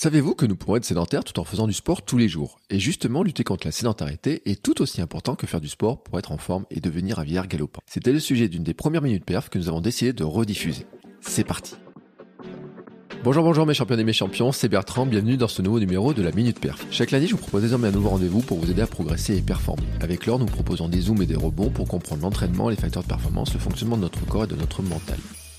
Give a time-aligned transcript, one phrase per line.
[0.00, 2.78] Savez-vous que nous pourrons être sédentaires tout en faisant du sport tous les jours Et
[2.78, 6.30] justement, lutter contre la sédentarité est tout aussi important que faire du sport pour être
[6.30, 7.80] en forme et devenir un vieillard galopant.
[7.84, 10.86] C'était le sujet d'une des premières minutes perf que nous avons décidé de rediffuser.
[11.20, 11.74] C'est parti
[13.24, 16.22] Bonjour, bonjour mes champions et mes champions, c'est Bertrand, bienvenue dans ce nouveau numéro de
[16.22, 16.86] la Minute Perf.
[16.92, 19.42] Chaque lundi, je vous propose désormais un nouveau rendez-vous pour vous aider à progresser et
[19.42, 19.82] performer.
[20.00, 23.08] Avec l'or, nous proposons des zooms et des rebonds pour comprendre l'entraînement, les facteurs de
[23.08, 25.18] performance, le fonctionnement de notre corps et de notre mental.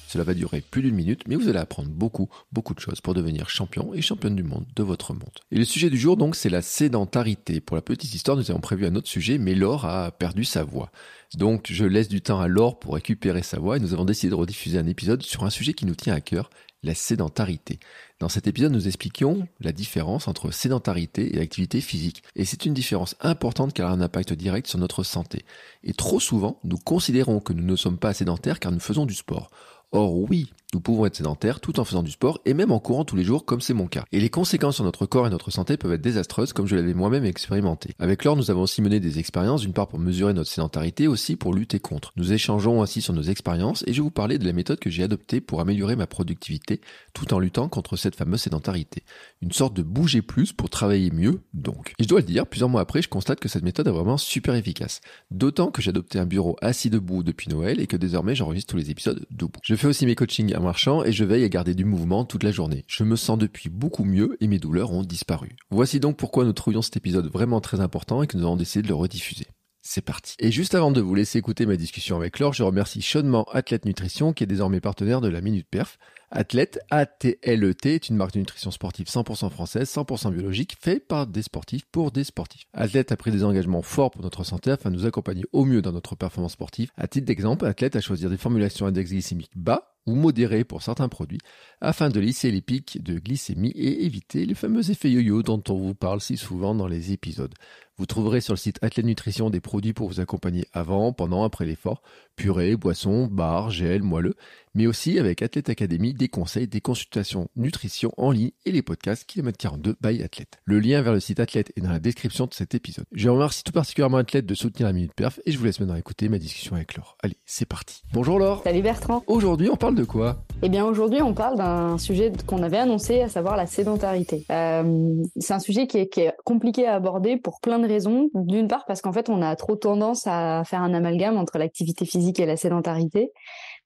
[0.09, 3.13] Cela va durer plus d'une minute, mais vous allez apprendre beaucoup, beaucoup de choses pour
[3.13, 5.29] devenir champion et championne du monde de votre monde.
[5.51, 7.59] Et le sujet du jour, donc, c'est la sédentarité.
[7.59, 10.63] Pour la petite histoire, nous avons prévu un autre sujet, mais Laure a perdu sa
[10.63, 10.89] voix.
[11.35, 14.31] Donc, je laisse du temps à Laure pour récupérer sa voix et nous avons décidé
[14.31, 16.49] de rediffuser un épisode sur un sujet qui nous tient à cœur,
[16.81, 17.77] la sédentarité.
[18.19, 22.23] Dans cet épisode, nous expliquions la différence entre sédentarité et activité physique.
[22.35, 25.45] Et c'est une différence importante car elle a un impact direct sur notre santé.
[25.83, 29.13] Et trop souvent, nous considérons que nous ne sommes pas sédentaires car nous faisons du
[29.13, 29.51] sport.
[29.91, 33.03] Or oui, nous pouvons être sédentaires tout en faisant du sport et même en courant
[33.03, 34.05] tous les jours comme c'est mon cas.
[34.11, 36.93] Et les conséquences sur notre corps et notre santé peuvent être désastreuses comme je l'avais
[36.93, 37.95] moi-même expérimenté.
[37.97, 41.35] Avec Laure, nous avons aussi mené des expériences, d'une part pour mesurer notre sédentarité, aussi
[41.35, 42.11] pour lutter contre.
[42.17, 44.91] Nous échangeons ainsi sur nos expériences et je vais vous parler de la méthode que
[44.91, 46.81] j'ai adoptée pour améliorer ma productivité
[47.13, 49.03] tout en luttant contre cette fameuse sédentarité.
[49.41, 51.93] Une sorte de bouger plus pour travailler mieux, donc.
[51.97, 54.17] Et je dois le dire, plusieurs mois après, je constate que cette méthode est vraiment
[54.17, 55.01] super efficace.
[55.31, 58.77] D'autant que j'ai adopté un bureau assis debout depuis Noël et que désormais j'enregistre tous
[58.77, 59.59] les épisodes debout.
[59.63, 62.51] Je fais aussi mes coachings marchant et je veille à garder du mouvement toute la
[62.51, 62.85] journée.
[62.87, 65.55] Je me sens depuis beaucoup mieux et mes douleurs ont disparu.
[65.69, 68.83] Voici donc pourquoi nous trouvions cet épisode vraiment très important et que nous avons décidé
[68.83, 69.47] de le rediffuser.
[69.81, 70.35] C'est parti.
[70.39, 73.85] Et juste avant de vous laisser écouter ma discussion avec Laure, je remercie chaudement Athlète
[73.85, 75.97] Nutrition qui est désormais partenaire de la Minute Perf.
[76.31, 81.41] Athlète, A-T-L-E-T, est une marque de nutrition sportive 100% française, 100% biologique, faite par des
[81.41, 82.65] sportifs pour des sportifs.
[82.73, 85.81] Athlète a pris des engagements forts pour notre santé afin de nous accompagner au mieux
[85.81, 86.91] dans notre performance sportive.
[86.97, 91.09] À titre d'exemple, Athlète a choisi des formulations index glycémique bas ou modéré pour certains
[91.09, 91.39] produits
[91.81, 95.75] afin de lisser les pics de glycémie et éviter les fameux effets yo-yo dont on
[95.75, 97.53] vous parle si souvent dans les épisodes.
[97.99, 101.65] Vous trouverez sur le site Athlète Nutrition des produits pour vous accompagner avant, pendant, après
[101.65, 102.01] l'effort,
[102.37, 104.35] purée, boissons, barres, gel, moelleux,
[104.73, 109.25] mais aussi avec Athlète Academy des conseils, des consultations nutrition en ligne et les podcasts
[109.25, 110.59] Kilomètre 42 by Athlète.
[110.63, 113.03] Le lien vers le site Athlète est dans la description de cet épisode.
[113.11, 115.97] Je remercie tout particulièrement Athlète de soutenir la Minute Perf et je vous laisse maintenant
[115.97, 117.17] écouter ma discussion avec Laure.
[117.21, 118.03] Allez, c'est parti.
[118.13, 118.61] Bonjour Laure.
[118.63, 119.23] Salut Bertrand.
[119.27, 120.45] Aujourd'hui, on parle de quoi?
[120.61, 124.45] Eh bien, aujourd'hui, on parle d'un sujet qu'on avait annoncé, à savoir la sédentarité.
[124.51, 127.88] Euh, c'est un sujet qui est, qui est compliqué à aborder pour plein de
[128.33, 132.05] D'une part, parce qu'en fait, on a trop tendance à faire un amalgame entre l'activité
[132.05, 133.31] physique et la sédentarité.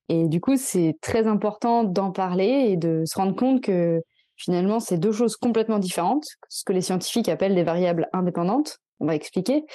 [0.09, 4.02] Et du coup, c'est très important d'en parler et de se rendre compte que
[4.36, 8.80] finalement, c'est deux choses complètement différentes, ce que les scientifiques appellent des variables indépendantes.
[9.00, 9.66] On va expliquer.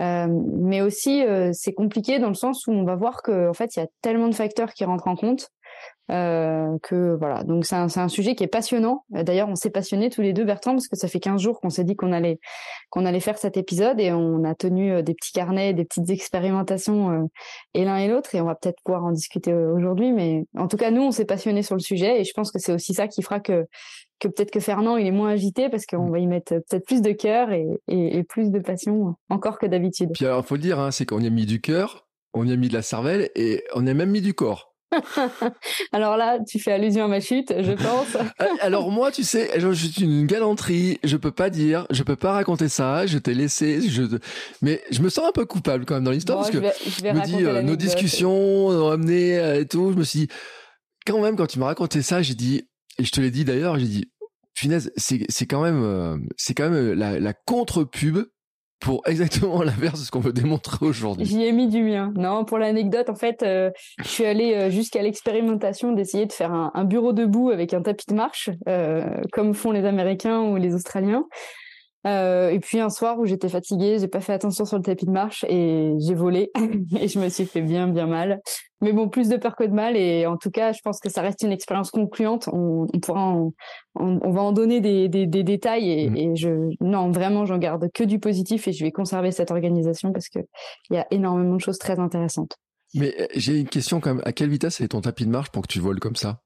[0.00, 3.52] Euh, mais aussi, euh, c'est compliqué dans le sens où on va voir qu'en en
[3.52, 5.50] fait, il y a tellement de facteurs qui rentrent en compte
[6.10, 9.04] euh, que voilà, donc c'est un, un, sujet qui est passionnant.
[9.10, 11.70] D'ailleurs, on s'est passionnés tous les deux, Bertrand, parce que ça fait 15 jours qu'on
[11.70, 12.40] s'est dit qu'on allait
[12.90, 16.10] qu'on allait faire cet épisode et on a tenu euh, des petits carnets, des petites
[16.10, 17.26] expérimentations euh,
[17.74, 20.12] et l'un et l'autre et on va peut-être pouvoir en discuter aujourd'hui.
[20.12, 22.58] Mais en tout cas, nous, on s'est passionnés sur le sujet et je pense que
[22.58, 23.66] c'est aussi ça qui fera que
[24.18, 26.12] que peut-être que Fernand il est moins agité parce qu'on mm.
[26.12, 29.66] va y mettre peut-être plus de cœur et, et, et, plus de passion encore que
[29.66, 30.10] d'habitude.
[30.12, 32.52] Puis alors, faut le dire, hein, c'est qu'on y a mis du cœur, on y
[32.52, 34.69] a mis de la cervelle et on y a même mis du corps.
[35.92, 38.16] Alors là, tu fais allusion à ma chute, je pense.
[38.16, 42.16] Euh, alors moi, tu sais, je, suis une galanterie, je peux pas dire, je peux
[42.16, 44.02] pas raconter ça, je t'ai laissé, je,
[44.62, 47.24] mais je me sens un peu coupable quand même dans l'histoire parce que je, me
[47.24, 50.28] dis euh, nos discussions ont amené euh, et tout, je me suis dit
[51.06, 52.68] quand même quand tu m'as raconté ça, j'ai dit
[52.98, 54.10] et je te l'ai dit d'ailleurs, j'ai dit
[54.54, 58.18] finesse, c'est c'est quand même c'est quand même la, la contre pub
[58.80, 61.26] pour exactement l'inverse de ce qu'on veut démontrer aujourd'hui.
[61.26, 62.12] J'y ai mis du mien.
[62.16, 66.52] Non, pour l'anecdote, en fait, euh, je suis allée euh, jusqu'à l'expérimentation d'essayer de faire
[66.52, 70.74] un, bureau debout avec un tapis de marche, euh, comme font les Américains ou les
[70.74, 71.24] Australiens.
[72.06, 75.04] Euh, et puis un soir où j'étais fatiguée, j'ai pas fait attention sur le tapis
[75.04, 76.50] de marche et j'ai volé
[76.98, 78.40] et je me suis fait bien bien mal.
[78.80, 81.10] Mais bon, plus de peur que de mal et en tout cas, je pense que
[81.10, 82.48] ça reste une expérience concluante.
[82.50, 83.52] On, on pourra, en,
[83.96, 86.16] on, on, va en donner des, des, des détails et, mmh.
[86.16, 86.48] et, je,
[86.80, 90.38] non, vraiment, j'en garde que du positif et je vais conserver cette organisation parce que
[90.88, 92.56] il y a énormément de choses très intéressantes.
[92.94, 94.22] Mais euh, j'ai une question quand même.
[94.24, 96.40] À quelle vitesse est ton tapis de marche pour que tu voles comme ça?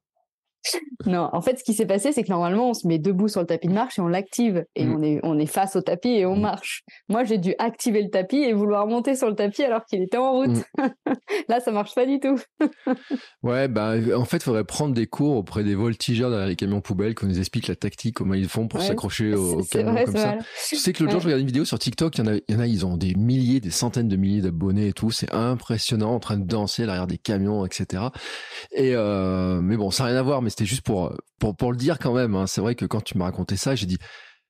[1.06, 3.40] Non, en fait, ce qui s'est passé, c'est que normalement, on se met debout sur
[3.40, 4.64] le tapis de marche et on l'active.
[4.74, 4.94] Et mm.
[4.94, 6.40] on, est, on est face au tapis et on mm.
[6.40, 6.84] marche.
[7.08, 10.16] Moi, j'ai dû activer le tapis et vouloir monter sur le tapis alors qu'il était
[10.16, 10.56] en route.
[10.78, 10.86] Mm.
[11.48, 12.40] Là, ça marche pas du tout.
[13.42, 16.80] ouais, bah, en fait, il faudrait prendre des cours auprès des voltigeurs derrière les camions
[16.80, 20.38] poubelles qu'on nous explique la tactique, comment ils font pour s'accrocher au, camion comme ça.
[20.68, 22.36] Tu sais que l'autre jour, je regardais une vidéo sur TikTok, il y, en a,
[22.36, 25.10] y en a, ils ont des milliers, des centaines de milliers d'abonnés et tout.
[25.10, 28.04] C'est impressionnant en train de danser derrière des camions, etc.
[28.72, 31.72] Et, euh, mais bon, ça n'a rien à voir, mais c'était juste pour, pour, pour
[31.72, 32.34] le dire quand même.
[32.34, 32.46] Hein.
[32.46, 33.98] C'est vrai que quand tu m'as raconté ça, j'ai dit,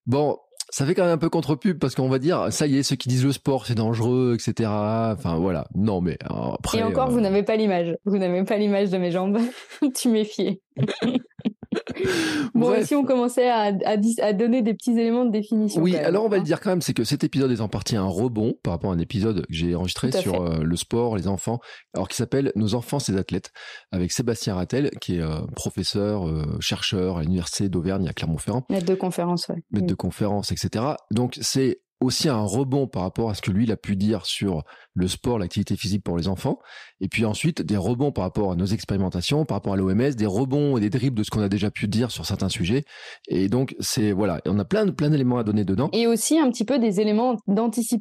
[0.06, 0.36] bon,
[0.70, 2.96] ça fait quand même un peu contre-pub parce qu'on va dire, ça y est, ceux
[2.96, 4.68] qui disent le sport c'est dangereux, etc.
[4.70, 5.66] Enfin voilà.
[5.74, 6.78] Non mais après.
[6.78, 7.96] Et encore, vous n'avez pas l'image.
[8.04, 9.38] Vous n'avez pas l'image de mes jambes.
[9.94, 10.60] tu méfies.
[12.54, 15.80] bon, si on commençait à, à, donner des petits éléments de définition.
[15.82, 17.96] Oui, alors on va le dire quand même, c'est que cet épisode est en partie
[17.96, 21.28] un rebond par rapport à un épisode que j'ai enregistré sur euh, le sport, les
[21.28, 21.60] enfants,
[21.94, 23.50] alors qui s'appelle Nos enfants, ces athlètes,
[23.92, 28.64] avec Sébastien Rattel, qui est euh, professeur, euh, chercheur à l'université d'Auvergne à Clermont-Ferrand.
[28.70, 29.62] Maître de conférence, ouais.
[29.70, 30.84] Maître de conférence, etc.
[31.10, 34.26] Donc c'est aussi un rebond par rapport à ce que lui il a pu dire
[34.26, 34.62] sur
[34.94, 36.58] le sport, l'activité physique pour les enfants,
[37.00, 40.26] et puis ensuite des rebonds par rapport à nos expérimentations, par rapport à l'OMS, des
[40.26, 42.84] rebonds et des dribbles de ce qu'on a déjà pu dire sur certains sujets.
[43.28, 45.90] Et donc c'est voilà, on a plein de plein d'éléments à donner dedans.
[45.92, 48.00] Et aussi un petit peu des éléments d'anticipation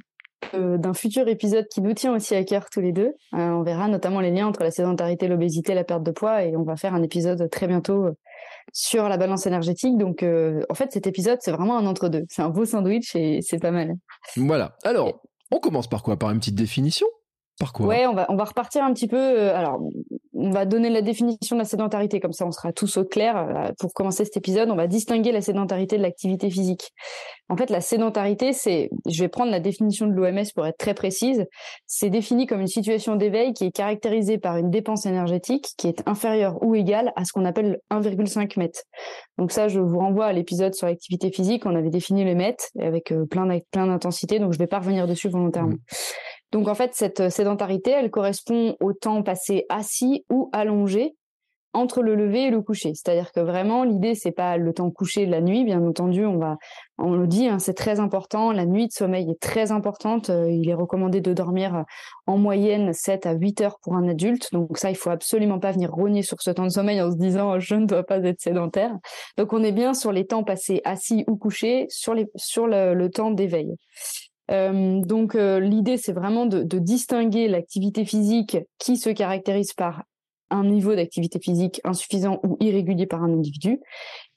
[0.56, 3.14] euh, d'un futur épisode qui nous tient aussi à cœur tous les deux.
[3.34, 6.56] Euh, on verra notamment les liens entre la sédentarité, l'obésité, la perte de poids, et
[6.56, 8.12] on va faire un épisode très bientôt euh,
[8.72, 9.98] sur la balance énergétique.
[9.98, 12.26] Donc, en fait, cet épisode, c'est vraiment un entre-deux.
[12.30, 13.94] C'est un beau sandwich et c'est pas mal.
[14.38, 14.76] Voilà.
[14.84, 15.22] Alors,
[15.52, 16.18] on commence par quoi?
[16.18, 17.08] Par une petite définition?
[17.60, 17.86] Par quoi?
[17.88, 19.52] Ouais, on va, on va repartir un petit peu.
[19.52, 19.80] alors,
[20.34, 23.38] on va donner la définition de la sédentarité, comme ça on sera tous au clair.
[23.38, 26.92] Euh, pour commencer cet épisode, on va distinguer la sédentarité de l'activité physique.
[27.50, 30.94] En fait, la sédentarité, c'est, je vais prendre la définition de l'OMS pour être très
[30.94, 31.46] précise,
[31.86, 36.02] c'est défini comme une situation d'éveil qui est caractérisée par une dépense énergétique qui est
[36.08, 38.84] inférieure ou égale à ce qu'on appelle 1,5 mètres.
[39.38, 42.66] Donc ça, je vous renvoie à l'épisode sur l'activité physique, on avait défini les mètres
[42.80, 45.78] avec euh, plein d'intensité, donc je ne vais pas revenir dessus volontairement.
[46.54, 51.16] Donc en fait, cette euh, sédentarité, elle correspond au temps passé assis ou allongé
[51.76, 52.94] entre le lever et le coucher.
[52.94, 56.38] C'est-à-dire que vraiment, l'idée, c'est pas le temps couché de la nuit, bien entendu, on
[56.38, 56.58] va,
[57.00, 58.52] on le dit, hein, c'est très important.
[58.52, 60.30] La nuit de sommeil est très importante.
[60.30, 61.82] Euh, il est recommandé de dormir euh,
[62.28, 64.50] en moyenne 7 à 8 heures pour un adulte.
[64.54, 67.18] Donc ça, il faut absolument pas venir rogner sur ce temps de sommeil en se
[67.18, 68.96] disant je ne dois pas être sédentaire.
[69.38, 73.08] Donc on est bien sur les temps passés assis ou couchés, sur les, sur le
[73.08, 73.76] temps d'éveil.
[74.52, 80.04] Euh, donc euh, l'idée, c'est vraiment de, distinguer l'activité physique qui se caractérise par
[80.50, 83.80] un niveau d'activité physique insuffisant ou irrégulier par un individu,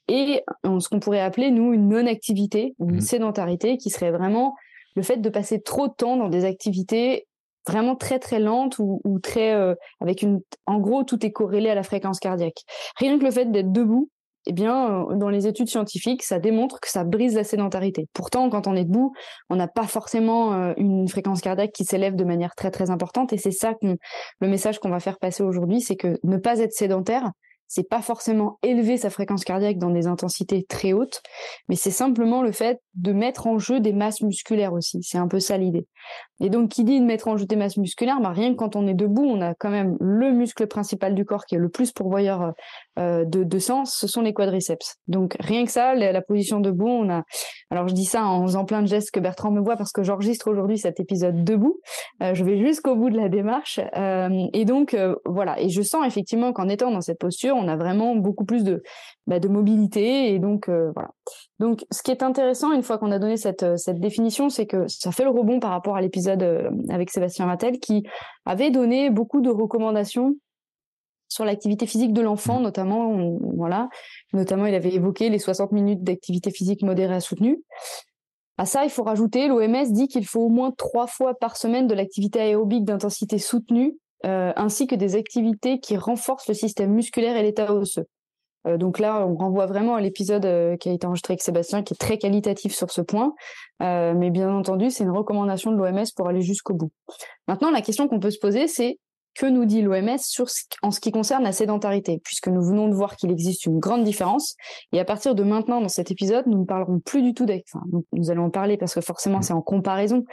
[0.07, 3.01] et ce qu'on pourrait appeler, nous, une non-activité ou une mmh.
[3.01, 4.55] sédentarité, qui serait vraiment
[4.95, 7.27] le fait de passer trop de temps dans des activités
[7.67, 11.75] vraiment très très lentes ou, très euh, avec une en gros tout est corrélé à
[11.75, 12.63] la fréquence cardiaque
[12.95, 14.09] rien que le fait d'être debout
[14.47, 18.07] eh bien, euh, dans les études scientifiques, ça démontre que ça brise la sédentarité.
[18.13, 19.13] Pourtant, quand on est debout,
[19.49, 23.33] on n'a pas forcément euh, une fréquence cardiaque qui s'élève de manière très très importante.
[23.33, 26.71] Et c'est ça le message qu'on va faire passer aujourd'hui, c'est que ne pas être
[26.71, 27.31] sédentaire,
[27.67, 31.21] c'est pas forcément élever sa fréquence cardiaque dans des intensités très hautes,
[31.67, 34.99] mais c'est simplement le fait de mettre en jeu des masses musculaires aussi.
[35.03, 35.85] C'est un peu ça l'idée.
[36.39, 38.75] Et donc, qui dit de mettre en jeu des masses musculaires, bah, rien que quand
[38.75, 41.69] on est debout, on a quand même le muscle principal du corps qui est le
[41.69, 42.53] plus pourvoyeur
[42.99, 44.97] euh, de, sens, ce sont les quadriceps.
[45.07, 47.23] Donc, rien que ça, la, position debout, on a.
[47.69, 50.03] Alors, je dis ça en faisant plein de gestes que Bertrand me voit parce que
[50.03, 51.79] j'enregistre aujourd'hui cet épisode debout.
[52.23, 53.79] Euh, je vais jusqu'au bout de la démarche.
[53.95, 54.95] Euh, et donc,
[55.25, 55.59] voilà.
[55.59, 58.83] Et je sens effectivement qu'en étant dans cette posture, on a vraiment beaucoup plus de,
[59.27, 60.33] bah, de mobilité.
[60.33, 61.09] Et donc, voilà.
[61.59, 64.87] Donc, ce qui est intéressant, une fois qu'on a donné cette, cette définition, c'est que
[64.87, 68.03] ça fait le rebond par rapport à l'épisode euh, avec Sébastien Rattel, qui
[68.45, 70.35] avait donné beaucoup de recommandations
[71.29, 72.63] sur l'activité physique de l'enfant, mmh.
[72.63, 73.89] notamment, voilà,
[74.33, 77.61] notamment il avait évoqué les 60 minutes d'activité physique modérée à soutenue.
[78.57, 81.85] À ça, il faut rajouter, l'OMS dit qu'il faut au moins trois fois par semaine
[81.85, 87.35] de l'activité aérobique d'intensité soutenue, euh, ainsi que des activités qui renforcent le système musculaire
[87.35, 88.05] et l'état osseux.
[88.67, 91.83] Euh, donc là, on renvoie vraiment à l'épisode euh, qui a été enregistré avec Sébastien,
[91.83, 93.33] qui est très qualitatif sur ce point.
[93.81, 96.91] Euh, mais bien entendu, c'est une recommandation de l'OMS pour aller jusqu'au bout.
[97.47, 98.99] Maintenant, la question qu'on peut se poser, c'est
[99.35, 100.17] que nous dit l'OMS
[100.81, 104.03] en ce qui concerne la sédentarité, puisque nous venons de voir qu'il existe une grande
[104.03, 104.55] différence.
[104.93, 107.85] Et à partir de maintenant, dans cet épisode, nous ne parlerons plus du tout enfin,
[108.13, 110.25] nous allons en parler parce que forcément c'est en comparaison,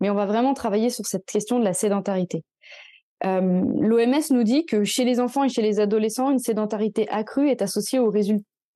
[0.00, 2.44] mais on va vraiment travailler sur cette question de la sédentarité.
[3.24, 7.48] Euh, L'OMS nous dit que chez les enfants et chez les adolescents, une sédentarité accrue
[7.48, 8.00] est associée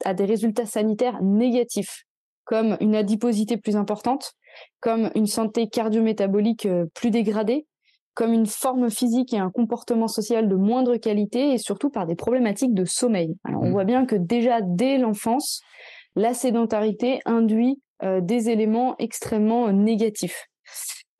[0.05, 2.05] à des résultats sanitaires négatifs,
[2.45, 4.33] comme une adiposité plus importante,
[4.81, 7.67] comme une santé cardio-métabolique euh, plus dégradée,
[8.15, 12.15] comme une forme physique et un comportement social de moindre qualité et surtout par des
[12.15, 13.37] problématiques de sommeil.
[13.45, 13.71] on mmh.
[13.71, 15.61] voit bien que déjà dès l'enfance,
[16.15, 20.47] la sédentarité induit euh, des éléments extrêmement négatifs.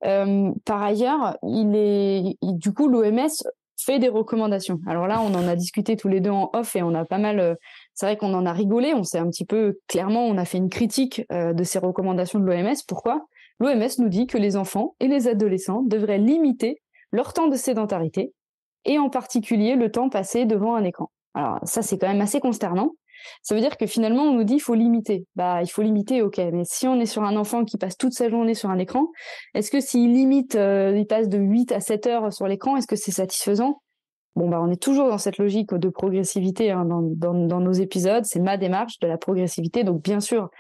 [0.05, 3.29] Euh, par ailleurs, du coup, l'OMS
[3.85, 4.81] fait des recommandations.
[4.87, 7.19] Alors là, on en a discuté tous les deux en off et on a pas
[7.19, 7.41] mal.
[7.41, 7.55] Euh,
[7.95, 8.95] c'est vrai qu'on en a rigolé.
[8.95, 12.39] On s'est un petit peu clairement, on a fait une critique euh, de ces recommandations
[12.39, 12.77] de l'OMS.
[12.89, 13.27] Pourquoi?
[13.61, 16.83] L'OMS nous dit que les enfants et les adolescents devraient limiter
[17.13, 18.33] leur temps de sédentarité
[18.85, 21.11] et en particulier le temps passé devant un écran.
[21.35, 22.93] Alors ça, c'est quand même assez consternant.
[23.43, 25.27] Ça veut dire que finalement, on nous dit il faut limiter.
[25.37, 26.39] Bah, il faut limiter, ok.
[26.53, 29.09] Mais si on est sur un enfant qui passe toute sa journée sur un écran,
[29.55, 32.87] est-ce que s'il limite, euh, il passe de 8 à 7 heures sur l'écran, est-ce
[32.87, 33.81] que c'est satisfaisant?
[34.37, 38.25] Bon, bah, on est toujours dans cette logique de progressivité hein, dans, dans, nos épisodes.
[38.25, 39.85] C'est ma démarche de la progressivité.
[39.85, 40.51] Donc, bien sûr,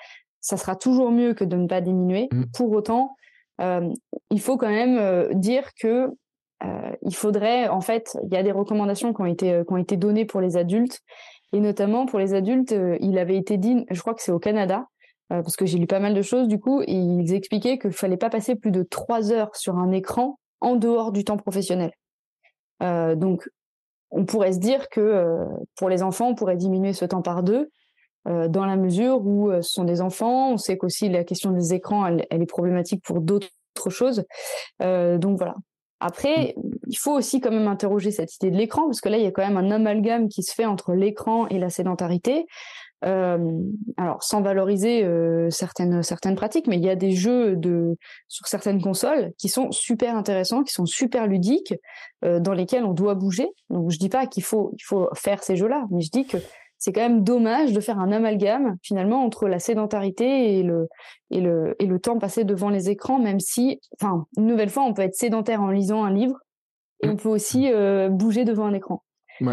[0.40, 2.28] ça sera toujours mieux que de ne pas diminuer.
[2.30, 2.44] Mmh.
[2.54, 3.16] Pour autant,
[3.60, 3.88] euh,
[4.30, 6.08] il faut quand même euh, dire que
[6.64, 9.76] euh, il faudrait, en fait, il y a des recommandations qui ont été, qui ont
[9.76, 11.00] été données pour les adultes,
[11.52, 14.38] et notamment pour les adultes, euh, il avait été dit, je crois que c'est au
[14.38, 14.86] Canada,
[15.30, 18.30] parce que j'ai lu pas mal de choses du coup, ils expliquaient qu'il fallait pas
[18.30, 21.90] passer plus de trois heures sur un écran en dehors du temps professionnel.
[22.80, 23.48] donc,
[24.10, 25.44] on pourrait se dire que
[25.76, 27.70] pour les enfants, on pourrait diminuer ce temps par deux,
[28.26, 30.52] dans la mesure où ce sont des enfants.
[30.52, 33.48] On sait qu'aussi la question des écrans, elle, elle est problématique pour d'autres
[33.88, 34.24] choses.
[34.78, 35.56] donc voilà,
[36.06, 36.54] après,
[36.86, 39.26] il faut aussi quand même interroger cette idée de l'écran, parce que là, il y
[39.26, 42.44] a quand même un amalgame qui se fait entre l'écran et la sédentarité.
[43.06, 43.38] Euh,
[43.96, 47.96] alors, sans valoriser euh, certaines certaines pratiques, mais il y a des jeux de
[48.28, 51.72] sur certaines consoles qui sont super intéressants, qui sont super ludiques,
[52.22, 53.48] euh, dans lesquels on doit bouger.
[53.70, 56.36] Donc, je dis pas qu'il faut il faut faire ces jeux-là, mais je dis que
[56.84, 60.88] c'est quand même dommage de faire un amalgame finalement entre la sédentarité et le,
[61.30, 64.82] et le, et le temps passé devant les écrans, même si, enfin, une nouvelle fois,
[64.82, 66.36] on peut être sédentaire en lisant un livre
[67.02, 69.02] et on peut aussi euh, bouger devant un écran.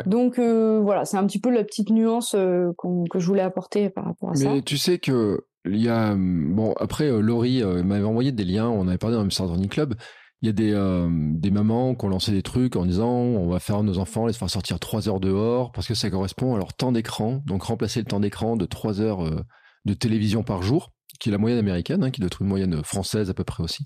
[0.07, 2.71] Donc euh, voilà, c'est un petit peu la petite nuance euh,
[3.09, 4.53] que je voulais apporter par rapport à ça.
[4.53, 8.89] Mais tu sais que il y a bon après Laurie m'avait envoyé des liens, on
[8.89, 9.95] avait parlé dans le Hamster Club
[10.41, 13.47] il y a des, euh, des mamans qui ont lancé des trucs en disant on
[13.47, 16.57] va faire nos enfants les faire sortir trois heures dehors parce que ça correspond à
[16.57, 17.43] leur temps d'écran.
[17.45, 19.41] Donc remplacer le temps d'écran de trois heures euh,
[19.85, 22.83] de télévision par jour, qui est la moyenne américaine, hein, qui doit être une moyenne
[22.83, 23.85] française à peu près aussi,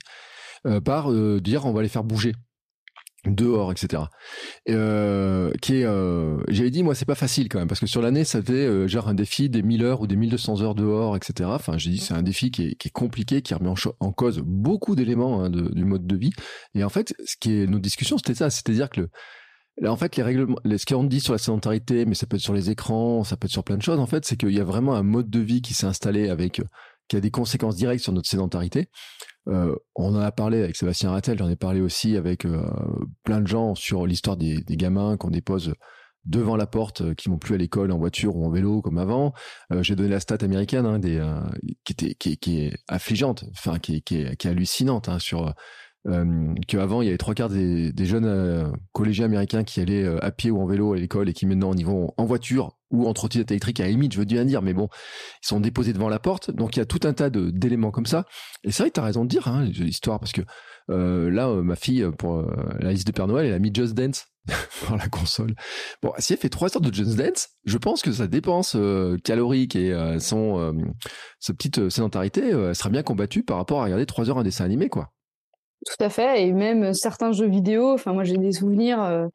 [0.66, 2.34] euh, par dire on va les faire bouger
[3.34, 4.04] dehors, etc.
[4.70, 8.02] Euh, qui est, euh, j'avais dit moi c'est pas facile quand même parce que sur
[8.02, 11.16] l'année ça fait euh, genre un défi des 1000 heures ou des 1200 heures dehors,
[11.16, 11.50] etc.
[11.54, 14.12] Enfin j'ai dit c'est un défi qui est, qui est, compliqué, qui remet en, en
[14.12, 16.34] cause beaucoup d'éléments hein, du mode de vie.
[16.74, 19.10] Et en fait ce qui est nos discussions c'était ça, c'est-à-dire que le,
[19.78, 22.42] Là, en fait, les règlements, ce qu'on dit sur la sédentarité, mais ça peut être
[22.42, 24.00] sur les écrans, ça peut être sur plein de choses.
[24.00, 26.62] En fait, c'est qu'il y a vraiment un mode de vie qui s'est installé avec,
[27.08, 28.90] qui a des conséquences directes sur notre sédentarité.
[29.48, 32.66] Euh, on en a parlé avec Sébastien Rattel, j'en ai parlé aussi avec euh,
[33.24, 35.76] plein de gens sur l'histoire des, gamins qu'on dépose
[36.26, 38.98] devant la porte, euh, qui vont plus à l'école en voiture ou en vélo comme
[38.98, 39.34] avant.
[39.82, 41.24] J'ai donné la stat américaine hein, des,
[41.84, 45.54] qui, était, qui, est affligeante, enfin qui, qui, est, qui est hallucinante hein, sur
[46.08, 50.52] euh, qu'avant il y avait trois quarts des, jeunes collégiens américains qui allaient à pied
[50.52, 53.52] ou en vélo à l'école et qui maintenant y vont en voiture ou en trottinette
[53.52, 54.88] électrique à la limite, je veux bien dire, mais bon,
[55.44, 56.52] ils sont déposés devant la porte.
[56.52, 58.26] Donc il y a tout un tas d'éléments comme ça.
[58.64, 60.42] Et c'est vrai que as raison de dire hein, l'histoire, parce que
[60.92, 62.46] euh, là, euh, ma fille, pour euh,
[62.80, 64.28] la liste de Père Noël, elle a mis Just Dance
[64.86, 65.56] pour la console.
[66.04, 68.78] Bon, si elle fait trois heures de Just Dance, je pense que sa dépense
[69.24, 70.76] calorique et son
[71.40, 74.88] sa petite sédentarité sera bien combattue par rapport à regarder trois heures un dessin animé,
[74.90, 75.15] quoi.
[75.86, 77.94] Tout à fait, et même certains jeux vidéo.
[77.94, 79.28] Enfin, moi, j'ai des souvenirs euh,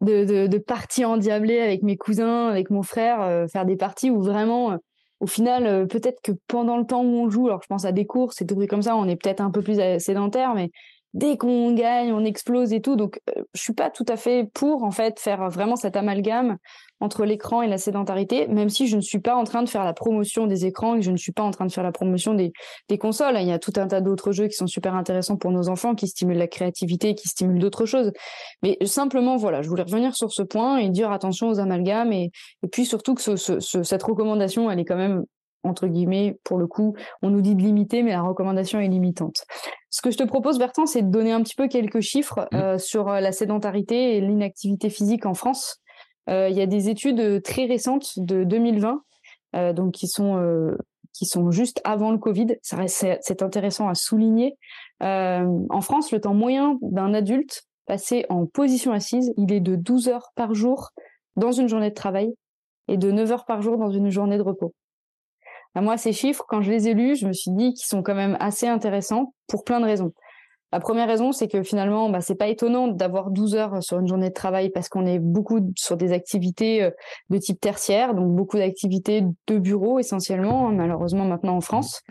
[0.00, 4.08] de, de, de, parties endiablées avec mes cousins, avec mon frère, euh, faire des parties
[4.10, 4.76] où vraiment, euh,
[5.20, 8.06] au final, peut-être que pendant le temps où on joue, alors je pense à des
[8.06, 10.70] courses et tout comme ça, on est peut-être un peu plus sédentaire, mais
[11.14, 12.96] dès qu'on gagne, on explose et tout.
[12.96, 16.58] Donc, euh, je suis pas tout à fait pour en fait faire vraiment cet amalgame
[17.00, 19.84] entre l'écran et la sédentarité, même si je ne suis pas en train de faire
[19.84, 22.34] la promotion des écrans et je ne suis pas en train de faire la promotion
[22.34, 22.52] des,
[22.98, 23.36] consoles.
[23.40, 25.94] Il y a tout un tas d'autres jeux qui sont super intéressants pour nos enfants,
[25.94, 28.12] qui stimulent la créativité, qui stimulent d'autres choses.
[28.62, 32.30] Mais simplement, voilà, je voulais revenir sur ce point et dire attention aux amalgames et,
[32.72, 35.24] puis surtout que ce, ce, cette recommandation, elle est quand même
[35.62, 39.44] entre guillemets, pour le coup, on nous dit de limiter, mais la recommandation est limitante.
[39.90, 42.56] Ce que je te propose, Bertrand, c'est de donner un petit peu quelques chiffres mmh.
[42.56, 45.80] euh, sur euh, la sédentarité et l'inactivité physique en France.
[46.28, 49.02] Euh, il y a des études très récentes de 2020,
[49.72, 50.76] donc qui sont
[51.14, 52.58] qui sont juste avant le Covid.
[52.60, 54.58] C'est intéressant à souligner.
[55.00, 60.08] en France, le temps moyen d'un adulte passé en position assise, il est de 12
[60.08, 60.90] heures par jour
[61.36, 62.34] dans une journée de travail
[62.88, 64.74] et de 9 heures par jour dans une journée de repos.
[65.74, 68.14] Moi, ces chiffres, quand je les ai lus, je me suis dit qu'ils sont quand
[68.14, 70.12] même assez intéressants pour plein de raisons.
[70.70, 74.06] La première raison, c'est que finalement, bah, c'est pas étonnant d'avoir 12 heures sur une
[74.06, 76.90] journée de travail parce qu'on est beaucoup sur des activités euh,
[77.30, 82.02] de type tertiaire, donc beaucoup d'activités de bureau essentiellement, malheureusement maintenant en France.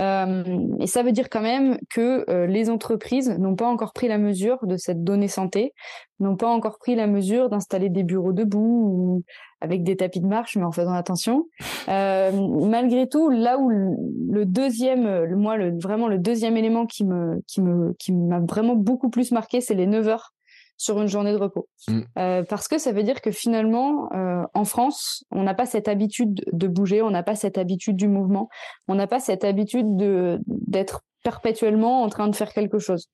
[0.00, 0.44] Euh,
[0.80, 4.18] et ça veut dire quand même que euh, les entreprises n'ont pas encore pris la
[4.18, 5.74] mesure de cette donnée santé,
[6.20, 9.24] n'ont pas encore pris la mesure d'installer des bureaux debout ou
[9.60, 11.46] avec des tapis de marche, mais en faisant attention.
[11.88, 12.30] Euh,
[12.66, 17.92] malgré tout, là où le, deuxième, moi, vraiment le deuxième élément qui me, qui me,
[17.98, 20.32] qui m'a vraiment beaucoup plus marqué, c'est les 9 heures
[20.78, 21.68] sur une journée de repos.
[21.88, 22.00] Mm.
[22.18, 25.88] Euh, parce que ça veut dire que finalement, euh, en France, on n'a pas cette
[25.88, 28.48] habitude de bouger, on n'a pas cette habitude du mouvement,
[28.86, 33.06] on n'a pas cette habitude de d'être perpétuellement en train de faire quelque chose.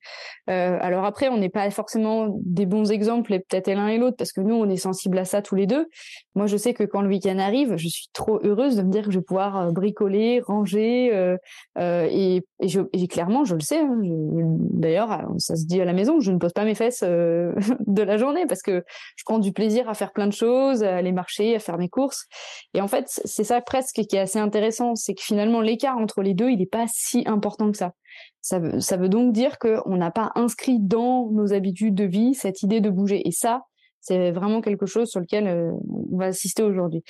[0.49, 4.17] Euh, alors après, on n'est pas forcément des bons exemples, et peut-être l'un et l'autre,
[4.17, 5.87] parce que nous, on est sensibles à ça tous les deux.
[6.35, 9.03] Moi, je sais que quand le week-end arrive, je suis trop heureuse de me dire
[9.05, 11.37] que je vais pouvoir euh, bricoler, ranger, euh,
[11.77, 13.79] euh, et, et, je, et, clairement, je le sais.
[13.79, 17.53] Hein, D'ailleurs, ça se dit à la maison, je ne pose pas mes fesses euh,
[17.87, 18.83] de la journée, parce que
[19.15, 21.89] je prends du plaisir à faire plein de choses, à aller marcher, à faire mes
[21.89, 22.25] courses.
[22.73, 26.21] Et en fait, c'est ça presque qui est assez intéressant, c'est que finalement, l'écart entre
[26.21, 27.93] les deux, il n'est pas si important que ça.
[28.41, 32.79] Ça veut, donc dire qu'on n'a pas inscrit dans nos habitudes de vie cette idée
[32.79, 33.27] de bouger.
[33.27, 33.63] Et ça,
[34.01, 35.71] c'est vraiment quelque chose sur lequel euh,
[36.11, 37.03] on va assister aujourd'hui.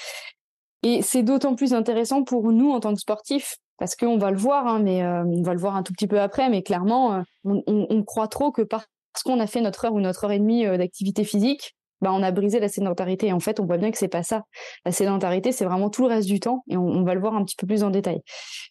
[0.82, 4.38] Et c'est d'autant plus intéressant pour nous en tant que sportifs, parce qu'on va le
[4.38, 7.16] voir, hein, mais euh, on va le voir un tout petit peu après, mais clairement,
[7.16, 8.88] euh, on, croit trop que parce
[9.26, 12.32] qu'on a fait notre heure ou notre heure et demie d'activité physique, bah, on a
[12.32, 13.28] brisé la sédentarité.
[13.28, 14.44] Et en fait, on voit bien que c'est pas ça.
[14.86, 17.44] La sédentarité, c'est vraiment tout le reste du temps, et on, va le voir un
[17.44, 18.22] petit peu plus en détail.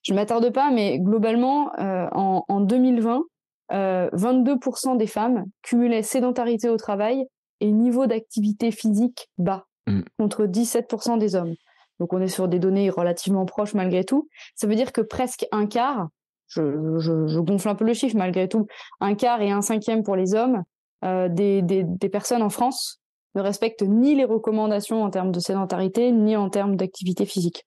[0.03, 3.23] Je m'attarde pas, mais globalement, euh, en, en, 2020,
[3.73, 7.27] euh, 22% des femmes cumulaient sédentarité au travail
[7.61, 10.03] et niveau d'activité physique bas, mm.
[10.19, 11.55] contre 17% des hommes.
[12.01, 14.29] Donc on est sur des données relativement proches malgré tout.
[14.55, 16.09] Ça veut dire que presque un quart,
[16.49, 18.67] je, je, je gonfle un peu le chiffre malgré tout,
[19.01, 20.63] un quart et un cinquième pour les hommes
[21.05, 23.01] euh, des, des, des, personnes en France
[23.35, 27.65] ne respectent ni les recommandations en termes de sédentarité, ni en termes d'activité physique.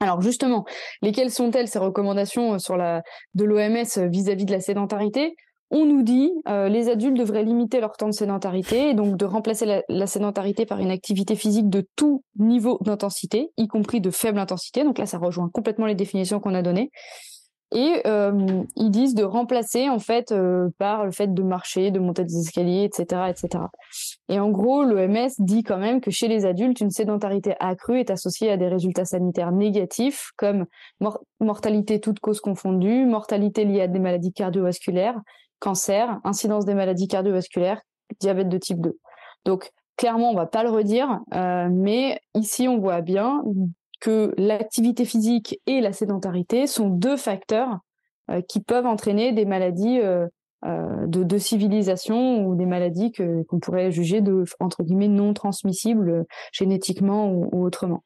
[0.00, 0.64] Alors justement,
[1.02, 3.00] lesquelles sont-elles ces recommandations euh,
[3.34, 5.34] de l'OMS euh, vis-à-vis de la sédentarité?
[5.70, 9.24] On nous dit euh, les adultes devraient limiter leur temps de sédentarité et donc de
[9.24, 14.10] remplacer la, la sédentarité par une activité physique de tout niveau d'intensité, y compris de
[14.10, 14.82] faible intensité.
[14.84, 16.90] Donc là, ça rejoint complètement les définitions qu'on a données
[17.72, 22.00] et euh, ils disent de remplacer en fait euh, par le fait de marcher, de
[22.00, 23.64] monter des escaliers, etc., etc.
[24.28, 28.10] Et en gros, l'OMS dit quand même que chez les adultes, une sédentarité accrue est
[28.10, 30.66] associée à des résultats sanitaires négatifs comme
[31.38, 35.20] mortalité toute cause confondue, mortalité liée à des maladies cardiovasculaires,
[35.60, 37.80] cancer, incidence des maladies cardiovasculaires,
[38.18, 38.98] diabète de type 2.
[39.44, 43.42] Donc clairement, on va pas le redire, euh, mais ici on voit bien
[44.00, 47.78] que l'activité physique et la sédentarité sont deux facteurs
[48.30, 50.26] euh, qui peuvent entraîner des maladies euh,
[50.66, 56.26] euh, de, civilisation ou des maladies que qu'on pourrait juger de entre guillemets non transmissibles
[56.52, 58.04] génétiquement ou, autrement.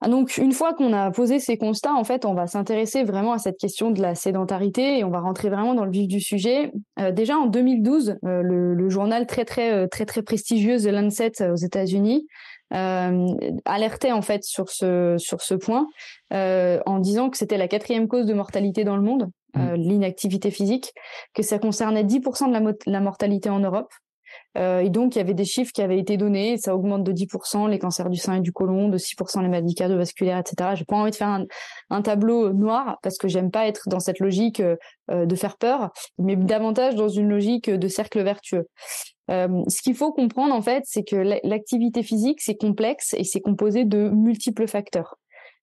[0.00, 3.32] Ah, donc une fois qu'on a posé ces constats, en fait, on va s'intéresser vraiment
[3.32, 6.20] à cette question de la sédentarité et on va rentrer vraiment dans le vif du
[6.20, 6.72] sujet.
[7.12, 11.56] Déjà en 2012, euh, le, le, journal très très très très prestigieux The Lancet aux
[11.56, 12.26] États-Unis
[12.74, 13.26] euh,
[13.64, 15.86] alertait en fait sur ce sur ce point
[16.32, 19.74] euh, en disant que c'était la quatrième cause de mortalité dans le monde, euh, mmh.
[19.76, 20.92] l'inactivité physique,
[21.34, 23.92] que ça concernait 10% de la, la mortalité en Europe.
[24.56, 26.56] Euh, et donc, il y avait des chiffres qui avaient été donnés.
[26.56, 29.74] Ça augmente de 10% les cancers du sein et du côlon, de 6% les maladies
[29.74, 30.70] cardiovasculaires, etc.
[30.74, 31.44] J'ai pas envie de faire un,
[31.90, 35.90] un, tableau noir parce que j'aime pas être dans cette logique euh, de faire peur,
[36.18, 38.66] mais davantage dans une logique de cercle vertueux.
[39.30, 43.40] Euh, ce qu'il faut comprendre en fait, c'est que l'activité physique c'est complexe et c'est
[43.40, 45.16] composé de multiples facteurs.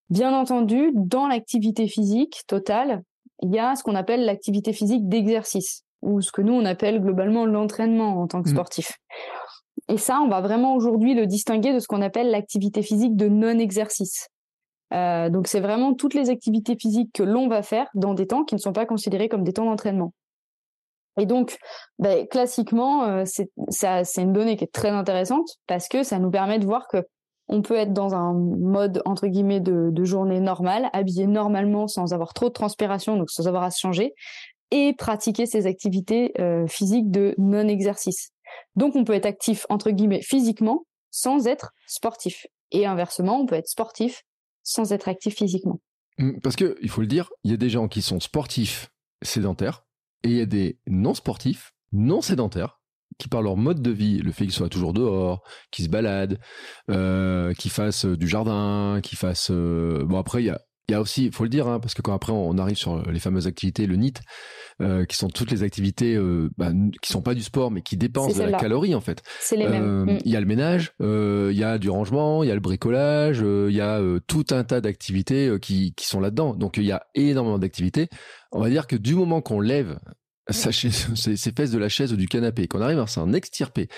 [0.10, 3.02] Bien entendu, dans l'activité physique totale,
[3.42, 7.02] il y a ce qu'on appelle l'activité physique d'exercice ou ce que nous on appelle
[7.02, 8.54] globalement l'entraînement en tant que mmh.
[8.54, 8.92] sportif.
[9.88, 13.28] Et ça, on va vraiment aujourd'hui le distinguer de ce qu'on appelle l'activité physique de
[13.28, 14.30] non-exercice.
[14.94, 18.44] Euh, donc c'est vraiment toutes les activités physiques que l'on va faire dans des temps
[18.44, 20.14] qui ne sont pas considérés comme des temps d'entraînement.
[21.18, 21.58] Et donc,
[22.00, 26.60] ben, classiquement, euh, c'est une donnée qui est très intéressante parce que ça nous permet
[26.60, 27.06] de voir que
[27.48, 32.34] on peut être dans un mode entre guillemets de, journée normale, habillé normalement sans avoir
[32.34, 34.14] trop de transpiration, donc sans avoir à se changer,
[34.72, 38.32] et pratiquer ces activités euh, physiques de non-exercice.
[38.76, 42.48] Donc, on peut être actif entre guillemets physiquement sans être sportif.
[42.72, 44.24] Et inversement, on peut être sportif
[44.64, 45.80] sans être actif physiquement.
[46.18, 48.90] Mmh, parce que il faut le dire, il y a des gens qui sont sportifs
[49.22, 49.86] sédentaires
[50.24, 52.80] et il y a des non-sportifs, non sédentaires,
[53.18, 56.40] qui par leur mode de vie, le fait qu'ils soient toujours dehors, qu'ils se baladent,
[56.90, 59.52] euh, qu'ils fassent du jardin, qu'ils fassent...
[59.52, 61.80] Euh, bon après, il y a, il y a aussi, il faut le dire, hein,
[61.80, 64.20] parce que quand après on arrive sur les fameuses activités, le NIT,
[64.82, 67.98] euh, qui sont toutes les activités euh, bah, qui sont pas du sport, mais qui
[67.98, 69.24] dépensent de la calorie en fait.
[69.40, 70.10] C'est les mêmes.
[70.10, 72.56] Euh, il y a le ménage, euh, il y a du rangement, il y a
[72.56, 76.56] le bricolage, euh, il y a tout un tas d'activités qui, qui sont là-dedans.
[76.56, 78.10] Donc il y a énormément d'activités.
[78.56, 80.00] On va dire que du moment qu'on lève
[80.50, 83.34] sa chaise, ses, ses fesses de la chaise ou du canapé, qu'on arrive à s'en
[83.34, 83.90] extirper,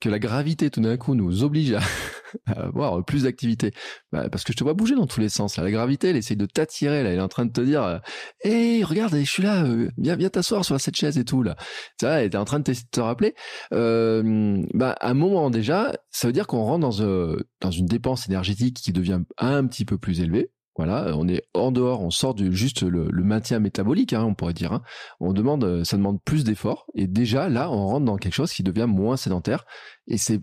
[0.00, 1.72] que la gravité tout d'un coup nous oblige
[2.46, 3.72] à, avoir plus d'activité
[4.12, 5.56] bah, Parce que je te vois bouger dans tous les sens.
[5.56, 7.02] La gravité, elle essaye de t'attirer.
[7.02, 8.02] Là, elle est en train de te dire
[8.44, 11.42] Hé, euh, regarde, je suis là, euh, viens, viens t'asseoir sur cette chaise et tout.
[11.42, 11.56] là.
[11.98, 13.34] Tu vois, elle est en train de te, rappeler.
[13.72, 17.86] Euh, bah, à un moment déjà, ça veut dire qu'on rentre dans, euh, dans une
[17.86, 20.50] dépense énergétique qui devient un petit peu plus élevée.
[20.76, 24.54] Voilà, on est en dehors, on sort du juste le, maintien métabolique, hein, on pourrait
[24.54, 24.72] dire.
[24.72, 24.82] Hein.
[25.20, 28.62] On demande, ça demande plus d'efforts, et déjà là, on rentre dans quelque chose qui
[28.62, 29.66] devient moins sédentaire.
[30.06, 30.40] Et c'est,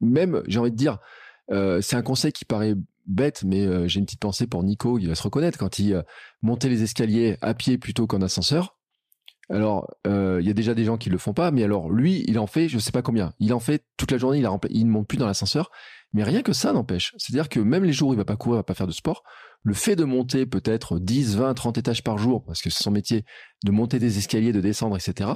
[0.00, 0.98] même, j'ai envie de dire,
[1.50, 2.74] euh, c'est un conseil qui paraît
[3.06, 5.94] bête, mais euh, j'ai une petite pensée pour Nico, il va se reconnaître quand il
[5.94, 6.02] euh,
[6.42, 8.76] montait les escaliers à pied plutôt qu'en ascenseur.
[9.50, 12.38] Alors, il y a déjà des gens qui le font pas, mais alors lui, il
[12.38, 13.32] en fait, je sais pas combien.
[13.40, 15.70] Il en fait toute la journée, il, il ne monte plus dans l'ascenseur.
[16.12, 17.14] Mais rien que ça n'empêche.
[17.18, 18.92] C'est-à-dire que même les jours où il va pas courir, il va pas faire de
[18.92, 19.22] sport,
[19.62, 22.90] le fait de monter peut-être 10, 20, 30 étages par jour, parce que c'est son
[22.90, 23.24] métier,
[23.64, 25.30] de monter des escaliers, de descendre, etc.,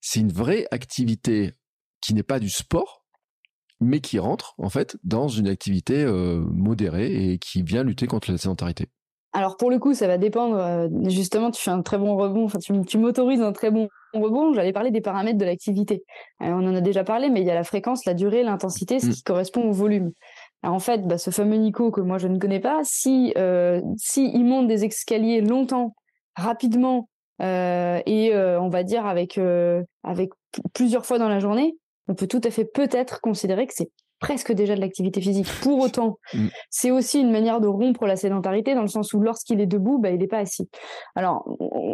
[0.00, 1.54] c'est une vraie activité
[2.00, 3.06] qui n'est pas du sport,
[3.80, 8.30] mais qui rentre en fait dans une activité euh, modérée et qui vient lutter contre
[8.30, 8.88] la sédentarité.
[9.34, 10.56] Alors pour le coup, ça va dépendre.
[10.56, 12.44] Euh, justement, tu fais un très bon rebond.
[12.44, 14.54] Enfin, tu, tu m'autorises un très bon rebond.
[14.54, 16.04] J'allais parler des paramètres de l'activité.
[16.40, 19.00] Euh, on en a déjà parlé, mais il y a la fréquence, la durée, l'intensité,
[19.00, 19.10] ce mm.
[19.10, 20.12] qui correspond au volume.
[20.62, 23.82] Alors en fait, bah, ce fameux Nico que moi je ne connais pas, si euh,
[23.96, 25.94] si il monte des escaliers longtemps,
[26.36, 27.08] rapidement
[27.40, 29.38] et on va dire avec
[30.04, 30.30] avec
[30.72, 33.90] plusieurs fois dans la journée, on peut tout à fait peut-être considérer que c'est
[34.24, 35.46] presque déjà de l'activité physique.
[35.62, 36.46] Pour autant, mm.
[36.70, 39.98] c'est aussi une manière de rompre la sédentarité dans le sens où lorsqu'il est debout,
[39.98, 40.68] bah, il n'est pas assis.
[41.14, 41.44] Alors,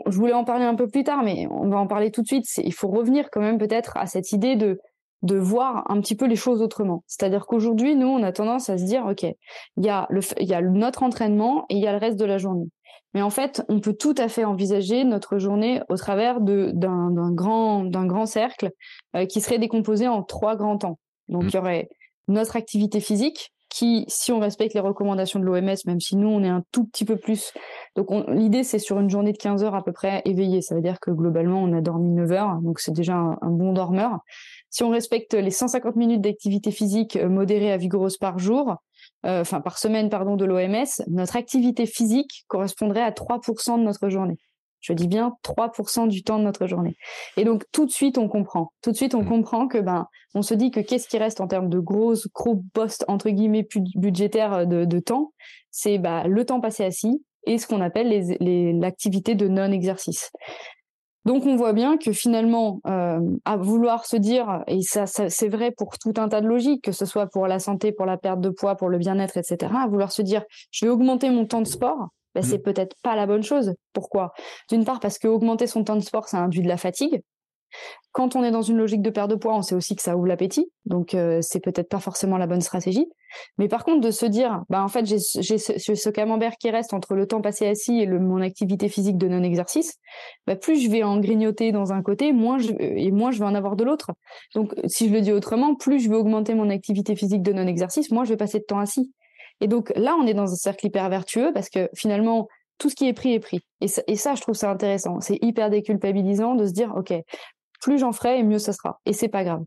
[0.07, 2.27] je voulais en parler un peu plus tard, mais on va en parler tout de
[2.29, 2.47] suite.
[2.59, 4.79] Il faut revenir quand même peut-être à cette idée de
[5.23, 7.05] de voir un petit peu les choses autrement.
[7.07, 10.55] C'est-à-dire qu'aujourd'hui, nous, on a tendance à se dire, OK, il y, a le, y
[10.55, 12.71] a notre entraînement et il y a le reste de la journée.
[13.13, 17.85] Mais en fait, on peut tout à fait envisager notre journée au travers d'un grand,
[17.85, 18.71] grand cercle
[19.15, 20.99] euh, qui serait décomposé en trois grands temps.
[21.29, 21.49] Donc, mm.
[21.49, 21.89] il y aurait
[22.31, 26.43] notre activité physique, qui, si on respecte les recommandations de l'OMS, même si nous, on
[26.43, 27.53] est un tout petit peu plus.
[27.95, 30.61] Donc, l'idée, c'est sur une journée de 15 heures à peu près éveillé.
[30.61, 33.73] Ça veut dire que globalement, on a dormi 9 heures, donc c'est déjà un, bon
[33.73, 34.19] dormeur.
[34.71, 38.75] Si on respecte les 150 minutes d'activité physique euh, modérée à vigoureuse par jour,
[39.25, 44.09] euh, enfin par semaine, pardon, de l'OMS, notre activité physique correspondrait à 3% de notre
[44.09, 44.37] journée.
[44.81, 46.97] Je dis bien 3% du temps de notre journée.
[47.37, 48.73] Et donc tout de suite on comprend.
[48.83, 49.29] Tout de suite on mmh.
[49.29, 52.63] comprend que ben on se dit que qu'est-ce qui reste en termes de gros gros
[52.73, 53.67] postes entre guillemets
[53.97, 55.33] budgétaires euh, de, temps,
[55.71, 58.09] c'est bah, le temps passé assis et ce qu'on appelle
[58.79, 60.31] l'activité de non-exercice.
[61.27, 65.49] Donc on voit bien que finalement, euh, à vouloir se dire, et ça, ça c'est
[65.49, 68.17] vrai pour tout un tas de logiques, que ce soit pour la santé, pour la
[68.17, 71.45] perte de poids, pour le bien-être, etc., à vouloir se dire, je vais augmenter mon
[71.45, 72.63] temps de sport, ben, c'est mmh.
[72.63, 73.75] peut-être pas la bonne chose.
[73.93, 74.33] Pourquoi?
[74.69, 77.23] D'une part parce que augmenter son temps de sport, ça induit de la fatigue.
[78.13, 80.17] Quand on est dans une logique de perte de poids, on sait aussi que ça
[80.17, 83.07] ouvre l'appétit, donc euh, c'est peut-être pas forcément la bonne stratégie.
[83.59, 86.93] Mais par contre, de se dire, bah en fait, j'ai ce, ce, camembert qui reste
[86.93, 89.95] entre le temps passé assis et le, mon activité physique de non-exercice,
[90.49, 93.45] bah plus je vais en grignoter dans un côté, moins je, et moins je vais
[93.45, 94.11] en avoir de l'autre.
[94.57, 98.11] Donc, si je le dis autrement, plus je vais augmenter mon activité physique de non-exercice,
[98.11, 99.13] moins je vais passer de temps assis.
[99.61, 102.95] Et donc là, on est dans un cercle hyper vertueux parce que finalement, tout ce
[102.95, 103.61] qui est pris est pris.
[103.81, 105.21] Et ça, je trouve ça intéressant.
[105.21, 107.13] C'est hyper déculpabilisant de se dire, OK,
[107.81, 109.01] plus j'en ferai mieux ça sera.
[109.07, 109.63] Et c'est pas grave.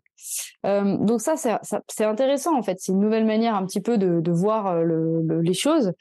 [0.65, 2.77] Euh, donc ça, c'est intéressant en fait.
[2.79, 5.93] C'est une nouvelle manière un petit peu de, voir euh, le, les choses.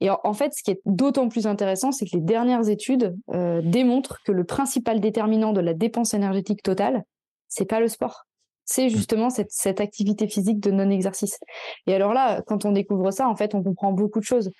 [0.00, 3.60] Et en, fait, ce qui est d'autant plus intéressant, c'est que les dernières études euh,
[3.62, 7.02] démontrent que le principal déterminant de la dépense énergétique totale,
[7.48, 8.25] c'est pas le sport
[8.66, 8.90] c'est mmh.
[8.90, 11.38] justement cette, cette, activité physique de non-exercice.
[11.86, 14.50] Et alors là, quand on découvre ça, en fait, on comprend beaucoup de choses.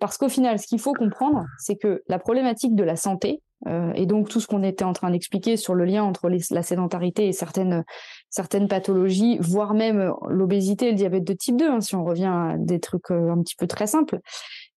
[0.00, 3.92] Parce qu'au final, ce qu'il faut comprendre, c'est que la problématique de la santé, euh,
[3.94, 7.26] et donc tout ce qu'on était en train d'expliquer sur le lien entre la sédentarité
[7.26, 7.84] et certaines,
[8.30, 12.26] certaines pathologies, voire même l'obésité et le diabète de type 2, hein, si on revient
[12.26, 14.20] à des trucs euh, un petit peu très simples,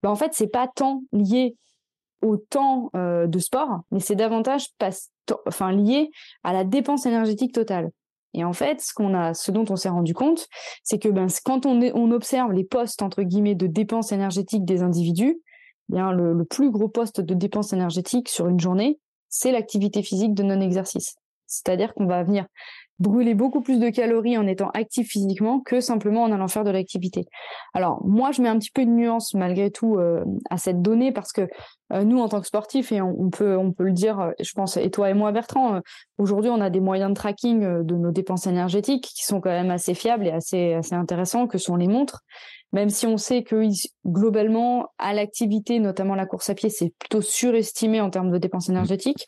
[0.02, 1.56] ben en fait, c'est pas tant lié
[2.22, 4.90] au temps euh, de sport, mais c'est davantage pas,
[5.46, 6.10] enfin, lié
[6.44, 7.92] à la dépense énergétique totale.
[8.34, 10.48] Et en fait, ce qu'on a, ce dont on s'est rendu compte,
[10.84, 15.42] c'est que ben, quand on, observe les postes entre guillemets de dépenses énergétiques des individus,
[15.92, 20.34] eh le, le plus gros poste de dépenses énergétiques sur une journée, c'est l'activité physique
[20.34, 21.16] de non-exercice.
[21.48, 22.46] C'est-à-dire qu'on va venir
[23.00, 26.70] brûler beaucoup plus de calories en étant actif physiquement que simplement en allant faire de
[26.70, 27.26] l'activité.
[27.74, 31.12] Alors moi, je mets un petit peu de nuance malgré tout euh, à cette donnée
[31.12, 31.48] parce que
[31.94, 34.54] euh, nous, en tant que sportifs, et on, peut on peut le dire, euh, je
[34.54, 35.80] pense, et toi et moi, Bertrand,
[36.18, 39.72] aujourd'hui, on a des moyens de tracking de nos dépenses énergétiques qui sont quand même
[39.72, 42.22] assez fiables et assez assez intéressants, que sont les montres.
[42.72, 43.64] Même si on sait que
[44.06, 48.70] globalement, à l'activité, notamment la course à pied, c'est plutôt surestimé en termes de dépenses
[48.70, 49.26] énergétiques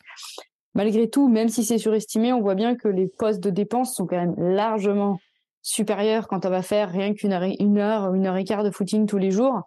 [0.74, 4.06] malgré tout, même si c'est surestimé, on voit bien que les postes de dépenses sont
[4.06, 5.18] quand même largement
[5.62, 8.70] supérieure quand on va faire rien qu'une heure, une heure, une heure et quart de
[8.70, 9.62] footing tous les jours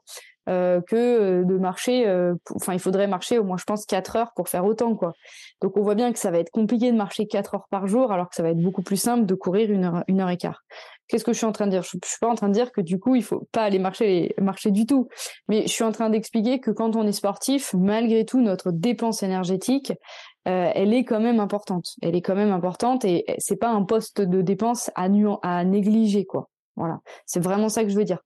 [0.48, 2.08] euh, que euh, de marcher.
[2.08, 5.14] Euh, enfin, il faudrait marcher au moins, je pense, quatre heures pour faire autant, quoi.
[5.62, 8.12] Donc, on voit bien que ça va être compliqué de marcher quatre heures par jour,
[8.12, 10.38] alors que ça va être beaucoup plus simple de courir une heure, une heure et
[10.38, 10.62] quart.
[11.08, 11.82] Qu'est-ce que je suis en train de dire?
[11.82, 13.80] Je, je suis pas en train de dire que du coup, il faut pas aller
[13.80, 15.08] marcher, marcher du tout.
[15.48, 19.24] Mais je suis en train d'expliquer que quand on est sportif, malgré tout, notre dépense
[19.24, 19.94] énergétique,
[20.48, 21.96] euh, elle est quand même importante.
[22.02, 25.08] Elle est quand même importante et c'est pas un poste de dépense à,
[25.42, 26.50] à négliger, quoi.
[26.76, 28.20] Voilà, c'est vraiment ça que je veux dire.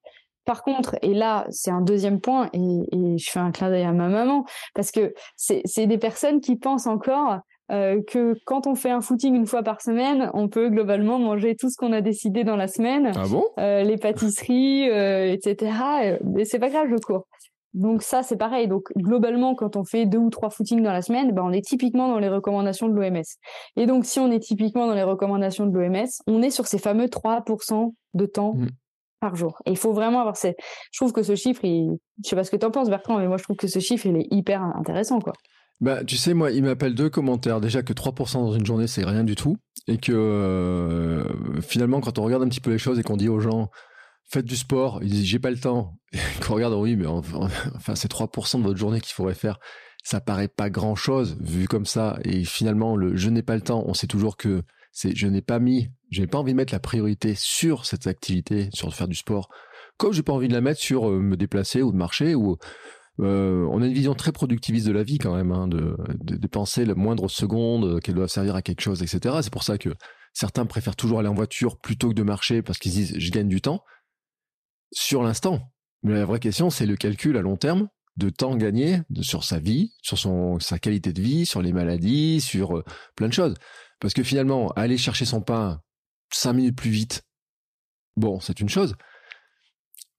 [0.46, 3.84] Par contre, et là, c'est un deuxième point, et, et, je fais un clin d'œil
[3.84, 8.74] à ma maman, parce que c'est des personnes qui pensent encore euh, que quand on
[8.74, 12.02] fait un footing une fois par semaine, on peut globalement manger tout ce qu'on a
[12.02, 13.46] décidé dans la semaine, ah bon?
[13.60, 16.20] euh, les pâtisseries, euh, etc.
[16.36, 17.28] Et c'est pas grave, je cours.
[17.74, 18.68] Donc ça, c'est pareil.
[18.68, 21.62] Donc globalement, quand on fait deux ou trois footings dans la semaine, ben, on est
[21.62, 23.24] typiquement dans les recommandations de l'OMS.
[23.76, 26.80] Et donc si on est typiquement dans les recommandations de l'OMS, on est sur ces
[26.80, 28.68] fameux 3% de temps mmh.
[29.20, 29.62] par jour.
[29.66, 30.56] Et il faut vraiment avoir ces...
[30.92, 31.98] Je trouve que ce chiffre, il...
[32.24, 33.80] je sais pas ce que tu en penses Bertrand, mais moi je trouve que ce
[33.80, 35.20] chiffre, il est hyper intéressant.
[35.20, 35.34] quoi.
[35.82, 37.62] Bah, tu sais, moi, il m'appelle deux commentaires.
[37.62, 39.56] Déjà que 3% dans une journée, c'est rien du tout.
[39.88, 41.24] Et que euh,
[41.62, 43.70] finalement, quand on regarde un petit peu les choses et qu'on dit aux gens,
[44.30, 45.98] faites du sport, ils disent, j'ai pas le temps.
[46.14, 49.60] Et qu'on regarde, oui, mais enfin, c'est 3% de votre journée qu'il faudrait faire.
[50.04, 52.20] Ça paraît pas grand chose vu comme ça.
[52.24, 55.42] Et finalement, le je n'ai pas le temps, on sait toujours que c'est je n'ai
[55.42, 59.16] pas mis, je pas envie de mettre la priorité sur cette activité, sur faire du
[59.16, 59.50] sport,
[59.98, 62.58] comme j'ai pas envie de la mettre sur euh, me déplacer ou de marcher ou
[63.20, 66.48] euh, on a une vision très productiviste de la vie quand même, hein, de, de,
[66.48, 69.36] penser la moindre seconde euh, qu'elle doit servir à quelque chose, etc.
[69.42, 69.90] C'est pour ça que
[70.32, 73.50] certains préfèrent toujours aller en voiture plutôt que de marcher parce qu'ils disent je gagne
[73.50, 73.84] du temps
[74.92, 75.72] sur l'instant.
[76.04, 79.60] Mais la vraie question, c'est le calcul à long terme de temps gagné sur sa
[79.60, 80.18] vie, sur
[80.62, 82.84] sa qualité de vie, sur les maladies, sur euh,
[83.16, 83.56] plein de choses.
[84.00, 85.82] Parce que finalement, aller chercher son pain
[86.32, 87.24] cinq minutes plus vite,
[88.18, 88.96] bon, c'est une chose.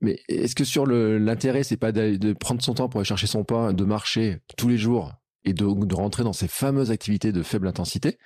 [0.00, 3.44] Mais est-ce que sur l'intérêt, c'est pas de prendre son temps pour aller chercher son
[3.44, 5.12] pain, de marcher tous les jours
[5.44, 8.18] et de rentrer dans ces fameuses activités de faible intensité?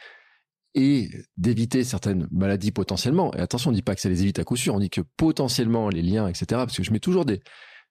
[0.75, 3.33] Et d'éviter certaines maladies potentiellement.
[3.35, 5.03] Et attention, on dit pas que ça les évite à coup sûr, on dit que
[5.17, 6.47] potentiellement les liens, etc.
[6.51, 7.41] Parce que je mets toujours des,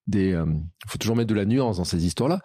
[0.07, 0.45] des, euh,
[0.87, 2.41] faut toujours mettre de la nuance dans ces histoires-là.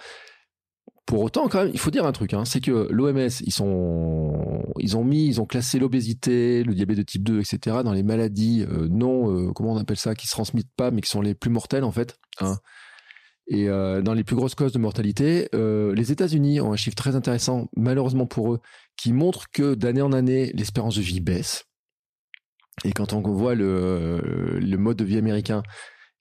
[1.09, 4.63] Pour autant, quand même, il faut dire un truc, hein, c'est que l'OMS, ils sont,
[4.79, 7.79] ils ont mis, ils ont classé l'obésité, le diabète de type 2, etc.
[7.83, 11.01] dans les maladies euh, non, euh, comment on appelle ça, qui se transmettent pas, mais
[11.01, 12.19] qui sont les plus mortelles en fait.
[12.41, 12.59] Hein.
[13.47, 17.17] Et euh, dans les plus grosses causes de mortalité, les États-Unis ont un chiffre très
[17.17, 18.61] intéressant, malheureusement pour eux,
[18.99, 21.65] qui montre que d'année en année, l'espérance de vie baisse.
[22.85, 25.63] Et quand on voit le, mode de vie américain,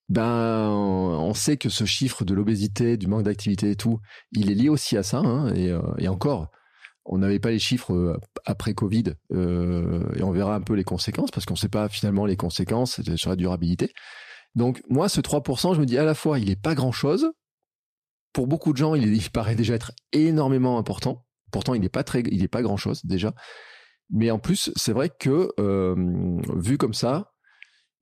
[0.09, 3.99] ben on sait que ce chiffre de l'obésité, du manque d'activité et tout,
[4.31, 5.17] il est lié aussi à ça.
[5.17, 6.49] Hein, et, euh, et, encore,
[7.07, 10.83] on n'avait pas les chiffres euh, après Covid euh, et on verra un peu les
[10.83, 13.91] conséquences parce qu'on ne sait pas finalement les conséquences sur la durabilité.
[14.55, 17.31] Donc moi, ce 3%, je me dis à la fois, il n'est pas grand-chose.
[18.33, 21.25] Pour beaucoup de gens, il, paraît déjà être énormément important.
[21.51, 23.33] Pourtant, il n'est pas pas grand-chose déjà.
[24.09, 25.49] Mais en plus, c'est vrai que
[26.57, 27.33] vu comme ça,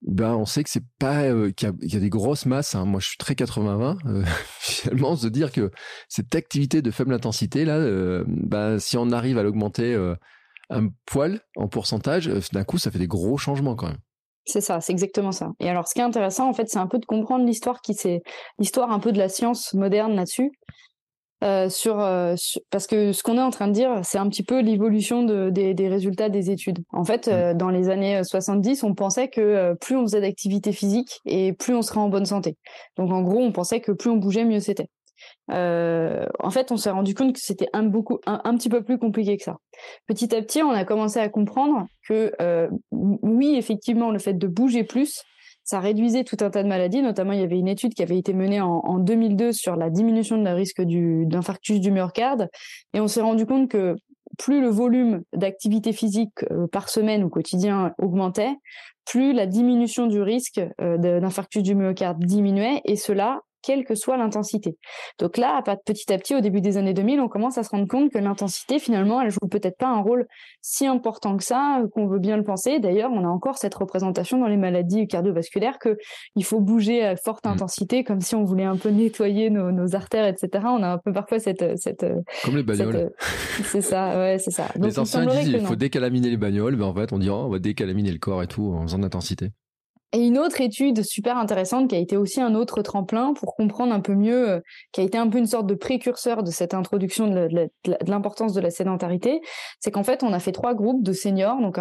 [0.05, 2.75] ben on sait que c'est pas euh, qu'il y, a des grosses masses.
[2.75, 2.85] Hein.
[2.85, 3.97] Moi, je suis très 80-20.
[4.05, 4.23] Euh,
[4.59, 5.71] finalement, se dire que
[6.09, 9.95] cette activité de faible intensité là, euh, ben, si on arrive à l'augmenter
[10.69, 13.99] un poil en pourcentage, d'un coup, ça fait des gros changements quand même.
[14.47, 15.53] C'est ça, c'est exactement ça.
[15.59, 17.95] Et alors, ce qui est intéressant, en fait, c'est un peu de comprendre l'histoire qui
[17.95, 18.21] c'est
[18.59, 20.51] l'histoire un peu de la science moderne là-dessus.
[21.45, 22.33] Euh, sur, euh,
[22.71, 25.51] parce que ce qu'on est en train de dire, c'est un petit peu l'évolution de,
[25.51, 26.79] des, des, résultats des études.
[26.91, 31.19] En fait, euh, dans les années 70, on pensait que plus on faisait d'activité physique
[31.25, 32.57] et plus on serait en bonne santé.
[32.97, 34.87] Donc en gros, on pensait que plus on bougeait, mieux c'était.
[35.49, 38.97] en fait, on s'est rendu compte que c'était un, beaucoup, un, un, petit peu plus
[38.97, 39.57] compliqué que ça.
[40.07, 42.31] Petit à petit, on a commencé à comprendre que
[42.91, 45.21] oui, effectivement, le fait de bouger plus,
[45.65, 47.01] ça réduisait tout un tas de maladies.
[47.01, 49.89] Notamment, il y avait une étude qui avait été menée en, en 2002 sur la
[49.89, 52.49] diminution de risque d'infarctus du, myocarde.
[52.93, 53.95] Et on s'est rendu compte que
[54.37, 58.53] plus le volume d'activité physique euh, par semaine ou quotidien augmentait,
[59.05, 64.17] plus la diminution du risque euh, d'infarctus du myocarde diminuait, et cela quelle que soit
[64.17, 64.77] l'intensité.
[65.19, 67.87] Donc là, petit à petit, au début des années 2000, on commence à se rendre
[67.87, 70.27] compte que l'intensité, finalement, elle joue peut-être pas un rôle
[70.61, 72.79] si important que ça, qu'on veut bien le penser.
[72.79, 75.97] D'ailleurs, on a encore cette représentation dans les maladies cardiovasculaires que
[76.35, 77.49] il faut bouger à forte mmh.
[77.49, 80.65] intensité, comme si on voulait un peu nettoyer nos, artères, etc.
[80.67, 82.05] On a un peu parfois cette, cette
[82.43, 83.11] comme les bagnoles.
[83.63, 84.67] c'est ça, ouais, c'est ça.
[84.75, 87.49] les anciens disent il faut décalaminer les bagnoles, mais en fait, on dit oh, on
[87.49, 89.51] va décalaminer le corre et tout en faisant de l'intensité.
[90.15, 93.93] Et une autre étude super intéressante qui a été aussi un autre tremplin pour comprendre
[93.93, 94.59] un peu mieux, euh,
[94.93, 97.69] qui a été un peu une sorte de précurseur de cette introduction de
[98.07, 99.41] l'importance de la sédentarité,
[99.81, 101.77] c'est qu'en fait on a fait trois groupes de seniors, donc,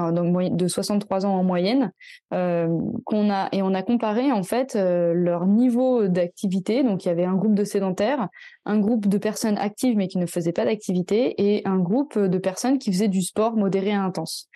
[0.57, 1.93] de 63 ans en moyenne,
[2.33, 2.67] euh,
[3.05, 6.83] qu'on a et on a comparé en fait euh, leur niveau d'activité.
[6.83, 8.27] Donc il y avait un groupe de sédentaires,
[8.65, 12.39] un groupe de personnes actives mais qui ne faisaient pas d'activité et un groupe de
[12.39, 14.49] personnes qui faisaient du sport modéré à intense.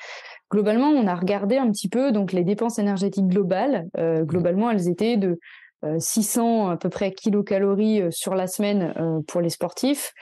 [0.50, 3.86] Globalement, on a regardé un petit peu donc les dépenses énergétiques globales.
[3.98, 5.38] Euh, globalement, elles étaient de
[5.98, 8.94] 600 euh, à peu près kilocalories euh, sur la semaine
[9.28, 10.12] pour les sportifs,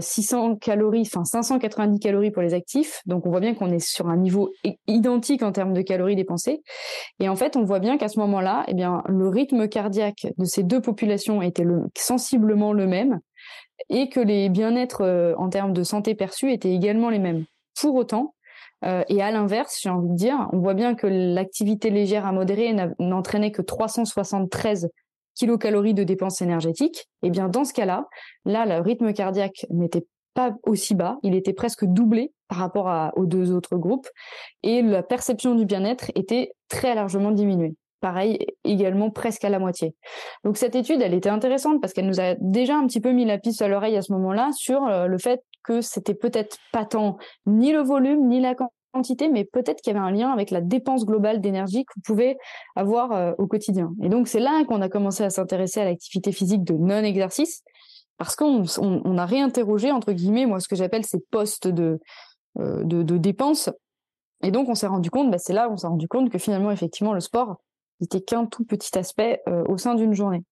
[0.00, 3.00] 600 calories, enfin 590 calories pour les actifs.
[3.06, 4.52] Donc on voit bien qu'on est sur un niveau
[4.86, 6.62] identique en termes de calories dépensées.
[7.18, 10.44] Et en fait, on voit bien qu'à ce moment-là, eh bien le rythme cardiaque de
[10.44, 11.66] ces deux populations était
[11.98, 13.18] sensiblement le même
[13.90, 17.44] et que les bien-être en termes de santé perçus étaient également les mêmes.
[17.78, 18.34] Pour autant,
[19.08, 22.74] et à l'inverse, j'ai envie de dire, on voit bien que l'activité légère à modérée
[22.98, 24.90] n'entraînait que 373
[25.34, 27.08] kilocalories de dépenses énergétiques.
[27.22, 28.06] Et eh bien dans ce cas-là,
[28.44, 33.24] là, le rythme cardiaque n'était pas aussi bas, il était presque doublé par rapport aux
[33.24, 34.08] deux autres groupes,
[34.62, 39.94] et la perception du bien-être était très largement diminuée pareil également presque à la moitié.
[40.44, 43.24] Donc cette étude, elle était intéressante parce qu'elle nous a déjà un petit peu mis
[43.24, 46.84] la piste à l'oreille à ce moment-là sur euh, le fait que c'était peut-être pas
[46.84, 48.54] tant ni le volume ni la
[48.92, 52.02] quantité, mais peut-être qu'il y avait un lien avec la dépense globale d'énergie que vous
[52.02, 52.36] pouvez
[52.76, 53.92] avoir euh, au quotidien.
[54.02, 57.62] Et donc c'est là qu'on a commencé à s'intéresser à l'activité physique de non-exercice
[58.16, 62.00] parce qu'on a réinterrogé entre guillemets moi ce que j'appelle ces postes de,
[62.60, 63.70] euh, dépenses.
[64.42, 66.38] Et donc on s'est rendu compte, bah, c'est là où on s'est rendu compte que
[66.38, 67.56] finalement effectivement le sport
[68.00, 70.42] n'était qu'un tout petit aspect euh, au sein d'une journée.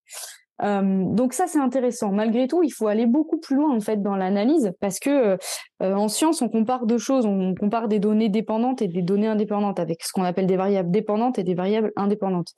[0.62, 2.12] Euh, donc ça c'est intéressant.
[2.12, 5.36] Malgré tout, il faut aller beaucoup plus loin en fait dans l'analyse parce que euh,
[5.80, 9.80] en science on compare deux choses, on compare des données dépendantes et des données indépendantes
[9.80, 12.52] avec ce qu'on appelle des variables dépendantes et des variables indépendantes.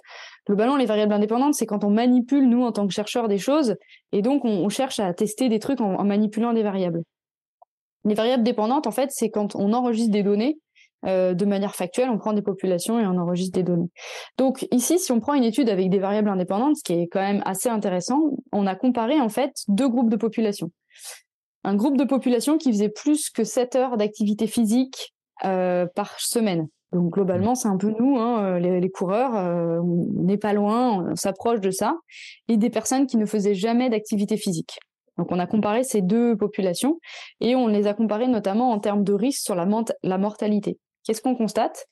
[0.47, 3.77] Globalement, les variables indépendantes c'est quand on manipule nous en tant que chercheurs des choses
[4.13, 7.03] et donc on, cherche à tester des trucs en manipulant des variables.
[8.05, 10.59] Les variables dépendantes en fait c'est quand on enregistre des données
[11.07, 13.91] euh, de manière factuelle, on prend des populations et on enregistre des données.
[14.39, 17.21] Donc ici, si on prend une étude avec des variables indépendantes, ce qui est quand
[17.21, 20.71] même assez intéressant, on a comparé en fait deux groupes de populations.
[21.65, 25.15] Un groupe de population qui faisait plus que 7 heures d'activité physique
[25.45, 26.69] euh, par semaine.
[26.93, 31.17] Donc globalement, c'est un peu nous, hein, les, coureurs, euh, on n'est pas loin, on
[31.17, 31.97] s'approche de ça,
[32.47, 34.79] et des personnes qui ne faisaient jamais d'activité physique.
[35.19, 37.01] Donc on a comparé ces deux populations
[37.41, 40.79] et on les a comparées notamment en termes de risque sur la mortalité.
[41.05, 41.87] Qu'est-ce qu'on constate?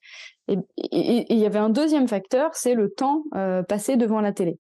[0.49, 4.59] Et il y avait un deuxième facteur, c'est le temps euh, passé devant la télé.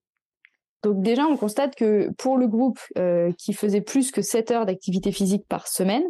[0.83, 4.67] Donc déjà, on constate que pour le groupe euh, qui faisait plus que 7 heures
[4.67, 6.05] d'activité physique par semaine,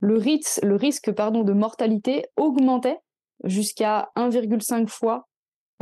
[0.00, 2.98] le, risque, le risque pardon, de mortalité augmentait
[3.44, 5.28] jusqu'à 1,5 fois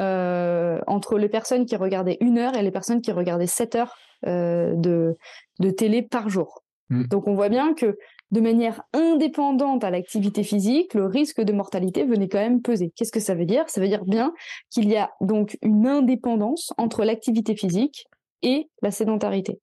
[0.00, 3.96] euh, entre les personnes qui regardaient une heure et les personnes qui regardaient 7 heures
[4.26, 5.16] de,
[5.60, 6.62] de télé par jour.
[6.90, 7.04] Mmh.
[7.04, 7.96] Donc on voit bien que
[8.30, 12.92] de manière indépendante à l'activité physique, le risque de mortalité venait quand même peser.
[12.94, 13.68] Qu'est-ce que ça veut dire?
[13.68, 14.32] Ça veut dire bien
[14.70, 18.06] qu'il y a donc une indépendance entre l'activité physique
[18.42, 19.60] et la sédentarité.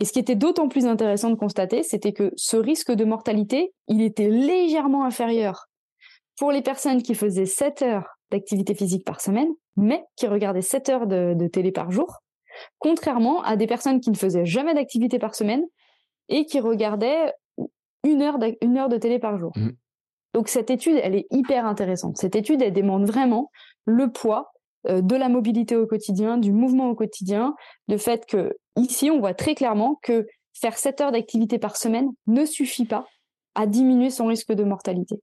[0.00, 3.72] Et ce qui était d'autant plus intéressant de constater, c'était que ce risque de mortalité,
[3.88, 5.66] il était légèrement inférieur
[6.38, 10.88] pour les personnes qui faisaient 7 heures d'activité physique par semaine, mais qui regardaient 7
[10.88, 12.22] heures de, de télé par jour,
[12.78, 15.64] contrairement à des personnes qui ne faisaient jamais d'activité par semaine
[16.28, 17.32] et qui regardaient
[18.04, 19.52] une heure, de, heure de télé par jour.
[19.56, 19.70] Mmh.
[20.34, 22.16] Donc cette étude, elle est hyper intéressante.
[22.16, 23.50] Cette étude, elle demande vraiment
[23.86, 24.52] le poids
[24.88, 27.54] euh, de la mobilité au quotidien, du mouvement au quotidien,
[27.88, 32.10] le fait que ici, on voit très clairement que faire 7 heures d'activité par semaine
[32.26, 33.06] ne suffit pas
[33.54, 35.16] à diminuer son risque de mortalité,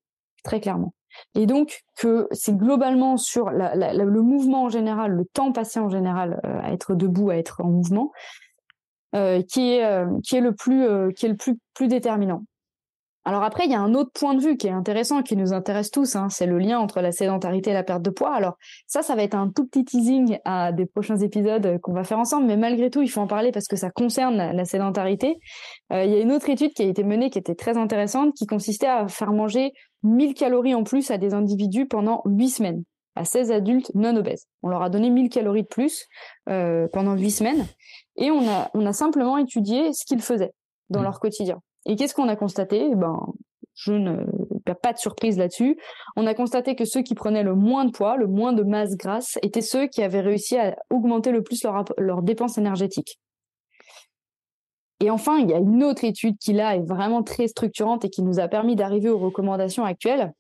[0.43, 0.93] très clairement.
[1.35, 6.39] Et donc que c'est globalement sur le mouvement en général, le temps passé en général
[6.45, 8.13] euh, à être debout, à être en mouvement,
[9.13, 12.45] euh, qui est qui est le plus qui est le plus plus déterminant.
[13.23, 15.53] Alors après, il y a un autre point de vue qui est intéressant, qui nous
[15.53, 18.33] intéresse tous, hein, c'est le lien entre la sédentarité et la perte de poids.
[18.33, 18.57] Alors
[18.87, 22.17] ça, ça va être un tout petit teasing à des prochains épisodes qu'on va faire
[22.17, 25.39] ensemble, mais malgré tout, il faut en parler parce que ça concerne la, sédentarité.
[25.93, 28.33] Euh, il y a une autre étude qui a été menée qui était très intéressante,
[28.33, 32.83] qui consistait à faire manger 1000 calories en plus à des individus pendant 8 semaines,
[33.15, 34.47] à 16 adultes non obèses.
[34.63, 36.07] On leur a donné 1000 calories de plus
[36.49, 37.65] euh, pendant 8 semaines,
[38.15, 40.53] et on a, on a simplement étudié ce qu'ils faisaient
[40.89, 41.03] dans mmh.
[41.03, 41.61] leur quotidien.
[41.85, 42.89] Et qu'est-ce qu'on a constaté?
[42.91, 43.19] Eh Ben,
[43.73, 44.25] je ne
[44.73, 45.77] pas de surprise là-dessus.
[46.15, 48.95] On a constaté que ceux qui prenaient le moins de poids, le moins de masse
[48.95, 53.19] grasse, étaient ceux qui avaient réussi à augmenter le plus leurs leur dépenses énergétiques.
[54.99, 58.09] Et enfin, il y a une autre étude qui là est vraiment très structurante et
[58.09, 60.31] qui nous a permis d'arriver aux recommandations actuelles.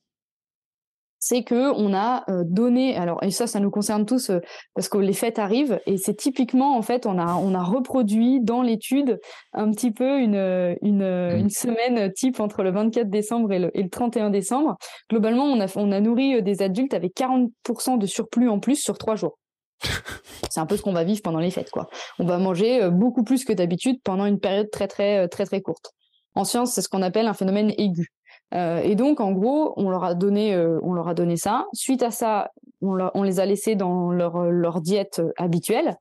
[1.21, 4.39] C'est que on a euh, donné alors et ça ça nous concerne tous euh,
[4.73, 8.41] parce que les fêtes arrivent et c'est typiquement en fait on a on a reproduit
[8.41, 9.19] dans l'étude
[9.53, 11.37] un petit peu une une, mmh.
[11.37, 14.77] une semaine type entre le 24 décembre et le, et le 31 décembre.
[15.11, 18.77] Globalement on a on a nourri euh, des adultes avec 40% de surplus en plus
[18.77, 19.37] sur trois jours.
[20.49, 21.87] C'est un peu ce qu'on va vivre pendant les fêtes quoi.
[22.17, 25.91] On va manger beaucoup plus que d'habitude pendant une période très très très très courte.
[26.33, 28.11] En science c'est ce qu'on appelle un phénomène aigu
[28.53, 31.67] euh, et donc, en gros, on leur a donné, euh, on leur a donné ça.
[31.73, 35.95] Suite à ça, on, on les a laissés dans leur, leur diète habituelle.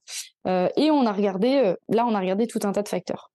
[0.47, 3.31] Euh, et on a regardé, là, on a regardé tout un tas de facteurs.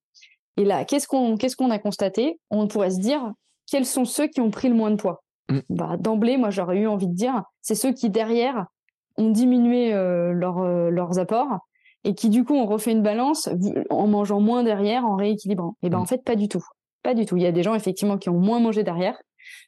[0.58, 2.40] Et là, qu'est-ce qu'on, qu'est-ce qu'on a constaté?
[2.50, 3.32] On pourrait se dire,
[3.70, 5.24] quels sont ceux qui ont pris le moins de poids?
[5.50, 5.60] Mmh.
[5.70, 8.66] bah, D'emblée, moi, j'aurais eu envie de dire, c'est ceux qui derrière
[9.18, 10.60] ont diminué leur,
[10.92, 11.60] leurs apports
[12.04, 13.48] et qui du coup ont refait une balance
[13.90, 15.78] en mangeant moins derrière, en rééquilibrant.
[15.84, 16.08] Et ben en mmh.
[16.08, 16.64] fait, pas du tout.
[17.06, 17.38] Pas du tout.
[17.38, 19.16] Il y a des gens effectivement qui ont moins mangé derrière.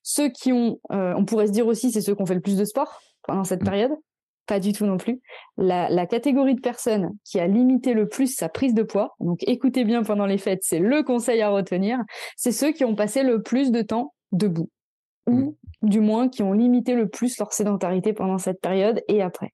[0.02, 2.42] Ceux qui ont, euh, on pourrait se dire aussi, c'est ceux qui ont fait le
[2.42, 3.66] plus de sport pendant cette mm.
[3.66, 3.92] période.
[4.48, 5.22] Pas du tout non plus.
[5.56, 9.84] La, catégorie de personnes qui a limité le plus sa prise de poids, donc écoutez
[9.86, 12.00] bien pendant les fêtes, c'est le conseil à retenir,
[12.38, 14.72] c'est ceux qui ont passé le plus de temps debout,
[15.28, 15.56] ou mm.
[15.84, 19.54] du moins qui ont limité le plus leur sédentarité pendant cette période et après.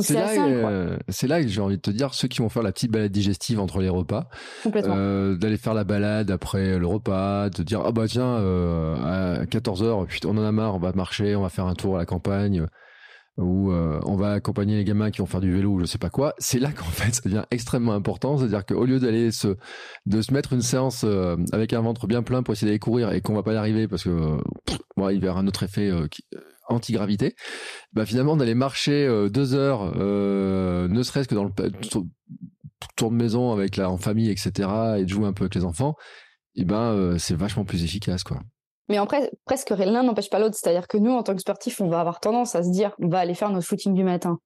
[0.00, 2.72] C'est là, euh, là que j'ai envie de te dire, ceux qui vont faire la
[2.72, 4.28] petite balade digestive entre les repas,
[4.74, 9.46] euh, d'aller faire la balade après le repas, de dire ah bah tiens euh, à
[9.46, 11.96] 14 h puis on en a marre, on va marcher, on va faire un tour
[11.96, 12.66] à la campagne
[13.38, 16.10] ou on va accompagner les gamins qui vont faire du vélo ou je sais pas
[16.10, 16.34] quoi.
[16.38, 19.56] C'est là qu'en fait ça devient extrêmement important, c'est-à-dire qu'au lieu d'aller se
[20.06, 21.04] de se mettre une séance
[21.52, 23.88] avec un ventre bien plein pour essayer d'aller courir et qu'on va pas y arriver
[23.88, 24.38] parce que
[24.98, 26.24] il va y avoir un autre effet qui
[26.68, 27.34] anti-gravité,
[27.92, 31.50] bah finalement d'aller marcher euh, deux heures, euh, ne serait-ce que dans le
[32.96, 34.68] tour de maison avec la en famille, etc.,
[34.98, 35.96] et de jouer un peu avec les enfants,
[36.54, 38.40] et eh ben euh, c'est vachement plus efficace, quoi.
[38.92, 39.06] Mais en
[39.46, 40.54] presque l'un n'empêche pas l'autre.
[40.54, 43.08] C'est-à-dire que nous, en tant que sportifs, on va avoir tendance à se dire, on
[43.08, 44.36] va aller faire notre footing du matin.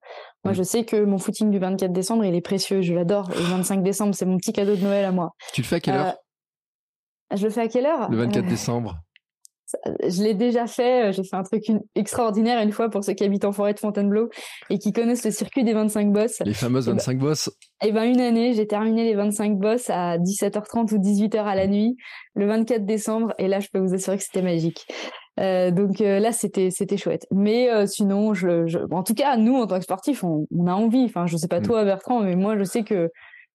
[0.45, 0.57] Moi, mm.
[0.57, 2.81] je sais que mon footing du 24 décembre, il est précieux.
[2.81, 3.29] Je l'adore.
[3.31, 5.33] Le 25 décembre, c'est mon petit cadeau de Noël à moi.
[5.53, 6.15] Tu le fais à quelle heure?
[7.35, 8.09] Je le fais à quelle heure?
[8.09, 9.01] Le 24 décembre
[10.03, 11.09] je l'ai déjà fait.
[11.09, 11.65] Euh, j'ai fait un truc
[11.95, 14.29] extraordinaire une fois pour ceux qui habitent en forêt de Fontainebleau
[14.71, 16.41] et qui connaissent le circuit des 25 bosses.
[16.45, 17.51] Les fameuses 25 ben, bosses.
[17.85, 21.67] Et ben une année, j'ai terminé les 25 bosses à 17h30 ou 18h à la
[21.67, 21.97] nuit,
[22.35, 23.33] le 24 décembre.
[23.39, 24.87] Et là, je peux vous assurer que c'était magique.
[25.39, 27.27] Euh, donc euh, là, c'était c'était chouette.
[27.31, 30.67] Mais euh, sinon, je, je, en tout cas, nous en tant que sportifs, on, on
[30.67, 31.05] a envie.
[31.05, 31.65] Enfin, je sais pas mm.
[31.65, 33.11] toi, Bertrand, mais moi, je sais que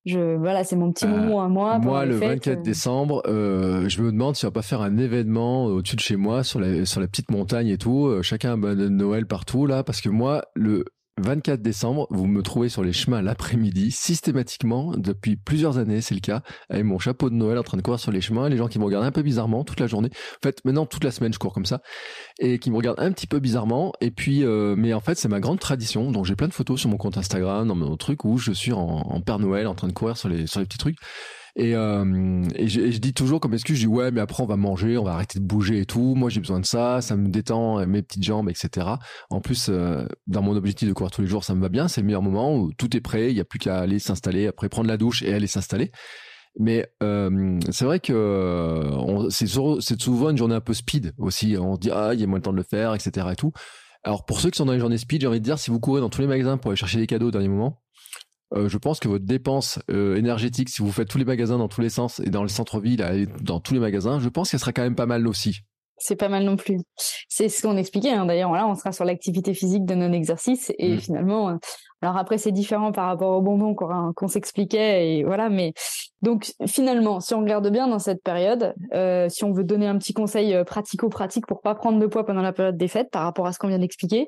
[0.06, 1.78] je, voilà, c'est mon petit bah, moment à moi.
[1.78, 2.62] Moi, le 24 euh.
[2.62, 6.16] décembre, euh, je me demande si on va pas faire un événement au-dessus de chez
[6.16, 8.08] moi, sur la, sur la petite montagne et tout.
[8.08, 10.86] Euh, chacun un Noël partout, là, parce que moi, le,
[11.22, 16.20] 24 décembre, vous me trouvez sur les chemins l'après-midi, systématiquement, depuis plusieurs années, c'est le
[16.22, 18.68] cas, avec mon chapeau de Noël en train de courir sur les chemins, les gens
[18.68, 20.10] qui me regardent un peu bizarrement toute la journée.
[20.12, 21.82] En fait, maintenant, toute la semaine, je cours comme ça,
[22.40, 23.94] et qui me regardent un petit peu bizarrement.
[24.02, 26.12] Et puis, euh, mais en fait, c'est ma grande tradition.
[26.12, 28.74] Donc, j'ai plein de photos sur mon compte Instagram, dans mon truc, où je suis
[28.74, 30.98] en, en Père Noël, en train de courir sur les, sur les petits trucs.
[31.56, 34.56] Et, euh, et, je, dis toujours comme excuse, je dis ouais, mais après on va
[34.56, 36.16] manger, on va arrêter de bouger et tout.
[36.16, 38.88] Moi j'ai besoin de ça, ça me détend euh, mes petites jambes, etc.
[39.30, 41.88] En plus, euh, dans mon objectif de courir tous les jours, ça me va bien.
[41.88, 44.48] C'est le meilleur moment où tout est prêt, il n'y a plus qu'à aller s'installer,
[44.48, 45.92] après prendre la douche et aller s'installer.
[46.60, 51.56] Mais euh, c'est vrai que c'est souvent une journée un peu speed aussi.
[51.58, 53.28] On se dit ah il y a moins de temps de le faire, etc.
[53.32, 53.52] Et tout.
[54.04, 55.80] Alors pour ceux qui sont dans les journées speed, j'ai envie de dire si vous
[55.80, 57.81] courez dans tous les magasins pour aller chercher des cadeaux au dernier moment,
[58.54, 61.70] euh, je pense que votre dépense euh, énergétique, si vous faites tous les magasins dans
[61.70, 64.74] tous les sens et dans le centre-ville, dans tous les magasins, je pense qu'elle sera
[64.74, 65.62] quand même pas mal aussi.
[65.98, 66.80] C'est pas mal non plus.
[67.30, 68.10] C'est ce qu'on expliquait.
[68.10, 68.26] Hein.
[68.26, 71.00] D'ailleurs, là, on sera sur l'activité physique de non-exercice et mm.
[71.00, 71.56] finalement, euh,
[72.02, 75.50] alors après, c'est différent par rapport au bonbon qu'on s'expliquait et voilà.
[75.50, 75.74] Mais
[76.24, 78.74] donc finalement, si on regarde bien dans cette période,
[79.30, 82.54] si on veut donner un petit conseil pratico-pratique pour pas prendre de poids pendant la
[82.54, 84.28] période des fêtes par rapport à ce qu'on vient d'expliquer,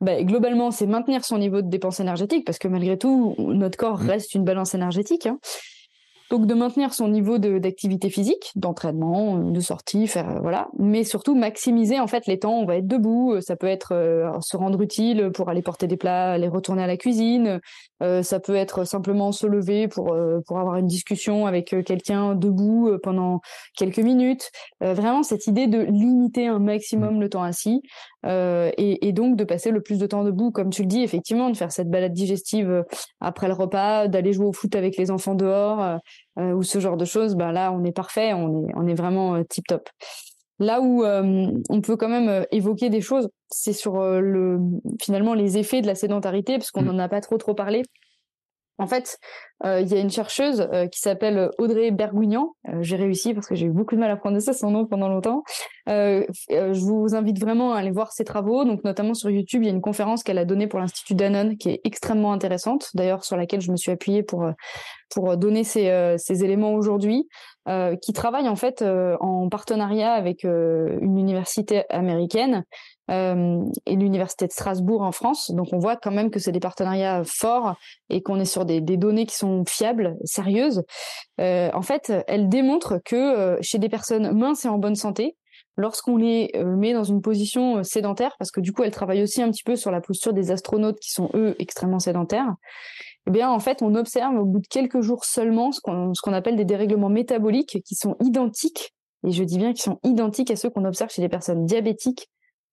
[0.00, 4.00] bah, globalement, c'est maintenir son niveau de dépense énergétique, parce que malgré tout, notre corps
[4.00, 4.06] mmh.
[4.06, 5.26] reste une balance énergétique.
[5.26, 5.38] Hein.
[6.30, 11.34] Donc de maintenir son niveau d'activité physique, d'entraînement, de sortie, faire euh, voilà, mais surtout
[11.34, 12.60] maximiser en fait les temps.
[12.60, 15.88] On va être debout, euh, ça peut être euh, se rendre utile pour aller porter
[15.88, 17.60] des plats, aller retourner à la cuisine.
[18.22, 23.40] ça peut être simplement se lever pour pour avoir une discussion avec quelqu'un debout pendant
[23.76, 24.50] quelques minutes.
[24.80, 27.82] vraiment cette idée de limiter un maximum le temps assis
[28.26, 31.50] et, et, donc de passer le plus de temps debout, comme tu le dis effectivement,
[31.50, 32.84] de faire cette balade digestive
[33.20, 35.98] après le repas, d'aller jouer au foot avec les enfants dehors
[36.38, 38.94] euh, ou ce genre de choses, bah là on est parfait, on est, on est
[38.94, 39.88] vraiment euh, tip top.
[40.58, 44.58] Là où euh, on peut quand même évoquer des choses, c'est sur le
[45.00, 47.00] finalement les effets de la sédentarité, parce qu'on n'en mmh.
[47.00, 47.82] a pas trop trop parlé.
[48.80, 49.18] En fait,
[49.66, 52.54] euh, il y a une chercheuse euh, qui s'appelle Audrey Bergougnan.
[52.66, 55.10] Euh, j'ai réussi parce que j'ai eu beaucoup de mal à prononcer son nom pendant
[55.10, 55.42] longtemps.
[55.86, 58.64] je vous invite vraiment à aller voir ses travaux.
[58.64, 61.58] Donc, notamment sur YouTube, il y a une conférence qu'elle a donnée pour l'Institut Danone
[61.58, 62.88] qui est extrêmement intéressante.
[62.94, 64.48] D'ailleurs, sur laquelle je me suis appuyée pour
[65.12, 67.28] pour donner ces, ces éléments aujourd'hui.
[68.00, 72.64] qui travaille en fait en partenariat avec une université américaine
[73.10, 75.50] euh, et l'université de Strasbourg en France.
[75.50, 77.74] Donc on voit quand même que c'est des partenariats forts
[78.08, 80.84] et qu'on est sur des, données qui sont fiables, sérieuses.
[81.40, 85.36] Euh, en fait, elle démontre que euh, chez des personnes minces et en bonne santé,
[85.76, 89.50] lorsqu'on les met dans une position sédentaire, parce que du coup elle travaille aussi un
[89.50, 92.54] petit peu sur la posture des astronautes qui sont eux extrêmement sédentaires,
[93.26, 96.56] eh bien en fait on observe au bout de quelques jours seulement ce qu'on appelle
[96.56, 98.94] des dérèglements métaboliques qui sont identiques,
[99.26, 102.28] et je dis bien qui sont identiques à ceux qu'on observe chez les personnes diabétiques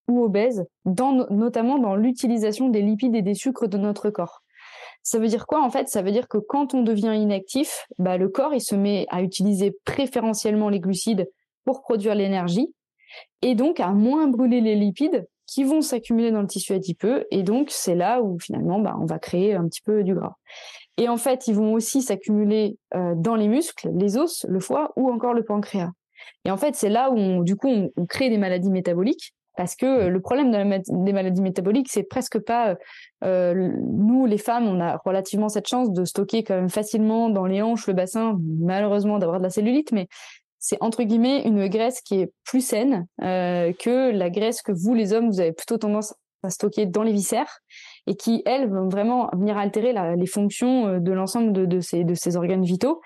[0.07, 4.43] ou obèses, dans, notamment dans l'utilisation des lipides et des sucres de notre corps.
[5.03, 5.87] Ça veut dire quoi en fait?
[5.87, 9.21] Ça veut dire que quand on devient inactif, bah, le corps il se met à
[9.21, 11.29] utiliser préférentiellement les glucides
[11.63, 12.73] pour produire l'énergie
[13.41, 17.41] et donc à moins brûler les lipides qui vont s'accumuler dans le tissu adipeux et
[17.41, 20.35] donc c'est là où finalement bah, on va créer un petit peu du gras.
[20.97, 24.91] Et en fait, ils vont aussi s'accumuler euh, dans les muscles, les os, le foie
[24.95, 25.91] ou encore le pancréas.
[26.43, 29.85] Et en fait, c'est là où du coup on crée des maladies métaboliques parce que
[29.85, 32.77] euh, le problème des maladies métaboliques, c'est presque pas
[33.23, 37.45] euh, nous les femmes, on a relativement cette chance de stocker quand même facilement dans
[37.45, 40.07] les hanches, le bassin, malheureusement d'avoir de la cellulite, mais
[40.59, 44.93] c'est entre guillemets une graisse qui est plus saine euh, que la graisse que vous
[44.93, 47.59] les hommes vous avez plutôt tendance à stocker dans les viscères
[48.05, 52.13] et qui elles vont vraiment venir altérer les fonctions de l'ensemble de, de, ces, de
[52.13, 53.01] ces organes vitaux.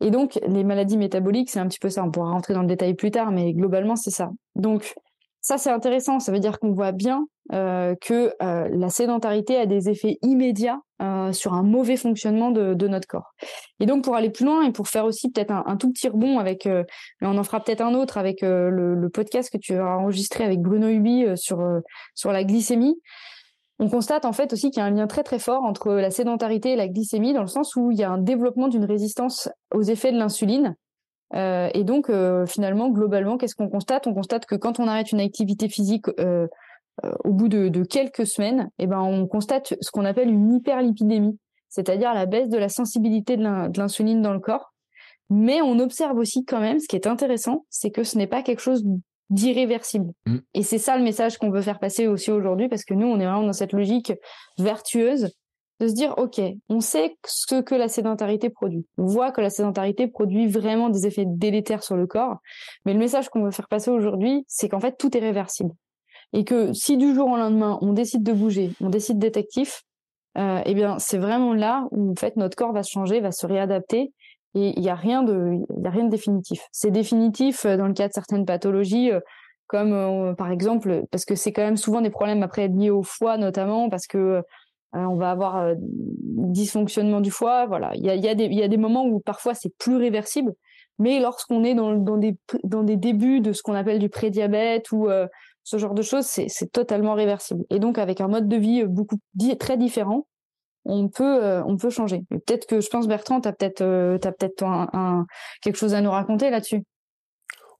[0.00, 2.02] Et donc les maladies métaboliques, c'est un petit peu ça.
[2.02, 4.30] On pourra rentrer dans le détail plus tard, mais globalement c'est ça.
[4.56, 4.94] Donc
[5.40, 6.20] ça, c'est intéressant.
[6.20, 10.80] Ça veut dire qu'on voit bien euh, que euh, la sédentarité a des effets immédiats
[11.00, 13.32] euh, sur un mauvais fonctionnement de, notre corps.
[13.80, 16.38] Et donc, pour aller plus loin et pour faire aussi peut-être un, tout petit rebond
[16.38, 16.84] avec, mais
[17.22, 20.88] on en fera peut-être un autre avec le, podcast que tu as enregistré avec Bruno
[20.88, 21.60] Hubi sur
[22.14, 23.00] sur la glycémie.
[23.78, 26.10] On constate en fait aussi qu'il y a un lien très très fort entre la
[26.10, 29.48] sédentarité et la glycémie dans le sens où il y a un développement d'une résistance
[29.74, 30.76] aux effets de l'insuline
[31.34, 34.06] euh, et donc, euh, finalement, globalement, qu'est-ce qu'on constate?
[34.06, 36.46] On constate que quand on arrête une activité physique euh,
[37.24, 41.38] au bout de, de, quelques semaines, eh ben, on constate ce qu'on appelle une hyperlipidémie,
[41.68, 44.72] c'est-à-dire la baisse de la sensibilité de l'insuline dans le corps.
[45.30, 48.42] Mais on observe aussi quand même, ce qui est intéressant, c'est que ce n'est pas
[48.42, 48.84] quelque chose
[49.30, 50.12] d'irréversible.
[50.26, 50.38] Mmh.
[50.54, 53.20] Et c'est ça le message qu'on veut faire passer aussi aujourd'hui, parce que nous, on
[53.20, 54.12] est vraiment dans cette logique
[54.58, 55.30] vertueuse
[55.80, 58.86] de se dire, OK, on sait ce que la sédentarité produit.
[58.98, 62.36] On voit que la sédentarité produit vraiment des effets délétères sur le corps.
[62.84, 65.72] Mais le message qu'on veut faire passer aujourd'hui, c'est qu'en fait, tout est réversible.
[66.34, 69.82] Et que si du jour au lendemain, on décide de bouger, on décide d'être actif,
[70.38, 73.32] euh, eh bien, c'est vraiment là où, en fait, notre corps va se changer, va
[73.32, 74.12] se réadapter.
[74.54, 76.60] Et il n'y a rien de, a rien de définitif.
[76.72, 79.20] C'est définitif euh, dans le cas de certaines pathologies, euh,
[79.66, 83.36] comme par exemple, parce que c'est quand même souvent des problèmes après liés au foie
[83.36, 84.42] notamment, parce que
[84.92, 87.66] on va avoir euh, dysfonctionnement du foie.
[87.66, 90.52] Voilà, il y a, des moments où parfois c'est plus réversible,
[90.98, 95.08] mais lorsqu'on est dans, des, dans des débuts de ce qu'on appelle du prédiabète ou
[95.08, 95.26] euh,
[95.62, 97.64] ce genre de choses, c'est totalement réversible.
[97.70, 99.16] Et donc avec un mode de vie beaucoup
[99.58, 100.26] très différent,
[100.84, 102.22] on peut euh, on peut changer.
[102.30, 105.26] Peut-être que je pense Bertrand, tu as peut-être t'as peut-être un,
[105.62, 106.82] quelque chose à nous raconter là-dessus.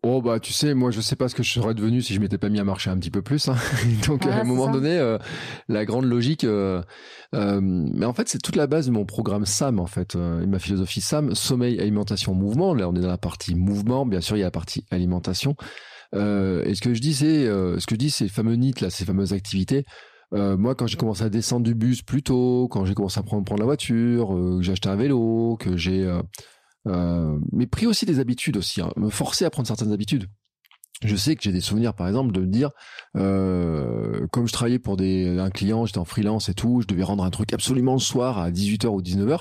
[0.03, 2.21] Oh bah tu sais, moi je sais pas ce que je serais devenu si je
[2.21, 3.49] m'étais pas mis à marcher un petit peu plus.
[3.49, 3.57] Hein.
[4.07, 5.19] Donc à un moment donné, euh,
[5.69, 6.45] la grande logique.
[6.45, 6.81] Euh,
[7.35, 10.47] euh, mais en fait, c'est toute la base de mon programme SAM en fait, et
[10.47, 12.73] ma philosophie SAM, sommeil, alimentation, mouvement.
[12.73, 14.07] Là, on est dans la partie mouvement.
[14.07, 15.55] Bien sûr, il y a la partie alimentation.
[16.15, 16.17] et
[16.75, 19.35] ce que je dis, c'est ce que je dis, ces fameux NIT là, ces fameuses
[19.35, 19.85] activités.
[20.33, 23.45] moi, quand j'ai commencé à descendre du bus plus tôt, quand j'ai commencé à prendre,
[23.45, 26.23] prendre la voiture, que j'ai acheté un vélo, que j'ai euh,
[26.87, 30.29] mais pris aussi des habitudes aussi, hein, me forcer à prendre certaines habitudes.
[31.03, 32.71] Je sais que j'ai des souvenirs, par exemple, de me dire,
[33.17, 37.03] euh, comme je travaillais pour des, un client, j'étais en freelance et tout, je devais
[37.03, 39.41] rendre un truc absolument le soir à 18h ou 19h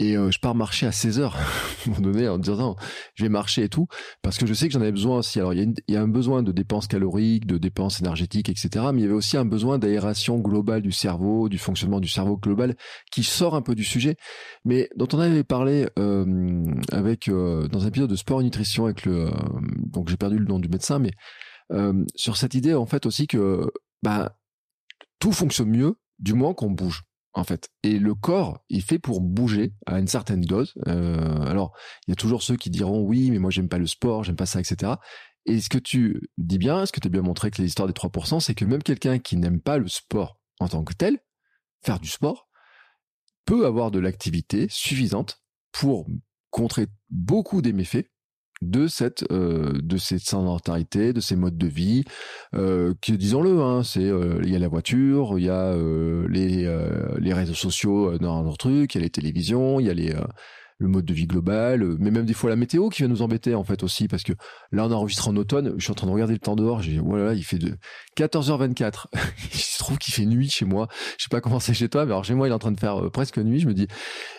[0.00, 2.74] et euh, je pars marcher à 16 heures à un moment donné en disant
[3.14, 3.86] je vais marcher et tout
[4.22, 5.38] parce que je sais que j'en avais besoin aussi.
[5.38, 9.02] Alors il y, a un besoin de dépenses caloriques de dépenses énergétiques etc mais il
[9.02, 12.74] y avait aussi un besoin d'aération globale du cerveau du fonctionnement du cerveau global
[13.12, 14.16] qui sort un peu du sujet.
[14.64, 18.86] Mais dont on avait parlé euh, avec euh, dans un épisode de sport et nutrition
[18.86, 19.30] avec le
[19.76, 21.12] donc j'ai perdu le nom du médecin mais
[22.16, 23.70] sur cette idée en fait aussi que
[24.02, 24.34] bah
[25.20, 27.70] tout fonctionne mieux du moins qu'on bouge en fait.
[27.82, 30.74] Et le corps, il fait pour bouger à une certaine dose.
[30.88, 31.74] Euh, alors,
[32.06, 34.36] il y a toujours ceux qui diront oui, mais moi j'aime pas le sport, j'aime
[34.36, 34.92] pas ça, etc.
[35.46, 37.94] Et ce que tu dis bien, ce que tu as bien montré avec l'histoire des
[37.94, 41.18] 3%, c'est que même quelqu'un qui n'aime pas le sport en tant que tel,
[41.82, 42.48] faire du sport,
[43.46, 46.06] peut avoir de l'activité suffisante pour
[46.50, 48.10] contrer beaucoup des méfaits
[48.60, 52.04] de cette euh, de cette sédentarité, de ces modes de vie,
[52.54, 56.68] euh, disons-le, hein, c'est euh, il y a la voiture, il y a euh, les
[57.18, 60.14] les réseaux sociaux dans un truc, il y a les télévisions, il y a les
[60.78, 63.54] le mode de vie global, mais même des fois la météo qui va nous embêter
[63.54, 64.32] en fait aussi parce que
[64.72, 66.98] là on enregistre en automne, je suis en train de regarder le temps dehors, j'ai
[66.98, 67.76] voilà, il fait de
[68.16, 69.06] 14h24.
[69.52, 70.88] il se trouve qu'il fait nuit chez moi.
[71.18, 72.72] Je sais pas comment c'est chez toi, mais alors chez moi il est en train
[72.72, 73.88] de faire presque nuit, je me dis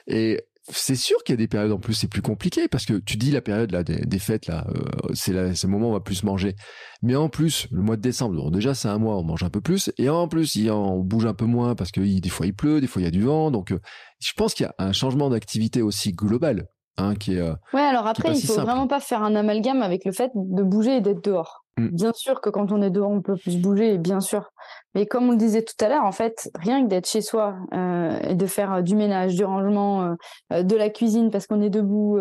[0.08, 0.42] et
[0.72, 3.18] c'est sûr qu'il y a des périodes en plus c'est plus compliqué parce que tu
[3.18, 6.24] dis la période là des, fêtes là euh, c'est le moment où on va plus
[6.24, 6.56] manger
[7.02, 9.62] mais en plus le mois de décembre déjà c'est un mois on mange un peu
[9.62, 12.54] plus et en plus il, on bouge un peu moins parce que des fois il
[12.54, 13.80] pleut des fois il y a du vent donc euh,
[14.20, 16.66] je pense qu'il y a un changement d'activité aussi global
[16.98, 20.06] hein, qui est euh, ouais alors après il faut vraiment pas faire un amalgame avec
[20.06, 21.61] le fait de bouger et d'être dehors.
[21.78, 24.52] Bien sûr que quand on est dehors on peut plus bouger bien sûr.
[24.94, 27.56] Mais comme on le disait tout à l'heure, en fait, rien que d'être chez soi
[27.74, 30.16] euh, et de faire euh, du ménage, du rangement,
[30.52, 32.20] euh, de la cuisine parce qu'on est debout,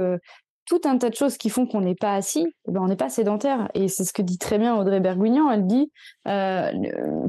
[0.67, 2.97] tout un tas de choses qui font qu'on n'est pas assis, eh ben on n'est
[2.97, 3.69] pas sédentaire.
[3.75, 5.51] Et c'est ce que dit très bien Audrey Berguignan.
[5.51, 5.91] Elle dit,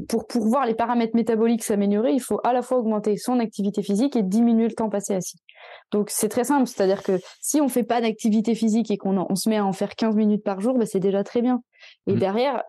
[0.08, 3.82] pour, pour voir les paramètres métaboliques s'améliorer, il faut à la fois augmenter son activité
[3.82, 5.38] physique et diminuer le temps passé assis.
[5.90, 9.34] Donc c'est très simple, c'est-à-dire que si on fait pas d'activité physique et qu'on on
[9.34, 11.62] se met à en faire 15 minutes par jour, ben c'est déjà très bien.
[12.06, 12.18] Et mmh.
[12.18, 12.62] derrière,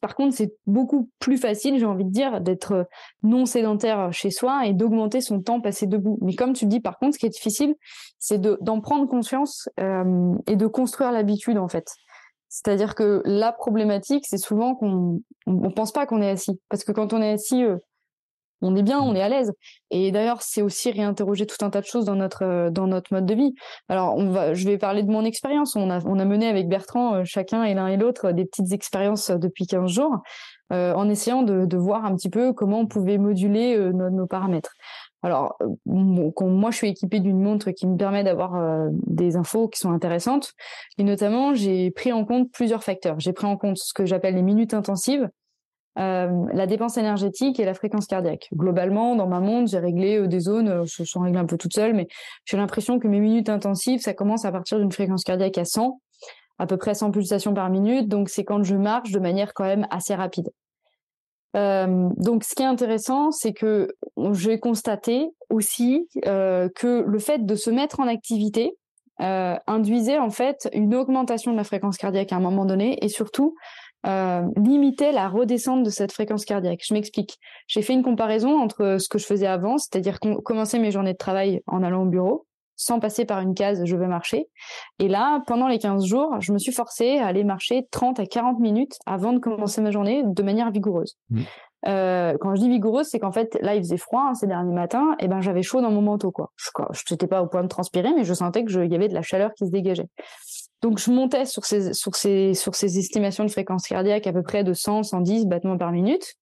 [0.00, 2.84] par contre, c'est beaucoup plus facile, j'ai envie de dire, d'être euh,
[3.22, 6.18] non sédentaire chez soi et d'augmenter son temps passé debout.
[6.22, 7.74] Mais comme tu dis, par contre, ce qui est difficile,
[8.18, 11.86] c'est d'en prendre conscience euh, et de construire l'habitude, en fait.
[12.48, 16.60] C'est-à-dire que la problématique, c'est souvent qu'on on, pense pas qu'on est assis.
[16.68, 17.78] Parce que quand on est assis, euh,
[18.62, 19.52] on est bien, on est à l'aise.
[19.90, 23.12] Et d'ailleurs, c'est aussi réinterroger tout un tas de choses dans notre euh, dans notre
[23.12, 23.54] mode de vie.
[23.88, 25.76] Alors, on va, je vais parler de mon expérience.
[25.76, 28.72] On a on a mené avec Bertrand euh, chacun et l'un et l'autre des petites
[28.72, 30.22] expériences euh, depuis 15 jours,
[30.72, 34.26] euh, en essayant de, de voir un petit peu comment on pouvait moduler nos, nos,
[34.26, 34.74] paramètres.
[35.22, 35.56] Alors,
[36.34, 39.92] quand moi, je suis équipée d'une montre qui me permet d'avoir des infos qui sont
[39.92, 40.52] intéressantes.
[40.98, 43.20] Et notamment, j'ai pris en compte plusieurs facteurs.
[43.20, 45.28] J'ai pris en compte ce que j'appelle les minutes intensives
[45.98, 48.48] euh, la dépense énergétique et la fréquence cardiaque.
[48.54, 51.58] Globalement, dans ma montre, j'ai réglé euh, des zones, euh, je suis réglée un peu
[51.58, 52.08] toute seule, mais
[52.46, 56.00] j'ai l'impression que mes minutes intensives, ça commence à partir d'une fréquence cardiaque à 100,
[56.58, 59.64] à peu près 100 pulsations par minute, donc c'est quand je marche de manière quand
[59.64, 60.48] même assez rapide.
[61.54, 63.88] Donc, ce qui est intéressant, c'est que
[64.32, 68.72] j'ai constaté aussi que le fait de se mettre en activité
[69.18, 73.54] induisait en fait une augmentation de la fréquence cardiaque à un moment donné, et surtout
[74.06, 76.80] euh, limiter la redescente de cette fréquence cardiaque.
[76.84, 77.38] Je m'explique.
[77.68, 81.18] J'ai fait une comparaison entre ce que je faisais avant, c'est-à-dire commencer mes journées de
[81.18, 82.46] travail en allant au bureau,
[82.76, 84.48] sans passer par une case je vais marcher.
[84.98, 88.26] Et là, pendant les 15 jours, je me suis forcée à aller marcher 30 à
[88.26, 91.16] 40 minutes avant de commencer ma journée de manière vigoureuse.
[91.30, 91.42] Mmh.
[91.88, 94.74] Euh, quand je dis vigoureuse, c'est qu'en fait, là, il faisait froid hein, ces derniers
[94.74, 96.52] matins, et ben j'avais chaud dans mon manteau, quoi.
[96.56, 99.22] Je n'étais pas au point de transpirer, mais je sentais qu'il y avait de la
[99.22, 100.08] chaleur qui se dégageait.
[100.82, 104.42] Donc je montais sur ces, sur ces, sur ces estimations de fréquence cardiaque à peu
[104.42, 106.34] près de 100, 110 battements par minute.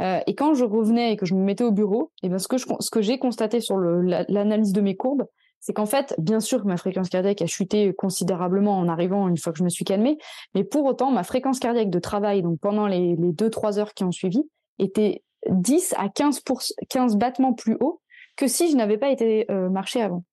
[0.00, 2.48] Euh, et quand je revenais et que je me mettais au bureau, et ben ce
[2.48, 5.26] que je, ce que j'ai constaté sur l'analyse de mes courbes,
[5.58, 9.52] c'est qu'en fait, bien sûr, ma fréquence cardiaque a chuté considérablement en arrivant une fois
[9.52, 10.16] que je me suis calmée,
[10.54, 14.04] mais pour autant, ma fréquence cardiaque de travail, donc pendant les, les 2-3 heures qui
[14.04, 14.42] ont suivi,
[14.78, 16.42] était 10 à 15,
[16.88, 18.00] 15 battements plus haut
[18.36, 20.24] que si je n'avais pas été euh, marché avant.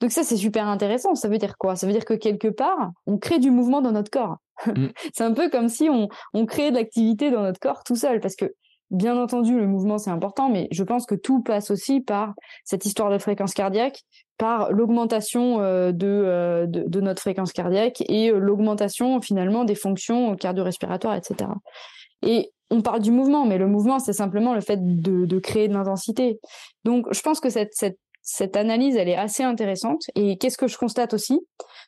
[0.00, 1.14] Donc ça, c'est super intéressant.
[1.14, 1.76] Ça veut dire quoi?
[1.76, 4.36] Ça veut dire que quelque part, on crée du mouvement dans notre corps.
[4.66, 4.86] Mm.
[5.14, 8.20] c'est un peu comme si on, on créait de l'activité dans notre corps tout seul,
[8.20, 8.54] parce que
[8.92, 12.84] bien entendu, le mouvement, c'est important, mais je pense que tout passe aussi par cette
[12.84, 14.02] histoire de fréquence cardiaque,
[14.38, 20.36] par l'augmentation euh, euh, de, de, notre fréquence cardiaque et euh, l'augmentation finalement des fonctions
[20.36, 21.50] cardio-respiratoires, etc.
[22.22, 25.68] Et on parle du mouvement, mais le mouvement, c'est simplement le fait de, de créer
[25.68, 26.38] de l'intensité.
[26.84, 30.04] Donc, je pense que cette, cette cette analyse, elle est assez intéressante.
[30.14, 31.40] Et qu'est-ce que je constate aussi?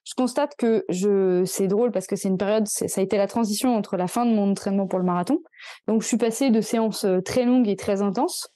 [0.05, 3.29] Je constate que je, c'est drôle parce que c'est une période, ça a été la
[3.29, 5.39] transition entre la fin de mon entraînement pour le marathon.
[5.87, 8.49] Donc, je suis passée de séances euh, très longues et très intenses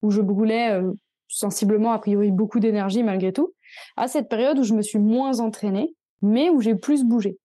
[0.00, 0.92] où je brûlais euh,
[1.28, 3.54] sensiblement, a priori, beaucoup d'énergie malgré tout,
[3.96, 7.38] à cette période où je me suis moins entraînée, mais où j'ai plus bougé.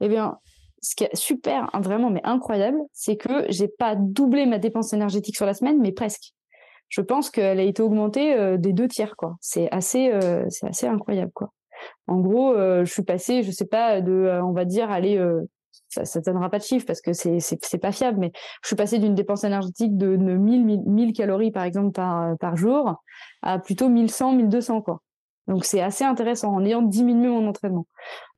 [0.00, 0.38] Eh bien,
[0.80, 4.92] ce qui est super, hein, vraiment, mais incroyable, c'est que j'ai pas doublé ma dépense
[4.92, 6.32] énergétique sur la semaine, mais presque
[6.92, 9.36] je pense qu'elle a été augmentée euh, des deux tiers, quoi.
[9.40, 11.50] C'est assez, euh, c'est assez incroyable, quoi.
[12.06, 15.18] En gros, euh, je suis passée, je sais pas, de, on va dire, aller,
[15.88, 18.30] ça, ça donnera pas de chiffre parce que c'est, c'est, pas fiable, mais
[18.62, 23.02] je suis passée d'une dépense énergétique de, 1000, 1000 calories par exemple par jour
[23.40, 25.00] à plutôt 1100, 1200, quoi.
[25.48, 27.86] Donc c'est assez intéressant en ayant diminué mon entraînement.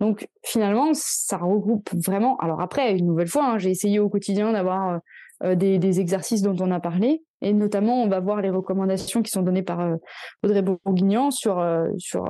[0.01, 2.37] Donc finalement, ça regroupe vraiment.
[2.39, 5.01] Alors après, une nouvelle fois, hein, j'ai essayé au quotidien d'avoir
[5.43, 9.43] des, exercices dont on a parlé Et notamment, on va voir les recommandations qui sont
[9.43, 9.97] données par
[10.43, 11.63] Audrey Bourguignon sur
[11.99, 12.25] sur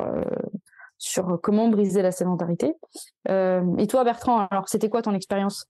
[0.98, 2.72] sur comment briser la sédentarité.
[3.28, 5.66] et toi, Bertrand, alors c'était quoi ton expérience?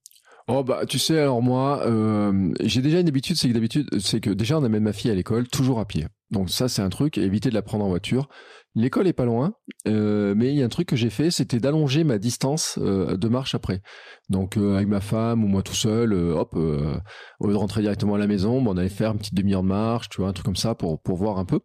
[0.47, 4.21] Oh bah tu sais alors moi euh, j'ai déjà une habitude c'est que d'habitude c'est
[4.21, 6.07] que déjà on amène ma fille à l'école toujours à pied.
[6.31, 8.29] Donc ça c'est un truc éviter de la prendre en voiture
[8.77, 9.55] L'école est pas loin,
[9.87, 13.17] euh, mais il y a un truc que j'ai fait, c'était d'allonger ma distance euh,
[13.17, 13.83] de marche après.
[14.31, 18.17] Donc euh, avec ma femme ou moi tout seul, hop, au lieu de rentrer directement
[18.17, 20.45] à la maison, on allait faire une petite demi-heure de marche, tu vois, un truc
[20.45, 21.61] comme ça pour pour voir un peu.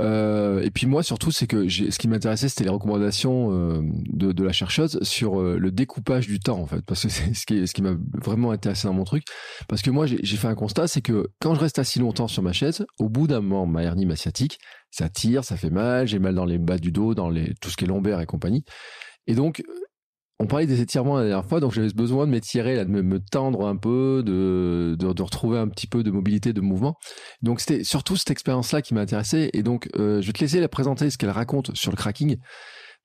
[0.00, 4.52] et puis moi surtout, c'est que ce qui m'intéressait, c'était les recommandations de, de la
[4.52, 7.82] chercheuse sur le découpage du temps en fait, parce que c'est ce qui ce qui
[7.82, 9.22] m'a vraiment intéressé dans mon truc,
[9.68, 12.42] parce que moi j'ai fait un constat, c'est que quand je reste assis longtemps sur
[12.42, 14.58] ma chaise, au bout d'un moment, ma hernie sciatique
[14.90, 17.70] ça tire, ça fait mal, j'ai mal dans les bas du dos, dans les, tout
[17.70, 18.64] ce qui est lombaire et compagnie.
[19.26, 19.62] Et donc,
[20.40, 23.66] on parlait des étirements la dernière fois, donc j'avais besoin de m'étirer, de me, tendre
[23.66, 26.96] un peu, de, de, retrouver un petit peu de mobilité, de mouvement.
[27.42, 29.50] Donc c'était surtout cette expérience-là qui m'a intéressé.
[29.52, 32.38] Et donc, euh, je vais te laisser la présenter, ce qu'elle raconte sur le cracking,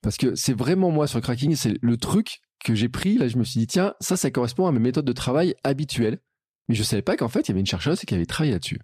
[0.00, 3.18] parce que c'est vraiment moi sur le cracking, c'est le truc que j'ai pris.
[3.18, 6.18] Là, je me suis dit, tiens, ça, ça correspond à mes méthodes de travail habituelles.
[6.68, 8.80] Mais je savais pas qu'en fait, il y avait une chercheuse qui avait travaillé là-dessus.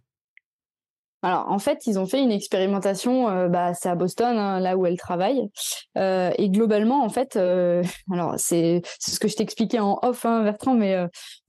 [1.23, 4.77] Alors en fait, ils ont fait une expérimentation, euh, bah, c'est à Boston, hein, là
[4.77, 5.49] où elle travaille,
[5.97, 10.43] euh, et globalement en fait, euh, alors c'est ce que je t'expliquais en off, hein,
[10.43, 10.97] Bertrand, mais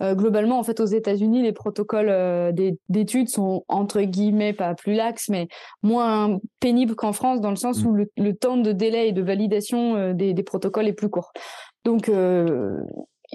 [0.02, 2.54] globalement en fait aux États-Unis, les protocoles
[2.90, 5.48] d'études sont entre guillemets pas plus laxes, mais
[5.82, 7.88] moins pénibles qu'en France dans le sens mmh.
[7.88, 11.32] où le, temps de délai et de validation des, des protocoles est plus court.
[11.86, 12.10] Donc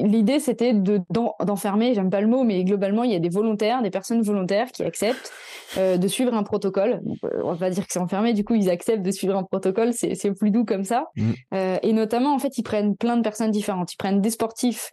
[0.03, 1.01] l'idée c'était de
[1.44, 4.70] d'enfermer, j'aime pas le mot, mais globalement il y a des volontaires, des personnes volontaires
[4.72, 5.32] qui acceptent
[5.76, 7.03] euh, de suivre un protocole.
[7.24, 9.44] Euh, on va pas dire que c'est enfermé, du coup ils acceptent de suivre un
[9.44, 11.07] protocole, c'est c'est plus doux comme ça.
[11.16, 11.32] Mmh.
[11.55, 13.92] Euh, et notamment en fait ils prennent plein de personnes différentes.
[13.92, 14.92] Ils prennent des sportifs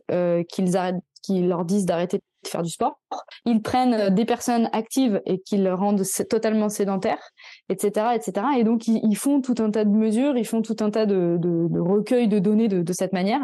[0.49, 2.99] qu'ils arrêtent, qui leur disent d'arrêter de faire du sport.
[3.45, 7.31] Ils prennent des personnes actives et qui le rendent totalement sédentaires,
[7.69, 8.45] etc., etc.
[8.59, 11.37] Et donc ils, font tout un tas de mesures, ils font tout un tas de,
[11.39, 13.41] de, de recueils de données de, de cette manière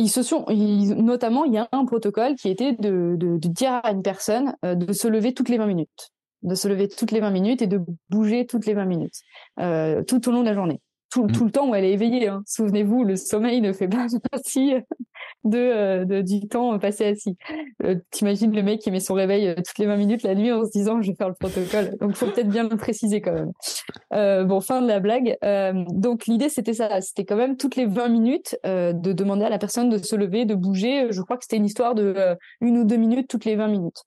[0.00, 3.80] ils se sont, notamment, il y a un protocole qui était de, de, de dire
[3.82, 6.10] à une personne euh, de se lever toutes les 20 minutes,
[6.42, 9.20] de se lever toutes les 20 minutes et de bouger toutes les 20 minutes,
[9.60, 10.80] euh, tout au long de la journée.
[11.10, 11.32] Tout, mmh.
[11.32, 12.28] tout, le temps où elle est éveillée.
[12.28, 12.42] Hein.
[12.46, 14.74] Souvenez-vous, le sommeil ne fait pas partie
[15.44, 17.36] de, euh, de, du temps passé assis.
[17.84, 20.52] Euh, T'imagines le mec qui met son réveil euh, toutes les 20 minutes la nuit
[20.52, 21.96] en se disant je vais faire le protocole.
[22.00, 23.52] Donc faut peut-être bien le préciser quand même.
[24.12, 25.36] Euh, bon, fin de la blague.
[25.44, 29.50] Euh, donc l'idée c'était ça, c'était quand même toutes les 20 minutes de demander à
[29.50, 31.08] la personne de se lever, de bouger.
[31.10, 34.04] Je crois que c'était une histoire de une ou deux minutes toutes les 20 minutes.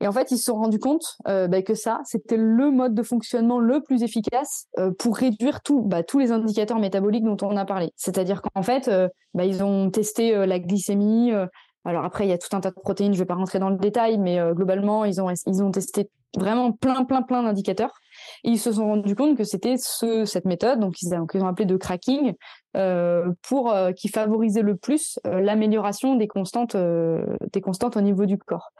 [0.00, 2.94] Et en fait, ils se sont rendus compte euh, bah, que ça, c'était le mode
[2.94, 7.36] de fonctionnement le plus efficace euh, pour réduire tout, bah, tous les indicateurs métaboliques dont
[7.42, 7.92] on a parlé.
[7.96, 11.32] C'est-à-dire qu'en fait, euh, bah, ils ont testé la glycémie.
[11.84, 13.14] alors après, il y a tout un tas de protéines.
[13.14, 16.72] Je vais pas rentrer dans le détail, mais globalement, ils ont ils ont testé vraiment
[16.72, 17.92] plein, plein, plein d'indicateurs.
[18.44, 21.66] Et ils se sont rendus compte que c'était ce, cette méthode, donc ils, ont, appelé
[21.66, 22.34] de cracking,
[23.42, 28.70] pour qui favorisait le plus l'amélioration des constantes, des constantes au niveau du corps.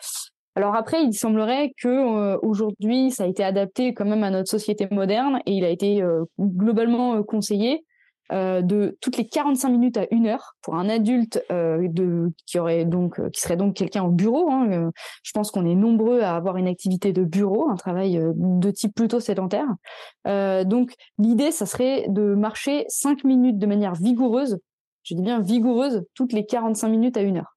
[0.56, 4.48] Alors après, il semblerait que euh, aujourd'hui, ça a été adapté quand même à notre
[4.50, 7.84] société moderne et il a été euh, globalement euh, conseillé
[8.32, 11.40] de toutes les 45 minutes à une heure pour un adulte
[12.44, 14.50] qui aurait donc qui serait donc quelqu'un au bureau.
[14.50, 14.90] Hein,
[15.22, 18.96] je pense qu'on est nombreux à avoir une activité de bureau, un travail de type
[18.96, 19.68] plutôt sédentaire.
[20.24, 24.58] donc l'idée, ça serait de marcher 5 minutes de manière vigoureuse.
[25.04, 27.56] Je dis bien vigoureuse toutes les 45 minutes à une heure.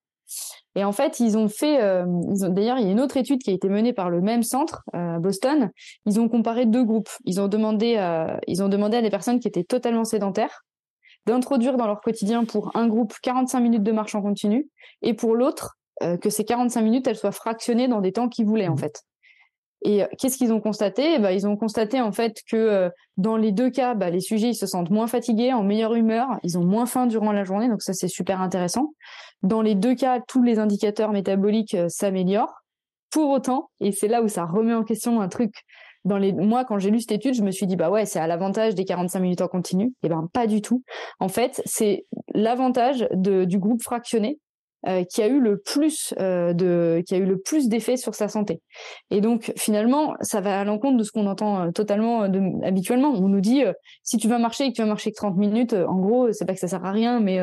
[0.76, 2.06] Et en fait, ils ont fait, euh,
[2.50, 4.84] d'ailleurs, il y a une autre étude qui a été menée par le même centre
[4.96, 5.72] euh, Boston.
[6.06, 7.10] Ils ont comparé deux groupes.
[7.26, 10.66] Ils ont demandé, euh, ils ont demandé à des personnes qui étaient totalement sédentaires
[11.26, 14.70] d'introduire dans leur quotidien pour un groupe 45 minutes de marche en continu
[15.02, 15.76] et pour l'autre
[16.22, 18.80] que ces 45 minutes elles soient fractionnées dans des temps qu'ils voulaient en mmh.
[18.80, 19.04] fait.
[19.82, 21.20] Et qu'est-ce qu'ils ont constaté?
[21.20, 24.56] Bah, Ils ont constaté en fait que dans les deux cas, bah, les sujets ils
[24.56, 27.82] se sentent moins fatigués, en meilleure humeur, ils ont moins faim durant la journée, donc
[27.82, 28.94] ça c'est super intéressant.
[29.42, 32.54] Dans les deux cas, tous les indicateurs métaboliques euh, s'améliorent.
[33.12, 35.54] Pour autant, et c'est là où ça remet en question un truc.
[36.06, 38.20] Dans les, moi, quand j'ai lu cette étude, je me suis dit, bah ouais, c'est
[38.20, 39.86] à l'avantage des 45 minutes en continu.
[39.88, 40.84] Et eh ben, pas du tout.
[41.20, 42.06] En fait, c'est
[42.36, 44.40] l'avantage du groupe fractionné
[44.88, 48.16] euh, qui a eu le plus euh, de qui a eu le plus d'effets sur
[48.16, 48.62] sa santé.
[49.12, 53.10] Et donc finalement, ça va à l'encontre de ce qu'on entend euh, totalement de, habituellement.
[53.10, 53.62] On nous dit
[54.04, 56.46] si tu vas marcher et que tu vas marcher que 30 minutes, en gros, c'est
[56.46, 57.40] pas que ça sert à rien, mais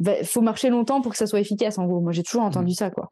[0.00, 1.76] il faut marcher longtemps pour que ça soit efficace.
[1.76, 2.74] En gros, moi j'ai toujours entendu mmh.
[2.74, 3.10] ça quoi.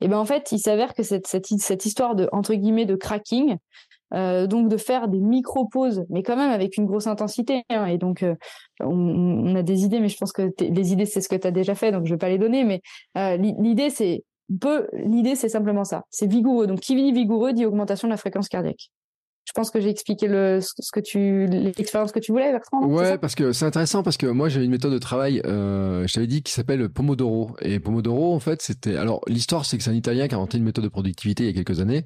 [0.00, 2.96] Et ben en fait, il s'avère que cette, cette cette histoire de entre guillemets de
[2.96, 3.56] cracking,
[4.14, 7.64] euh, donc de faire des micro-pauses, mais quand même avec une grosse intensité.
[7.70, 7.86] Hein.
[7.86, 8.34] et donc, euh,
[8.80, 11.50] on, a des idées, mais je pense que les idées, c'est ce que tu as
[11.50, 12.64] déjà fait, donc je vais pas les donner.
[12.64, 12.80] Mais
[13.16, 14.24] euh, l'idée, c'est
[14.60, 16.04] peu, l'idée, c'est simplement ça.
[16.10, 16.66] C'est vigoureux.
[16.66, 18.90] Donc, qui dit vigoureux dit augmentation de la fréquence cardiaque.
[19.50, 22.86] Je pense que j'ai expliqué le, ce que tu, l'expérience que tu voulais, Bertrand.
[22.86, 26.14] Ouais, parce que c'est intéressant parce que moi j'ai une méthode de travail, euh, je
[26.14, 27.56] t'avais dit, qui s'appelle Pomodoro.
[27.60, 30.56] Et Pomodoro, en fait, c'était, alors l'histoire, c'est que c'est un Italien qui a inventé
[30.56, 32.04] une méthode de productivité il y a quelques années,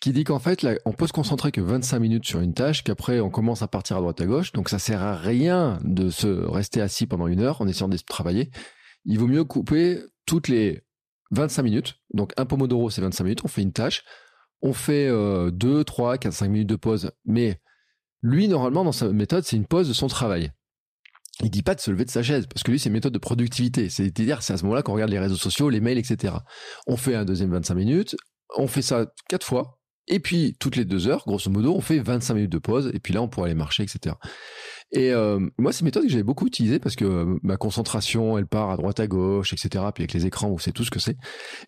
[0.00, 2.84] qui dit qu'en fait, là, on peut se concentrer que 25 minutes sur une tâche,
[2.84, 4.52] qu'après on commence à partir à droite à gauche.
[4.52, 7.96] Donc ça sert à rien de se rester assis pendant une heure en essayant de
[7.96, 8.50] travailler.
[9.04, 10.82] Il vaut mieux couper toutes les
[11.32, 11.96] 25 minutes.
[12.12, 13.40] Donc un Pomodoro, c'est 25 minutes.
[13.42, 14.04] On fait une tâche
[14.64, 17.12] on fait 2, 3, 4, 5 minutes de pause.
[17.26, 17.60] Mais
[18.22, 20.50] lui, normalement, dans sa méthode, c'est une pause de son travail.
[21.42, 23.12] Il dit pas de se lever de sa chaise, parce que lui, c'est une méthode
[23.12, 23.90] de productivité.
[23.90, 26.34] C'est-à-dire, c'est à ce moment-là qu'on regarde les réseaux sociaux, les mails, etc.
[26.86, 28.16] On fait un deuxième 25 minutes,
[28.56, 31.98] on fait ça quatre fois, et puis toutes les deux heures, grosso modo, on fait
[31.98, 34.16] 25 minutes de pause, et puis là, on pourra aller marcher, etc.
[34.92, 38.38] Et euh, moi, c'est une méthode que j'avais beaucoup utilisée parce que euh, ma concentration,
[38.38, 39.84] elle part à droite à gauche, etc.
[39.94, 41.16] Puis avec les écrans, on sait tout ce que c'est.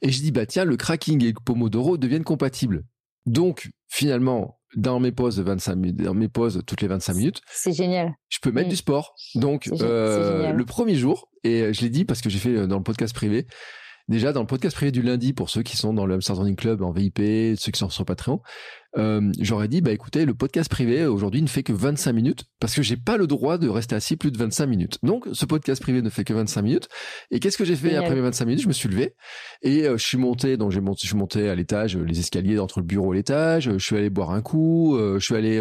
[0.03, 2.85] Et je dis, bah tiens, le cracking et le Pomodoro deviennent compatibles.
[3.25, 7.41] Donc, finalement, dans mes pauses de 25 minutes, dans mes pauses toutes les 25 minutes,
[7.51, 8.15] c'est génial.
[8.29, 8.71] Je peux mettre mm.
[8.71, 9.15] du sport.
[9.35, 12.85] Donc, euh, le premier jour, et je l'ai dit parce que j'ai fait dans le
[12.85, 13.47] podcast privé,
[14.09, 16.55] Déjà, dans le podcast privé du lundi, pour ceux qui sont dans le Hamster Running
[16.55, 17.19] Club en VIP,
[17.59, 18.41] ceux qui sont sur Patreon,
[18.99, 22.75] euh, j'aurais dit, bah écoutez, le podcast privé aujourd'hui ne fait que 25 minutes parce
[22.75, 24.99] que j'ai pas le droit de rester assis plus de 25 minutes.
[25.03, 26.89] Donc, ce podcast privé ne fait que 25 minutes.
[27.33, 28.63] Et qu'est-ce que j'ai fait après mes 25 minutes?
[28.63, 29.17] Je me suis levé
[29.63, 30.57] et euh, je suis monté.
[30.57, 33.73] Donc, j'ai monté, je suis monté à l'étage, les escaliers entre le bureau et l'étage.
[33.73, 34.97] Je suis allé boire un coup.
[34.97, 35.61] Euh, je suis allé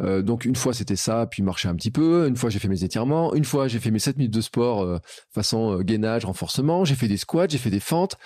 [0.00, 2.28] euh, donc une fois c'était ça, puis marcher un petit peu.
[2.28, 3.34] Une fois j'ai fait mes étirements.
[3.34, 4.98] Une fois j'ai fait mes 7 minutes de sport euh,
[5.30, 6.84] façon euh, gainage, renforcement.
[6.84, 8.16] J'ai fait des squats, j'ai fait des fentes.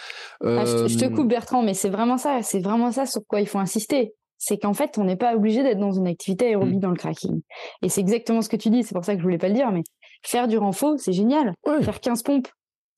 [0.45, 2.41] Ah, je, te coupe Bertrand, mais c'est vraiment ça.
[2.43, 4.15] C'est vraiment ça sur quoi il faut insister
[4.45, 6.81] c'est qu'en fait, on n'est pas obligé d'être dans une activité aérobie mmh.
[6.81, 7.43] dans le cracking.
[7.81, 9.55] Et c'est exactement ce que tu dis, c'est pour ça que je voulais pas le
[9.55, 9.85] dire, mais
[10.25, 11.55] faire du renfort, c'est génial.
[11.65, 12.49] Faire 15 pompes,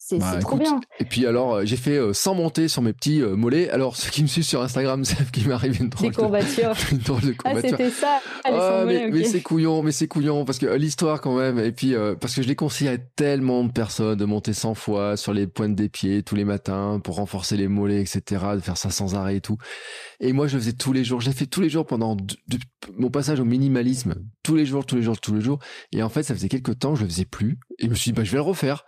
[0.07, 0.80] c'est bah, trop bien.
[1.01, 3.70] Et puis alors, euh, j'ai fait euh, sans monter sur mes petits euh, mollets.
[3.70, 6.74] Alors, ceux qui me suivent sur Instagram savent qu'il m'est arrivé une drôle Des courbatures.
[6.92, 8.20] une drôle de Ah, c'était ça.
[8.45, 11.59] Ah, mais, c'est couillon, mais c'est couillon parce que l'histoire quand même.
[11.59, 15.16] Et puis parce que je l'ai conseillé à tellement de personnes de monter 100 fois
[15.16, 18.45] sur les pointes des pieds tous les matins pour renforcer les mollets, etc.
[18.57, 19.57] De faire ça sans arrêt et tout.
[20.20, 21.20] Et moi, je le faisais tous les jours.
[21.20, 22.16] Je l'ai fait tous les jours pendant
[22.97, 24.14] mon passage au minimalisme.
[24.42, 25.59] Tous les jours, tous les jours, tous les jours.
[25.92, 27.59] Et en fait, ça faisait quelques temps, je le faisais plus.
[27.78, 28.84] Et je me suis dit, bah, je vais le refaire.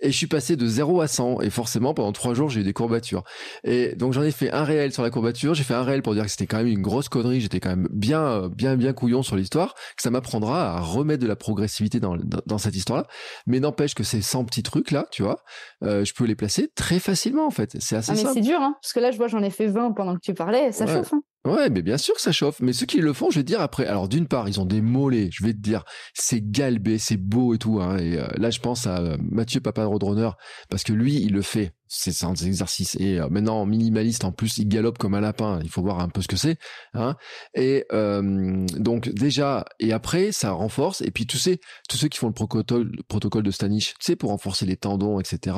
[0.00, 1.40] Et je suis passé de 0 à 100.
[1.40, 3.22] Et forcément, pendant trois jours, j'ai eu des courbatures.
[3.64, 5.54] Et donc, j'en ai fait un réel sur la courbature.
[5.54, 7.40] J'ai fait un réel pour dire que c'était quand même une grosse connerie.
[7.40, 9.74] J'étais quand même bien, bien, bien couillon sur l'histoire.
[9.74, 13.06] Que ça m'apprendra à remettre de la progressivité dans, dans, cette histoire-là.
[13.46, 15.42] Mais n'empêche que ces 100 petits trucs là, tu vois,
[15.82, 17.76] euh, je peux les placer très facilement, en fait.
[17.80, 18.76] C'est assez ah, mais c'est dur, hein.
[18.82, 20.72] Parce que là, je vois, j'en ai fait 20 pendant que tu parlais.
[20.72, 21.22] Ça chauffe, hein.
[21.46, 22.60] Ouais, mais bien sûr que ça chauffe.
[22.60, 23.86] Mais ceux qui le font, je vais dire après.
[23.86, 25.30] Alors d'une part, ils ont des mollets.
[25.32, 27.80] Je vais te dire, c'est galbé, c'est beau et tout.
[27.80, 27.96] Hein.
[27.96, 30.30] Et euh, là, je pense à euh, Mathieu Papa Roadrunner
[30.68, 34.58] parce que lui, il le fait c'est un exercice et euh, maintenant minimaliste en plus
[34.58, 36.56] il galope comme un lapin il faut voir un peu ce que c'est
[36.94, 37.16] hein.
[37.54, 42.18] Et euh, donc déjà et après ça renforce et puis tu sais tous ceux qui
[42.18, 45.56] font le protocole protocole de Stanich tu sais pour renforcer les tendons etc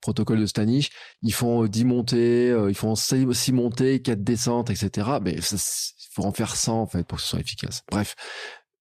[0.00, 0.90] protocole de Stanich
[1.22, 6.24] ils font 10 montées euh, ils font 6 montées 4 descentes etc mais il faut
[6.24, 7.82] en faire 100 en fait pour que ce soit efficace.
[7.90, 8.14] Bref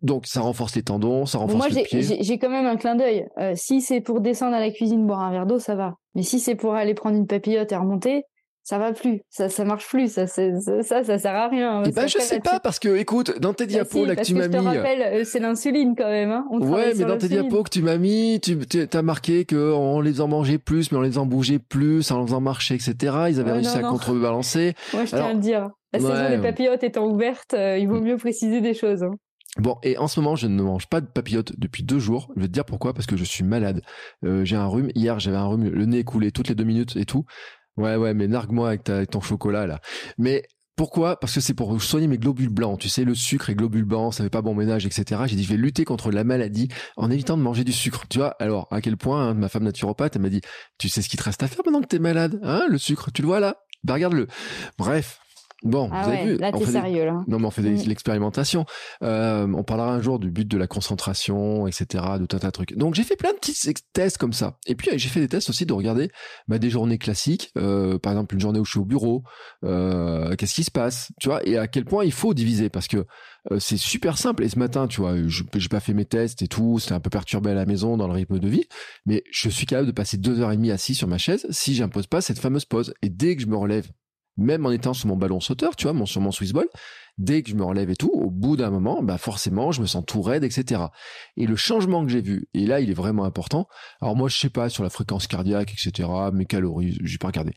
[0.02, 3.28] donc ça renforce les tendons, ça renforce Moi, Moi, j'ai quand même un clin d'œil.
[3.40, 5.96] Euh, si c'est pour descendre à la cuisine boire un verre d'eau, ça va.
[6.16, 8.24] Mais si c'est pour aller prendre une papillote et remonter,
[8.64, 10.44] ça va plus, ça ça marche plus, ça ça
[10.84, 11.82] ça, ça sert à rien.
[11.86, 14.36] Eh ben je sais pas parce que écoute dans tes bah, diapos là que tu
[14.36, 14.54] m'as mis.
[14.54, 16.32] Je te rappelle, euh, c'est l'insuline quand même.
[16.32, 16.46] Hein.
[16.52, 18.58] ouais, mais dans tes diapos que tu m'as mis, tu
[18.94, 22.26] as marqué que on les en mangeait plus, mais on les en bougeait plus, en
[22.26, 22.96] faisant marcher, etc.
[23.30, 24.74] Ils avaient réussi à contrebalancer.
[24.94, 25.70] Moi je tiens à le dire.
[25.94, 28.04] La saison des papillotes étant ouverte, euh, il vaut mm.
[28.06, 29.04] mieux préciser des choses.
[29.58, 32.32] Bon, et en ce moment, je ne mange pas de papillotes depuis deux jours.
[32.36, 33.82] Je vais te dire pourquoi, parce que je suis malade.
[34.24, 34.92] Euh, j'ai un rhume.
[34.96, 37.26] Hier, j'avais un rhume, le nez coulé toutes les deux minutes et tout.
[37.76, 39.82] Ouais, ouais, mais nargue-moi avec, ta, ton chocolat, là.
[40.18, 40.44] Mais
[40.78, 41.20] pourquoi?
[41.20, 42.80] Parce que c'est pour soigner mes globules blancs.
[42.80, 45.22] Tu sais, le sucre et globules blancs, ça fait pas bon ménage, etc.
[45.28, 48.06] J'ai dit, je vais lutter contre la maladie en évitant de manger du sucre.
[48.10, 50.42] Tu vois Alors, à quel point hein, ma femme naturopathe, elle m'a dit,
[50.78, 53.12] tu sais ce qu'il te reste à faire pendant que t'es malade, hein Le sucre,
[53.12, 53.58] tu le vois là?
[53.84, 54.28] Bah regarde-le.
[54.78, 55.20] Bref,
[55.64, 57.24] Bon, ah vous avez vu Là, t'es sérieux, là.
[57.28, 58.66] Non, mais on fait de l'expérimentation.
[59.04, 61.86] Euh, on parlera un jour du but de la concentration, etc.,
[62.20, 62.76] de tout un tas de trucs.
[62.76, 64.58] Donc, j'ai fait plein de petits tests comme ça.
[64.66, 66.10] Et puis, j'ai fait des tests aussi de regarder
[66.48, 67.52] bah, des journées classiques.
[67.58, 69.24] Euh, par exemple, une journée où je suis au bureau.
[69.64, 72.88] Euh, Qu'est-ce qui se passe Tu vois Et à quel point il faut diviser Parce
[72.88, 73.06] que
[73.52, 74.44] euh, c'est super simple.
[74.44, 76.80] Et ce matin, tu vois, je j'ai pas fait mes tests et tout.
[76.80, 78.66] C'était un peu perturbé à la maison dans le rythme de vie.
[79.06, 81.76] Mais je suis capable de passer deux heures et demie assis sur ma chaise si
[81.76, 82.94] j'impose pas cette fameuse pause.
[83.02, 83.90] Et dès que je me relève
[84.42, 86.68] même en étant sur mon ballon sauteur, tu vois, mon, sur mon Swiss ball,
[87.18, 89.86] dès que je me relève et tout, au bout d'un moment, bah forcément, je me
[89.86, 90.82] sens tout raide, etc.
[91.38, 93.68] Et le changement que j'ai vu, et là, il est vraiment important.
[94.02, 97.54] Alors moi, je sais pas sur la fréquence cardiaque, etc., mes calories, j'ai pas regardé.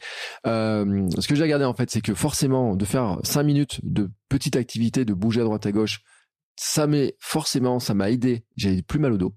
[0.47, 4.11] Euh, ce que j'ai regardé en fait, c'est que forcément, de faire cinq minutes de
[4.28, 6.01] petite activité, de bouger à droite à gauche,
[6.57, 8.45] ça m'est forcément, ça m'a aidé.
[8.57, 9.35] J'avais plus mal au dos,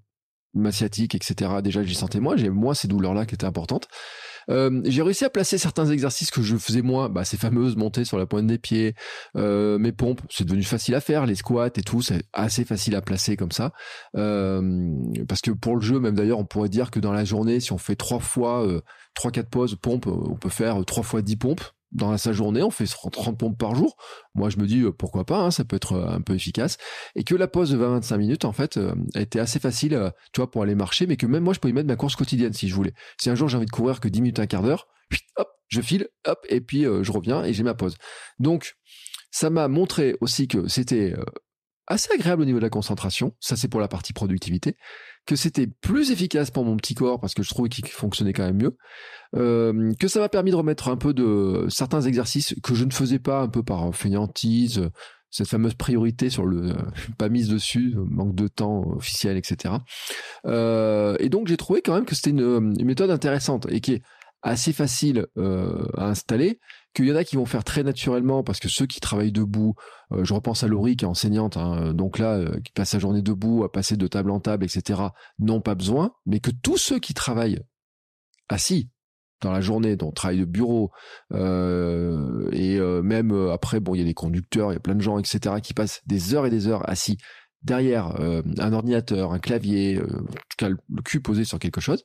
[0.54, 1.50] ma sciatique, etc.
[1.62, 2.36] Déjà, j'y sentais moins.
[2.36, 3.88] J'ai moins ces douleurs-là qui étaient importantes.
[4.50, 8.04] Euh, j'ai réussi à placer certains exercices que je faisais moins, bah, ces fameuses montées
[8.04, 8.94] sur la pointe des pieds,
[9.36, 12.94] euh, mes pompes, c'est devenu facile à faire, les squats et tout, c'est assez facile
[12.96, 13.72] à placer comme ça.
[14.16, 14.90] Euh,
[15.28, 17.72] parce que pour le jeu, même d'ailleurs, on pourrait dire que dans la journée, si
[17.72, 18.66] on fait trois fois,
[19.14, 22.70] trois, quatre pauses pompes, on peut faire trois fois dix pompes dans sa journée, on
[22.70, 23.96] fait 30 pompes par jour.
[24.34, 26.76] Moi, je me dis euh, pourquoi pas, hein, ça peut être euh, un peu efficace.
[27.14, 30.50] Et que la pause de 20-25 minutes, en fait, euh, été assez facile, tu vois,
[30.50, 32.74] pour aller marcher, mais que même moi, je y mettre ma course quotidienne si je
[32.74, 32.94] voulais.
[33.20, 34.86] Si un jour j'ai envie de courir que 10 minutes, un quart d'heure,
[35.36, 37.96] hop, je file, hop, et puis je reviens et j'ai ma pause.
[38.38, 38.76] Donc,
[39.30, 41.14] ça m'a montré aussi que c'était
[41.88, 43.34] assez agréable au niveau de la concentration.
[43.40, 44.76] Ça, c'est pour la partie productivité
[45.26, 48.44] que c'était plus efficace pour mon petit corps parce que je trouvais qu'il fonctionnait quand
[48.44, 48.76] même mieux,
[49.36, 52.92] euh, que ça m'a permis de remettre un peu de certains exercices que je ne
[52.92, 54.88] faisais pas un peu par fainéantise,
[55.30, 56.72] cette fameuse priorité sur le
[57.18, 59.74] pas mise dessus, manque de temps officiel, etc.
[60.46, 63.94] Euh, et donc j'ai trouvé quand même que c'était une, une, méthode intéressante et qui
[63.94, 64.02] est
[64.42, 66.60] assez facile euh, à installer,
[66.98, 69.76] qu'il y en a qui vont faire très naturellement parce que ceux qui travaillent debout,
[70.12, 72.98] euh, je repense à Laurie qui est enseignante, hein, donc là, euh, qui passe sa
[72.98, 75.00] journée debout, à passer de table en table, etc.,
[75.38, 77.60] n'ont pas besoin, mais que tous ceux qui travaillent
[78.48, 78.90] assis
[79.40, 80.90] dans la journée, dont travail de bureau,
[81.32, 85.00] euh, et même après, bon, il y a les conducteurs, il y a plein de
[85.00, 87.18] gens, etc., qui passent des heures et des heures assis
[87.62, 92.00] derrière un ordinateur, un clavier, en tout cas le cul posé sur quelque chose,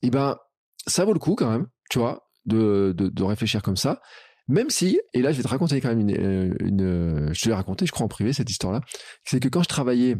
[0.00, 0.38] et eh ben
[0.86, 4.00] ça vaut le coup quand même, tu vois, de, de, de, réfléchir comme ça.
[4.48, 7.48] Même si, et là je vais te raconter quand même une, euh, une je te
[7.48, 8.80] l'ai raconté, je crois en privé cette histoire-là,
[9.24, 10.16] c'est que quand je travaillais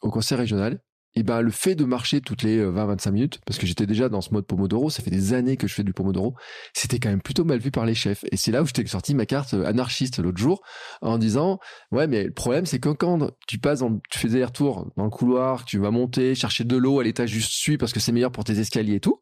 [0.00, 0.80] au conseil régional,
[1.14, 4.08] et ben le fait de marcher toutes les 20-25 euh, minutes, parce que j'étais déjà
[4.08, 6.36] dans ce mode Pomodoro, ça fait des années que je fais du Pomodoro,
[6.74, 8.24] c'était quand même plutôt mal vu par les chefs.
[8.30, 10.60] Et c'est là où je t'ai sorti ma carte euh, anarchiste l'autre jour,
[11.00, 11.58] en disant,
[11.90, 15.04] ouais, mais le problème c'est que quand tu passes, dans, tu fais des retours dans
[15.04, 18.12] le couloir, tu vas monter, chercher de l'eau à l'étage juste dessus parce que c'est
[18.12, 19.20] meilleur pour tes escaliers et tout,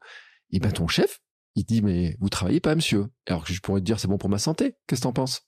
[0.51, 1.21] et ben ton chef,
[1.57, 3.07] il dit mais vous travaillez pas monsieur.
[3.27, 4.75] Alors que je pourrais te dire c'est bon pour ma santé.
[4.87, 5.43] Qu'est-ce que t'en penses?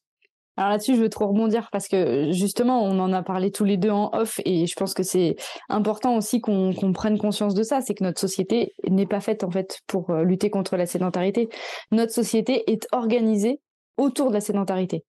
[0.57, 3.77] Alors là-dessus, je veux trop rebondir parce que justement, on en a parlé tous les
[3.77, 5.37] deux en off et je pense que c'est
[5.69, 9.53] important aussi qu'on prenne conscience de ça, c'est que notre société n'est pas faite en
[9.53, 11.49] fait pour euh, lutter contre la sédentarité.
[11.93, 13.61] Notre société est organisée
[13.99, 15.05] autour de la sédentarité.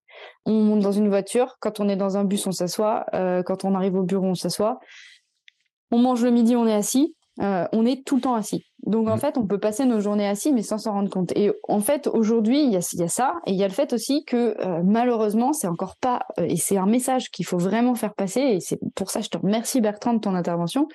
[0.46, 3.66] On monte dans une voiture, quand on est dans un bus, on s'assoit, euh, quand
[3.66, 4.80] on arrive au bureau, on s'assoit.
[5.90, 7.16] On mange le midi, on est assis.
[7.42, 8.66] Euh, on est tout le temps assis.
[8.86, 9.20] Donc en mm.
[9.20, 11.32] fait, on peut passer nos journées assis, mais sans s'en rendre compte.
[11.36, 14.26] Et en fait, aujourd'hui, il y a, ça, et il y a le fait aussi
[14.26, 18.14] que euh, malheureusement, c'est encore pas, euh, et c'est un message qu'il faut vraiment faire
[18.14, 18.42] passer.
[18.42, 20.88] Et c'est pour ça, je te remercie Bertrand de ton intervention,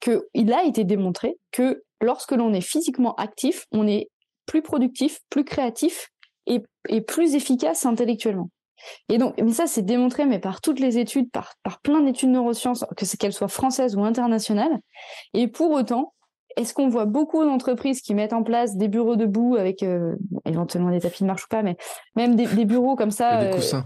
[0.00, 4.08] que il a été démontré que lorsque l'on est physiquement actif, on est
[4.46, 6.08] plus productif, plus créatif
[6.46, 8.48] et plus efficace intellectuellement.
[9.08, 12.30] Et donc, mais ça, c'est démontré, mais par toutes les études, par, par plein d'études
[12.30, 14.78] neurosciences, que c'est qu'elles soient françaises ou internationales.
[15.34, 16.12] Et pour autant,
[16.56, 20.90] est-ce qu'on voit beaucoup d'entreprises qui mettent en place des bureaux debout avec euh, éventuellement
[20.90, 21.76] des tapis de marche ou pas, mais
[22.16, 23.44] même des, des bureaux comme ça.
[23.44, 23.84] des euh, coussins.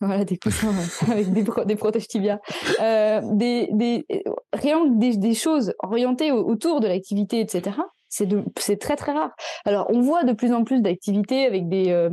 [0.00, 0.74] Voilà, des coussins
[1.10, 2.40] avec des, des protèges tibia.
[2.80, 4.06] Euh, des, des,
[4.52, 7.76] rien des, des choses orientées autour de l'activité, etc.
[8.08, 9.30] C'est c'est très très rare.
[9.64, 12.10] Alors, on voit de plus en plus d'activités avec des euh,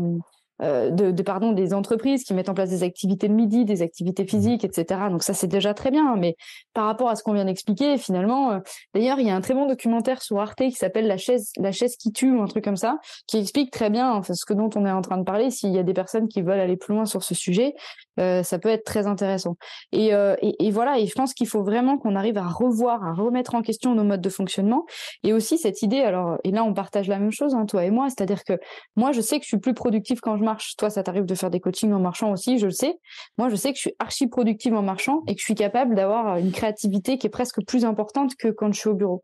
[0.62, 3.82] euh, de, de, pardon des entreprises qui mettent en place des activités de midi, des
[3.82, 5.02] activités mmh physiques, etc.
[5.10, 6.16] Donc ça c'est déjà très bien.
[6.16, 6.36] Mais
[6.74, 8.60] par rapport à ce qu'on vient d'expliquer, finalement, euh,
[8.94, 11.72] d'ailleurs il y a un très bon documentaire sur Arte qui s'appelle La chaise, la
[11.72, 14.54] chaise qui tue ou un truc comme ça, qui explique très bien enfin, ce que
[14.54, 15.50] dont on est en train de parler.
[15.50, 17.74] S'il y a des personnes qui veulent aller plus loin sur ce sujet,
[18.20, 19.56] euh, ça peut être très intéressant.
[19.92, 21.00] Et, euh, et, voilà.
[21.00, 24.04] Et je pense qu'il faut vraiment qu'on arrive à revoir, à remettre en question nos
[24.04, 24.86] modes de fonctionnement.
[25.24, 26.02] Et aussi cette idée.
[26.02, 28.54] Alors et là on partage la même chose, hein, toi et moi, c'est-à-dire que
[28.96, 30.44] moi je sais que je suis plus productive quand je
[30.78, 32.98] toi, ça t'arrive de faire des coachings en marchant aussi, je le sais.
[33.38, 35.96] Moi, je sais que je suis archi productive en marchant et que je suis capable
[35.96, 39.22] d'avoir une créativité qui est presque plus importante que quand je suis au bureau.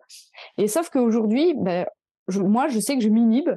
[0.57, 1.85] Et sauf qu'aujourd'hui, ben,
[2.33, 3.49] moi, je sais que je m'inhibe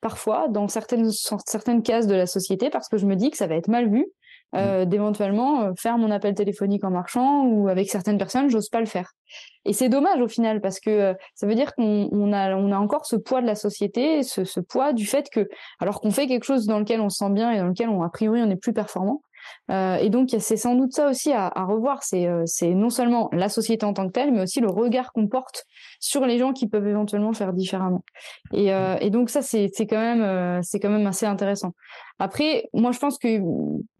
[0.00, 3.56] parfois dans certaines cases de la société parce que je me dis que ça va
[3.56, 4.06] être mal vu
[4.54, 4.88] euh, mmh.
[4.88, 8.86] d'éventuellement euh, faire mon appel téléphonique en marchant ou avec certaines personnes, j'ose pas le
[8.86, 9.12] faire.
[9.64, 12.78] Et c'est dommage au final parce que euh, ça veut dire qu'on a, on a
[12.78, 15.48] encore ce poids de la société, ce, ce poids du fait que,
[15.80, 18.02] alors qu'on fait quelque chose dans lequel on se sent bien et dans lequel on,
[18.02, 19.22] a priori on est plus performant,
[19.70, 22.02] Euh, et donc, c'est sans doute ça aussi à, revoir.
[22.02, 25.26] C'est c'est non seulement la société en tant que telle, mais aussi le regard qu'on
[25.26, 25.64] porte
[26.00, 28.04] sur les gens qui peuvent éventuellement faire différemment.
[28.52, 28.70] Et,
[29.00, 31.72] et donc ça, c'est quand même c'est quand même assez intéressant.
[32.18, 33.40] Après, moi, je pense que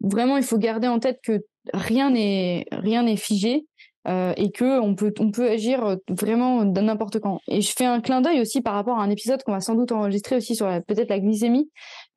[0.01, 1.43] vraiment, il faut garder en tête que
[1.73, 3.65] rien n'est rien n'est figé
[4.07, 7.41] euh, et que on peut on peut agir euh, vraiment n'importe quand.
[7.49, 9.75] Et je fais un clin d'œil aussi par rapport à un épisode qu'on va sans
[9.75, 11.69] doute enregistrer aussi sur peut-être la glycémie.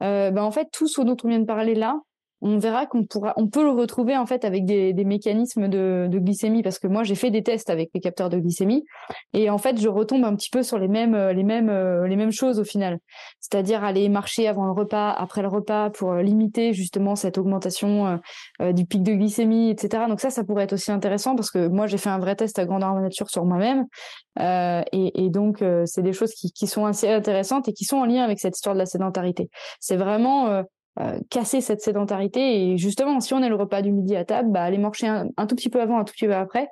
[0.03, 1.99] Euh, ben en fait tout ce dont on vient de parler là,
[2.43, 6.09] on verra qu'on pourra, on peut le retrouver en fait avec des, des mécanismes de,
[6.11, 8.85] de, glycémie parce que moi j'ai fait des tests avec les capteurs de glycémie
[9.33, 12.07] et en fait je retombe un petit peu sur les mêmes, euh, les mêmes, euh,
[12.07, 12.99] les mêmes choses au final.
[13.41, 18.21] C'est-à-dire aller marcher avant le repas, après le repas pour euh, limiter justement cette augmentation
[18.61, 20.05] du pic de glycémie, etc.
[20.09, 22.59] Donc ça, ça pourrait être aussi intéressant parce que moi j'ai fait un vrai test
[22.59, 23.87] à grandeur nature sur moi-même
[24.41, 27.97] euh, et, et, donc c'est des choses qui, qui sont assez intéressantes et qui sont
[27.97, 29.51] en lien avec cette histoire de la sédentarité.
[29.81, 30.63] C'est vraiment euh,
[31.31, 32.41] casser cette sédentarité.
[32.41, 35.47] Et justement, si on est le repas du midi à table, bah, aller marcher un,
[35.47, 36.69] tout petit peu avant, un tout petit peu après,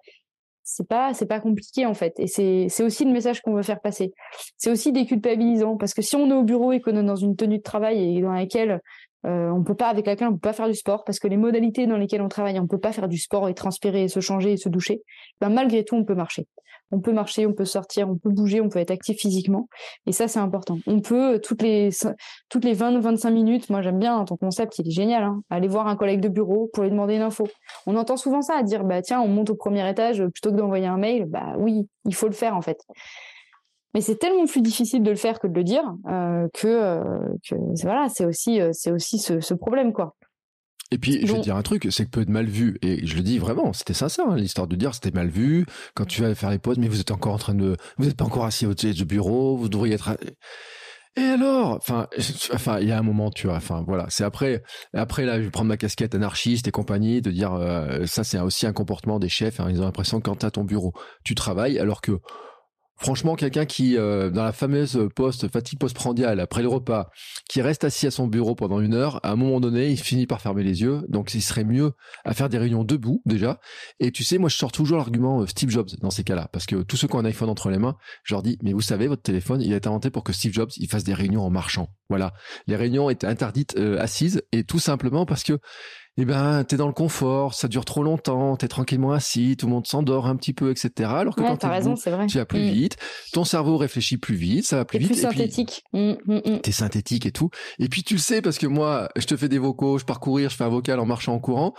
[0.69, 2.15] c'est pas pas compliqué en fait.
[2.19, 4.13] Et c'est aussi le message qu'on veut faire passer.
[4.57, 7.37] C'est aussi déculpabilisant parce que si on est au bureau et qu'on est dans une
[7.37, 8.81] tenue de travail et dans laquelle
[9.27, 11.37] euh, on peut pas avec laquelle on peut pas faire du sport parce que les
[11.37, 14.21] modalités dans lesquelles on travaille, on peut pas faire du sport et transpirer, et se
[14.21, 15.03] changer et se doucher.
[15.41, 16.47] Ben malgré tout, on peut marcher
[16.91, 19.69] on peut marcher, on peut sortir, on peut bouger, on peut être actif physiquement.
[20.07, 20.79] Et ça, c'est important.
[20.87, 21.91] On peut, euh, toutes les,
[22.49, 25.87] toutes les 20-25 minutes, moi j'aime bien ton concept, il est génial, hein, aller voir
[25.87, 27.47] un collègue de bureau pour lui demander une info.
[27.87, 30.87] On entend souvent ça, dire, bah tiens, on monte au premier étage plutôt que d'envoyer
[30.87, 31.27] un mail.
[31.27, 32.79] Bah oui, il faut le faire en fait.
[33.95, 38.09] Mais c'est tellement plus difficile de le faire que de le dire euh, que, euh,
[38.09, 38.25] c'est
[38.91, 40.15] aussi ce, ce problème quoi.
[40.91, 42.79] Et puis, je vais dire un truc, c'est que peut être mal vu.
[42.83, 45.67] Et je le dis vraiment, c'était sincère, hein, l'histoire de dire c'était mal vu.
[45.95, 48.17] Quand tu vas faire les pauses, mais vous êtes encore en train de, vous n'êtes
[48.17, 50.17] pas encore assis au du bureau, vous devriez être.
[51.17, 52.07] Et alors, enfin,
[52.55, 54.63] enfin, il y a un moment, tu vois, enfin, voilà, c'est après,
[54.95, 58.39] après là, je vais prendre ma casquette anarchiste et compagnie, de dire, euh, ça, c'est
[58.39, 59.61] aussi un comportement des chefs.
[59.61, 60.93] Hein, ils ont l'impression que quand à ton bureau,
[61.25, 62.21] tu travailles, alors que
[63.01, 67.11] Franchement, quelqu'un qui, euh, dans la fameuse poste fatigue postprandiale après le repas,
[67.49, 70.27] qui reste assis à son bureau pendant une heure, à un moment donné, il finit
[70.27, 71.03] par fermer les yeux.
[71.09, 71.93] Donc, il serait mieux
[72.25, 73.61] à faire des réunions debout déjà.
[74.01, 76.67] Et tu sais, moi, je sors toujours l'argument euh, Steve Jobs dans ces cas-là, parce
[76.67, 78.81] que tous ceux qui ont un iPhone entre les mains, je leur dis, mais vous
[78.81, 81.43] savez, votre téléphone, il a été inventé pour que Steve Jobs, il fasse des réunions
[81.43, 81.89] en marchant.
[82.09, 82.33] Voilà,
[82.67, 85.61] les réunions étaient interdites euh, assises, et tout simplement parce que
[86.23, 89.73] eh ben, t'es dans le confort, ça dure trop longtemps, t'es tranquillement assis, tout le
[89.73, 91.11] monde s'endort un petit peu, etc.
[91.15, 92.27] Alors que quand t'es raison, vrai.
[92.27, 92.73] tu vas plus mm.
[92.73, 92.97] vite,
[93.33, 95.13] ton cerveau réfléchit plus vite, ça va plus vite.
[95.13, 95.85] Plus synthétique.
[95.93, 97.51] Mm, mm, t'es synthétique et tout.
[97.79, 100.19] Et puis tu le sais parce que moi, je te fais des vocaux, je pars
[100.19, 101.75] courir, je fais un vocal en marchant en courant.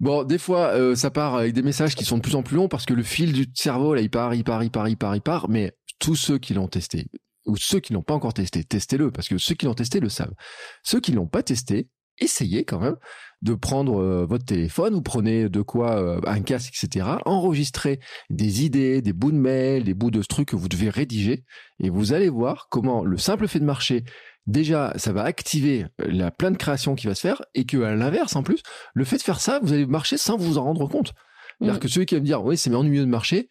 [0.00, 2.56] Bon, des fois, euh, ça part avec des messages qui sont de plus en plus
[2.56, 4.98] longs parce que le fil du cerveau, là, il part, il part, il part, il
[4.98, 5.48] part, il part.
[5.48, 7.06] Mais tous ceux qui l'ont testé,
[7.46, 10.10] ou ceux qui l'ont pas encore testé, testez-le parce que ceux qui l'ont testé le
[10.10, 10.34] savent.
[10.82, 12.96] Ceux qui l'ont pas testé, essayez quand même
[13.42, 17.06] de prendre euh, votre téléphone, vous prenez de quoi euh, un casque, etc.
[17.24, 21.44] Enregistrez des idées, des bouts de mail, des bouts de trucs que vous devez rédiger,
[21.80, 24.04] et vous allez voir comment le simple fait de marcher,
[24.46, 27.80] déjà, ça va activer euh, la plein de création qui va se faire, et que
[27.82, 28.62] à l'inverse, en plus,
[28.94, 31.12] le fait de faire ça, vous allez marcher sans vous en rendre compte.
[31.58, 31.80] C'est-à-dire mm.
[31.80, 33.48] que celui qui va me dire, oui, c'est ennuyeux de marcher,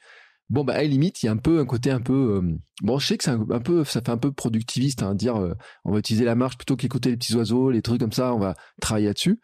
[0.50, 2.42] bon bah à la limite il y a un peu un côté un peu
[2.82, 5.36] bon je sais que c'est un, peu ça fait un peu productiviste hein, dire
[5.84, 8.40] on va utiliser la marche plutôt qu'écouter les petits oiseaux les trucs comme ça on
[8.40, 9.42] va travailler là-dessus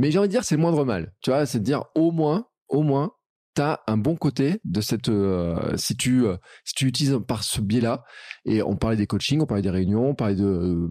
[0.00, 1.12] mais j'ai envie de dire, c'est le moindre mal.
[1.20, 3.12] Tu vois, c'est de dire au moins, au moins,
[3.54, 7.60] t'as un bon côté de cette euh, si tu euh, si tu utilises par ce
[7.60, 8.04] biais-là.
[8.46, 10.88] Et on parlait des coachings on parlait des réunions on parlait de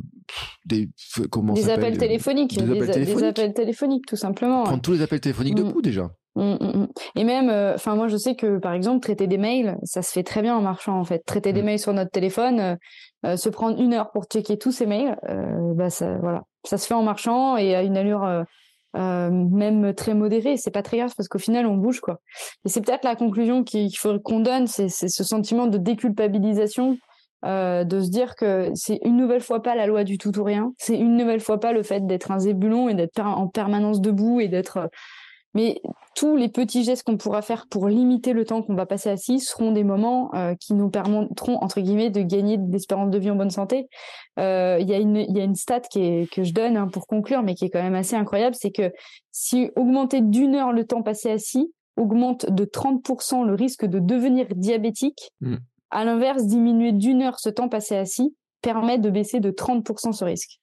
[0.66, 0.90] des
[1.32, 3.20] comment des appels téléphoniques des, appels téléphoniques.
[3.20, 4.64] des, appels téléphoniques tout simplement.
[4.64, 6.12] Prendre tous les appels téléphoniques de debout déjà.
[6.36, 6.88] Mmh, mmh, mmh.
[7.16, 10.12] et même euh, enfin moi je sais que par exemple traiter des mails ça se
[10.12, 11.24] fait très bien en marchant en fait.
[11.26, 12.78] Traiter des mails sur notre téléphone
[13.24, 15.18] se prendre une heure pour checker tous ces mails
[15.76, 16.44] bah ça voilà.
[16.66, 18.46] Ça se fait en marchant et à une allure
[18.98, 22.20] euh, même très modéré, c'est pas très grave parce qu'au final on bouge quoi.
[22.66, 26.98] Et c'est peut-être la conclusion qu'il faut qu'on donne, c'est ce sentiment de déculpabilisation,
[27.46, 30.44] euh, de se dire que c'est une nouvelle fois pas la loi du tout ou
[30.44, 34.02] rien, c'est une nouvelle fois pas le fait d'être un zébulon et d'être en permanence
[34.02, 34.90] debout et d'être
[35.56, 35.82] mais
[36.16, 39.40] tous les petits gestes qu'on pourra faire pour limiter le temps qu'on va passer assis
[39.40, 43.36] seront des moments euh, qui nous permettront, entre guillemets, de gagner d'espérance de vie en
[43.36, 43.88] bonne santé.
[44.38, 46.88] Euh, il y, a une, y a une stat qui est, que je donne hein,
[46.88, 48.92] pour conclure, mais qui est quand même assez incroyable, c'est que
[49.32, 54.48] si augmenter d'une heure le temps passé assis augmente de 30% le risque de devenir
[54.56, 55.56] diabétique, mm.
[55.90, 60.24] à l'inverse, diminuer d'une heure ce temps passé assis permet de baisser de 30% ce
[60.24, 60.60] risque.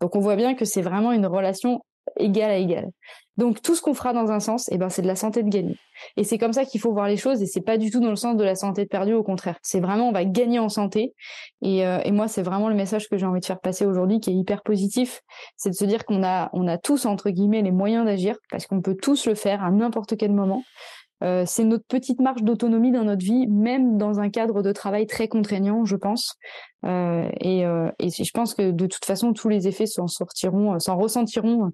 [0.00, 1.82] Donc on voit bien que c'est vraiment une relation
[2.16, 2.90] égal à égal.
[3.36, 5.48] Donc tout ce qu'on fera dans un sens, eh ben c'est de la santé de
[5.48, 5.76] gagner.
[6.16, 7.42] Et c'est comme ça qu'il faut voir les choses.
[7.42, 9.14] Et c'est pas du tout dans le sens de la santé de perdu.
[9.14, 11.14] Au contraire, c'est vraiment on va gagner en santé.
[11.62, 14.20] Et, euh, et moi, c'est vraiment le message que j'ai envie de faire passer aujourd'hui,
[14.20, 15.22] qui est hyper positif.
[15.56, 18.66] C'est de se dire qu'on a on a tous entre guillemets les moyens d'agir parce
[18.66, 20.62] qu'on peut tous le faire à n'importe quel moment.
[21.22, 25.06] Euh, c'est notre petite marge d'autonomie dans notre vie, même dans un cadre de travail
[25.06, 26.36] très contraignant, je pense.
[26.82, 30.96] Et, euh, et je pense que de toute façon, tous les effets s'en sortiront, s'en
[30.96, 31.72] ressentiront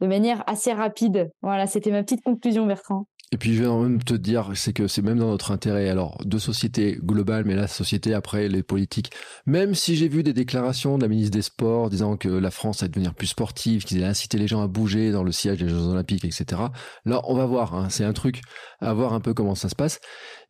[0.00, 1.30] de manière assez rapide.
[1.42, 3.06] Voilà, c'était ma petite conclusion, Bertrand.
[3.32, 6.22] Et puis je vais même te dire, c'est que c'est même dans notre intérêt, alors
[6.24, 9.10] de société globale, mais la société après les politiques.
[9.46, 12.82] Même si j'ai vu des déclarations de la ministre des Sports disant que la France
[12.82, 15.68] allait devenir plus sportive, qu'ils allaient inciter les gens à bouger dans le siège des
[15.68, 16.62] Jeux Olympiques, etc.
[17.04, 17.74] Là, on va voir.
[17.74, 18.42] Hein, c'est un truc
[18.80, 19.98] à voir un peu comment ça se passe.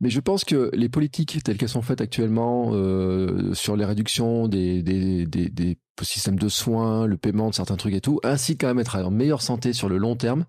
[0.01, 4.49] Mais je pense que les politiques telles qu'elles sont faites actuellement euh, sur les réductions
[4.49, 8.57] des, des, des, des systèmes de soins, le paiement de certains trucs et tout, ainsi
[8.57, 10.47] quand même être en meilleure santé sur le long terme.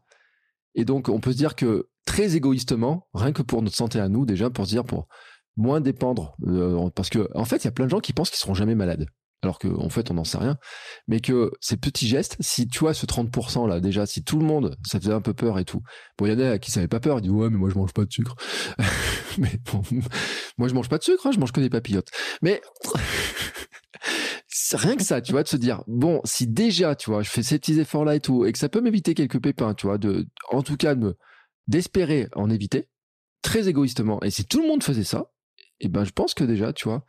[0.75, 4.09] Et donc, on peut se dire que très égoïstement, rien que pour notre santé à
[4.09, 5.07] nous, déjà, pour se dire, pour
[5.55, 8.29] moins dépendre, euh, parce que, en fait, il y a plein de gens qui pensent
[8.29, 9.07] qu'ils seront jamais malades.
[9.43, 10.57] Alors qu'en en fait, on n'en sait rien.
[11.07, 14.45] Mais que ces petits gestes, si tu vois ce 30% là, déjà, si tout le
[14.45, 15.81] monde, ça faisait un peu peur et tout.
[16.17, 17.77] Bon, il y en a qui savaient pas peur, ils disent, ouais, mais moi, je
[17.77, 18.35] mange pas de sucre.
[19.37, 19.83] mais bon,
[20.57, 22.09] moi, je mange pas de sucre, hein, je mange que des papillotes.
[22.41, 22.61] Mais,
[24.75, 27.43] rien que ça, tu vois, de se dire, bon, si déjà, tu vois, je fais
[27.43, 30.27] ces petits efforts-là et tout, et que ça peut m'éviter quelques pépins, tu vois, de,
[30.51, 31.17] en tout cas, de
[31.67, 32.87] d'espérer en éviter,
[33.41, 34.21] très égoïstement.
[34.23, 35.31] Et si tout le monde faisait ça,
[35.81, 37.03] eh ben, je pense que déjà, tu vois,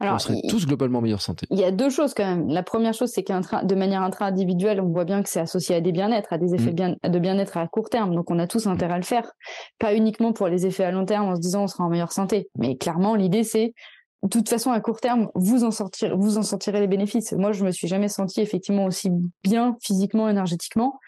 [0.00, 1.46] on serait tous globalement en meilleure santé.
[1.50, 2.48] Il y a deux choses quand même.
[2.48, 5.80] La première chose, c'est qu'de de manière intra-individuelle, on voit bien que c'est associé à
[5.80, 7.10] des bien-être, à des effets mm.
[7.10, 8.14] de bien-être à court terme.
[8.14, 9.30] Donc, on a tous intérêt à le faire.
[9.78, 12.12] Pas uniquement pour les effets à long terme en se disant on sera en meilleure
[12.12, 12.48] santé.
[12.56, 13.74] Mais clairement, l'idée, c'est
[14.22, 17.32] de toute façon, à court terme, vous en sortirez, vous en sortirez les bénéfices.
[17.32, 19.10] Moi, je me suis jamais senti effectivement aussi
[19.42, 20.98] bien physiquement, énergétiquement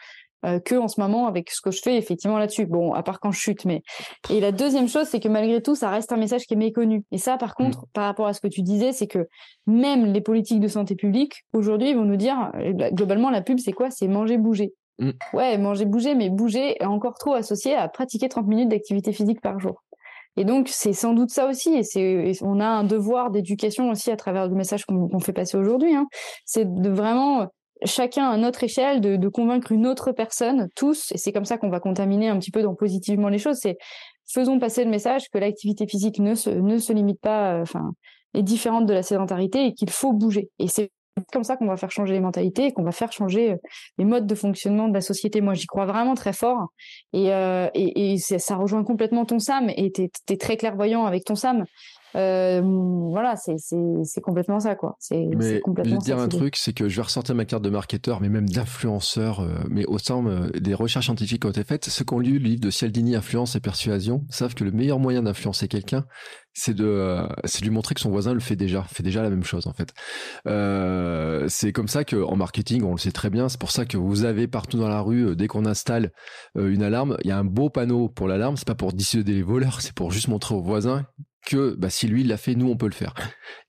[0.45, 2.67] euh, que en ce moment avec ce que je fais effectivement là-dessus.
[2.67, 3.83] Bon, à part quand je chute, mais
[4.29, 7.05] et la deuxième chose, c'est que malgré tout, ça reste un message qui est méconnu.
[7.13, 7.65] Et ça, par mm.
[7.65, 9.29] contre, par rapport à ce que tu disais, c'est que
[9.67, 13.73] même les politiques de santé publique aujourd'hui, vont nous dire euh, globalement la pub, c'est
[13.73, 13.91] quoi?
[13.91, 14.73] C'est manger, bouger.
[14.99, 15.11] Mm.
[15.33, 19.41] Ouais, manger, bouger, mais bouger est encore trop associé à pratiquer 30 minutes d'activité physique
[19.41, 19.85] par jour.
[20.37, 21.75] Et donc, c'est sans doute ça aussi.
[21.75, 25.57] Et c'est, on a un devoir d'éducation aussi à travers le message qu'on fait passer
[25.57, 25.95] aujourd'hui.
[25.95, 26.07] Hein.
[26.45, 27.49] C'est de vraiment
[27.85, 31.13] chacun à notre échelle de, convaincre une autre personne, tous.
[31.13, 33.59] Et c'est comme ça qu'on va contaminer un petit peu dans positivement les choses.
[33.61, 33.77] C'est
[34.27, 37.93] faisons passer le message que l'activité physique ne se, ne se limite pas, euh, enfin,
[38.35, 40.49] est différente de la sédentarité et qu'il faut bouger.
[40.59, 40.91] Et c'est
[41.33, 43.57] comme ça qu'on va faire changer les mentalités et qu'on va faire changer euh,
[43.99, 45.41] les modes de fonctionnement de la société.
[45.41, 46.69] Moi, j'y crois vraiment très fort.
[47.13, 49.71] Et, euh, et ça rejoint complètement ton Sam.
[49.77, 51.65] Et tu es, très clairvoyant avec ton Sam.
[52.15, 52.61] Euh,
[53.11, 54.97] voilà, c'est complètement ça, quoi.
[54.99, 55.93] C'est complètement.
[55.93, 58.29] Je vais dire un truc, c'est que je vais ressortir ma carte de marketeur, mais
[58.29, 62.05] même d'influenceur, euh, mais au sein euh, des recherches scientifiques qui ont été faites, ceux
[62.05, 65.23] qui ont lu le livre de Cialdini, Influence et Persuasion, savent que le meilleur moyen
[65.23, 66.05] d'influencer quelqu'un,
[66.55, 69.31] c'est de, c'est de lui montrer que son voisin le fait déjà, fait déjà la
[69.31, 69.95] même chose en fait.
[71.49, 73.49] C'est comme ça que en marketing, on le sait très bien.
[73.49, 76.13] C'est pour ça que vous avez partout dans la rue, dès qu'on installe
[76.55, 78.59] une alarme, il y a un beau panneau pour l'alarme.
[78.59, 81.07] C'est pas pour dissuader les voleurs, c'est pour juste montrer aux voisins
[81.47, 83.15] que bah, si lui l'a fait, nous on peut le faire.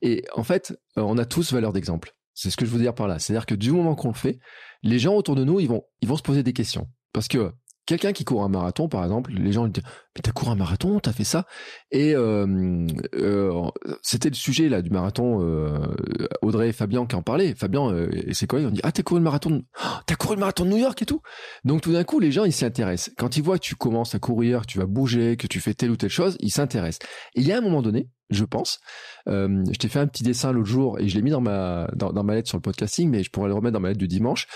[0.02, 2.14] Et en fait, on a tous valeur d'exemple.
[2.34, 3.20] C'est ce que je veux dire par là.
[3.20, 4.40] C'est-à-dire que du moment qu'on le fait,
[4.82, 6.88] les gens autour de nous, ils vont, ils vont se poser des questions.
[7.14, 7.52] Parce que
[7.86, 9.84] quelqu'un qui court un marathon, par exemple, les gens lui disent
[10.16, 11.48] mais t'as couru un marathon, t'as fait ça?
[11.92, 12.86] Et euh,
[13.16, 13.70] euh,
[14.04, 15.42] c'était le sujet là du marathon.
[15.42, 15.96] Euh,
[16.44, 17.56] Audrey et Fabien qui en parlaient.
[17.56, 19.64] Fabien et ses collègues ont dit ah t'as couru le marathon, de...
[19.84, 21.22] oh, t'as couru le marathon de New York et tout.
[21.64, 23.14] Donc tout d'un coup les gens ils s'y intéressent.
[23.18, 25.74] Quand ils voient que tu commences à courir, que tu vas bouger, que tu fais
[25.74, 27.08] telle ou telle chose, ils s'intéressent.
[27.36, 28.80] Et il y a un moment donné, je pense.
[29.28, 31.88] Euh, je t'ai fait un petit dessin l'autre jour et je l'ai mis dans ma
[31.96, 34.08] dans, ma lettre sur le podcasting, mais je pourrais le remettre dans ma lettre du
[34.08, 34.48] dimanche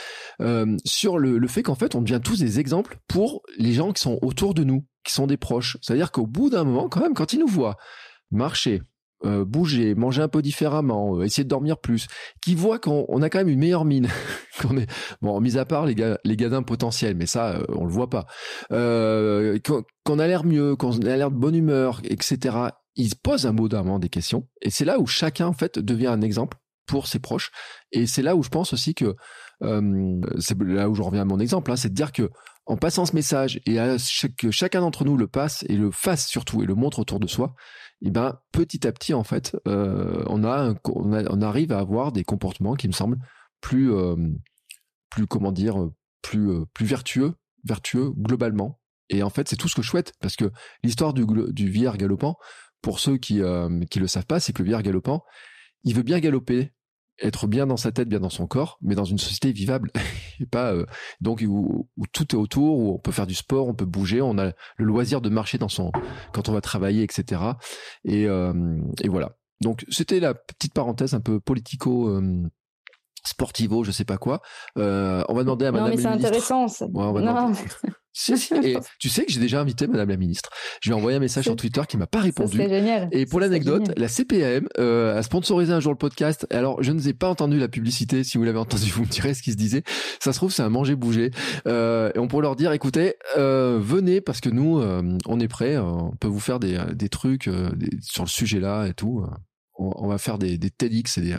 [0.41, 4.01] euh, sur le, fait qu'en fait on devient tous des exemples pour les gens qui
[4.01, 5.77] sont autour de nous, qui sont des proches.
[5.81, 7.77] C'est-à-dire qu'au bout d'un moment, quand même, quand ils nous voient
[8.31, 8.81] marcher,
[9.25, 12.07] euh, bouger, manger un peu différemment, essayer de dormir plus,
[12.41, 14.07] qui voient qu'on a quand même une meilleure mine,
[14.61, 14.89] qu'on est
[15.21, 18.09] bon, mis à part les gars, les gadins potentiels, mais ça euh, on le voit
[18.09, 18.25] pas,
[18.69, 23.69] qu'on a l'air mieux, qu'on a l'air de bonne humeur, etc il pose un mot
[23.69, 24.47] d'amant des questions.
[24.61, 26.57] Et c'est là où chacun, en fait, devient un exemple
[26.87, 27.51] pour ses proches.
[27.91, 29.15] Et c'est là où je pense aussi que,
[29.61, 32.29] euh, c'est là où je reviens à mon exemple, hein, c'est de dire que
[32.65, 33.95] en passant ce message et à
[34.37, 37.27] que chacun d'entre nous le passe et le fasse surtout et le montre autour de
[37.27, 37.53] soi,
[38.01, 42.23] et ben petit à petit en fait, euh, on, a on, arrive à avoir des
[42.23, 43.19] comportements qui me semblent
[43.61, 44.15] plus, euh,
[45.09, 45.77] plus comment dire,
[46.21, 48.79] plus, plus vertueux, vertueux globalement.
[49.09, 50.51] Et en fait, c'est tout ce que je souhaite parce que
[50.83, 52.35] l'histoire du, du vieillard galopant,
[52.81, 55.23] pour ceux qui euh, qui le savent pas, c'est que le vieillard galopant,
[55.83, 56.73] il veut bien galoper
[57.19, 59.91] être bien dans sa tête, bien dans son corps, mais dans une société vivable
[60.39, 60.85] et pas euh,
[61.19, 64.37] donc où, tout est autour, où on peut faire du sport, on peut bouger, on
[64.37, 65.91] a le loisir de marcher dans son
[66.31, 67.41] quand on va travailler, etc.
[68.05, 69.35] Et, et voilà.
[69.61, 72.21] Donc c'était la petite parenthèse un peu politico
[73.27, 74.41] sportivo, je sais pas quoi.
[74.77, 75.89] Euh, on va demander à Madame.
[75.89, 76.67] Non, mais c'est intéressant.
[76.67, 76.87] Ça.
[76.87, 77.51] non.
[78.63, 80.49] Et tu sais que j'ai déjà invité Madame la ministre.
[80.81, 82.57] Je lui ai envoyé un message sur Twitter qui m'a pas répondu.
[82.57, 83.09] C'est génial.
[83.11, 86.47] Et pour l'anecdote, la CPAM euh, a sponsorisé un jour le podcast.
[86.49, 88.23] Alors, je ne ai pas entendu la publicité.
[88.23, 89.83] Si vous l'avez entendu, vous me direz ce qui se disait.
[90.19, 91.31] Ça se trouve, c'est un manger bouger.
[91.67, 95.47] Euh, et on pourrait leur dire, écoutez, euh, venez parce que nous, euh, on est
[95.47, 95.77] prêts.
[95.77, 97.49] on peut vous faire des, des trucs
[98.01, 99.25] sur le sujet là et tout.
[99.75, 101.37] On, on va faire des, des TEDx et des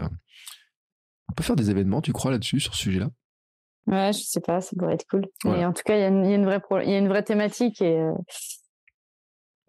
[1.29, 3.11] on peut faire des événements, tu crois, là-dessus, sur ce sujet-là?
[3.89, 5.27] Ouais, je sais pas, ça pourrait être cool.
[5.45, 7.81] Mais en tout cas, il y, a une vraie, il y a une vraie thématique
[7.81, 7.99] et.
[8.01, 8.13] Euh,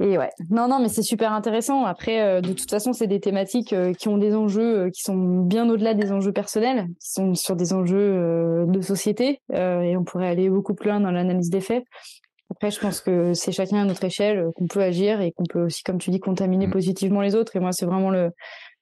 [0.02, 1.84] et ouais, non, non, mais c'est super intéressant.
[1.84, 5.42] Après, euh, de toute façon, c'est des thématiques euh, qui ont des enjeux qui sont
[5.42, 9.42] bien au-delà des enjeux personnels, qui sont sur des enjeux de société.
[9.54, 11.84] et on pourrait aller beaucoup plus loin dans l'analyse des faits.
[12.52, 15.66] Après, je pense que c'est chacun à notre échelle qu'on peut agir et qu'on peut
[15.66, 16.72] aussi, comme tu dis, contaminer mmh.
[16.72, 17.56] positivement les autres.
[17.56, 18.32] Et moi, c'est vraiment le,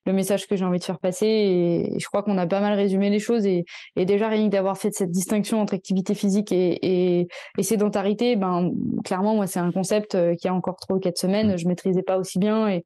[0.07, 1.27] le message que j'ai envie de faire passer.
[1.27, 3.45] Et, je crois qu'on a pas mal résumé les choses.
[3.45, 3.65] Et,
[3.95, 7.27] déjà, rien que d'avoir fait cette distinction entre activité physique et,
[7.59, 8.71] sédentarité, ben,
[9.03, 11.57] clairement, moi, c'est un concept euh, qui a encore trois ou quatre semaines, mmh.
[11.57, 12.69] je maîtrisais pas aussi bien.
[12.69, 12.85] Et,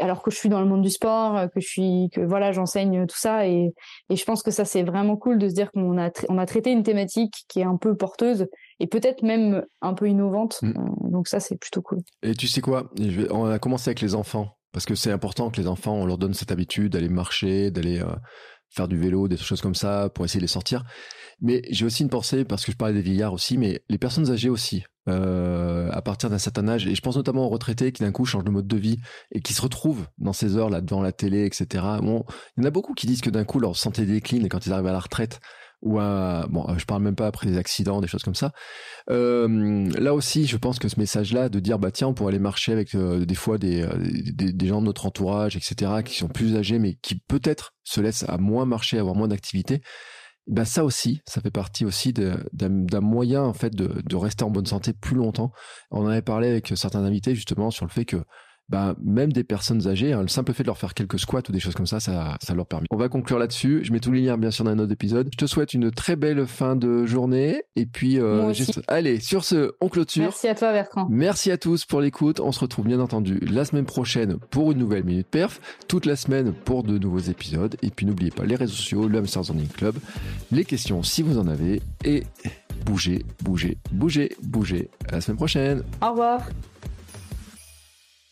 [0.00, 3.06] alors que je suis dans le monde du sport, que je suis, que voilà, j'enseigne
[3.06, 3.48] tout ça.
[3.48, 3.72] Et,
[4.10, 6.70] je pense que ça, c'est vraiment cool de se dire qu'on a, on a traité
[6.70, 8.46] une thématique qui est un peu porteuse
[8.80, 10.60] et peut-être même un peu innovante.
[10.60, 10.68] Mmh.
[10.76, 12.00] Euh, donc ça, c'est plutôt cool.
[12.22, 12.90] Et tu sais quoi?
[13.30, 16.18] On a commencé avec les enfants parce que c'est important que les enfants, on leur
[16.18, 18.14] donne cette habitude d'aller marcher, d'aller euh,
[18.70, 20.84] faire du vélo, des choses comme ça, pour essayer de les sortir.
[21.40, 24.30] Mais j'ai aussi une pensée, parce que je parlais des vieillards aussi, mais les personnes
[24.30, 28.02] âgées aussi, euh, à partir d'un certain âge, et je pense notamment aux retraités qui
[28.02, 28.98] d'un coup changent de mode de vie
[29.30, 31.84] et qui se retrouvent dans ces heures là devant la télé, etc.
[32.00, 32.24] Bon,
[32.56, 34.64] il y en a beaucoup qui disent que d'un coup leur santé décline et quand
[34.66, 35.40] ils arrivent à la retraite,
[35.82, 38.52] ou à bon je parle même pas après des accidents des choses comme ça
[39.10, 42.30] euh, là aussi je pense que ce message là de dire bah tiens on pourrait
[42.30, 43.92] aller marcher avec euh, des fois des, euh,
[44.32, 48.00] des, des gens de notre entourage etc qui sont plus âgés mais qui peut-être se
[48.00, 49.82] laissent à moins marcher avoir moins d'activité
[50.48, 54.50] bah ça aussi, ça fait partie aussi d'un moyen en fait de, de rester en
[54.50, 55.52] bonne santé plus longtemps.
[55.92, 58.24] On en avait parlé avec certains invités justement sur le fait que
[58.72, 61.52] bah, même des personnes âgées, hein, le simple fait de leur faire quelques squats ou
[61.52, 62.86] des choses comme ça, ça, ça leur permet.
[62.90, 63.80] On va conclure là-dessus.
[63.84, 65.28] Je mets tous les liens bien sûr dans un autre épisode.
[65.30, 68.80] Je te souhaite une très belle fin de journée et puis euh, juste...
[68.88, 70.22] allez sur ce, on clôture.
[70.22, 71.06] Merci à toi Bertrand.
[71.10, 72.40] Merci à tous pour l'écoute.
[72.40, 76.16] On se retrouve bien entendu la semaine prochaine pour une nouvelle minute perf, toute la
[76.16, 79.68] semaine pour de nouveaux épisodes et puis n'oubliez pas les réseaux sociaux, le Hamsters Running
[79.68, 79.96] Club,
[80.50, 82.22] les questions si vous en avez et
[82.86, 84.88] bougez, bougez, bougez, bougez.
[85.10, 85.82] À la semaine prochaine.
[86.00, 86.40] Au revoir.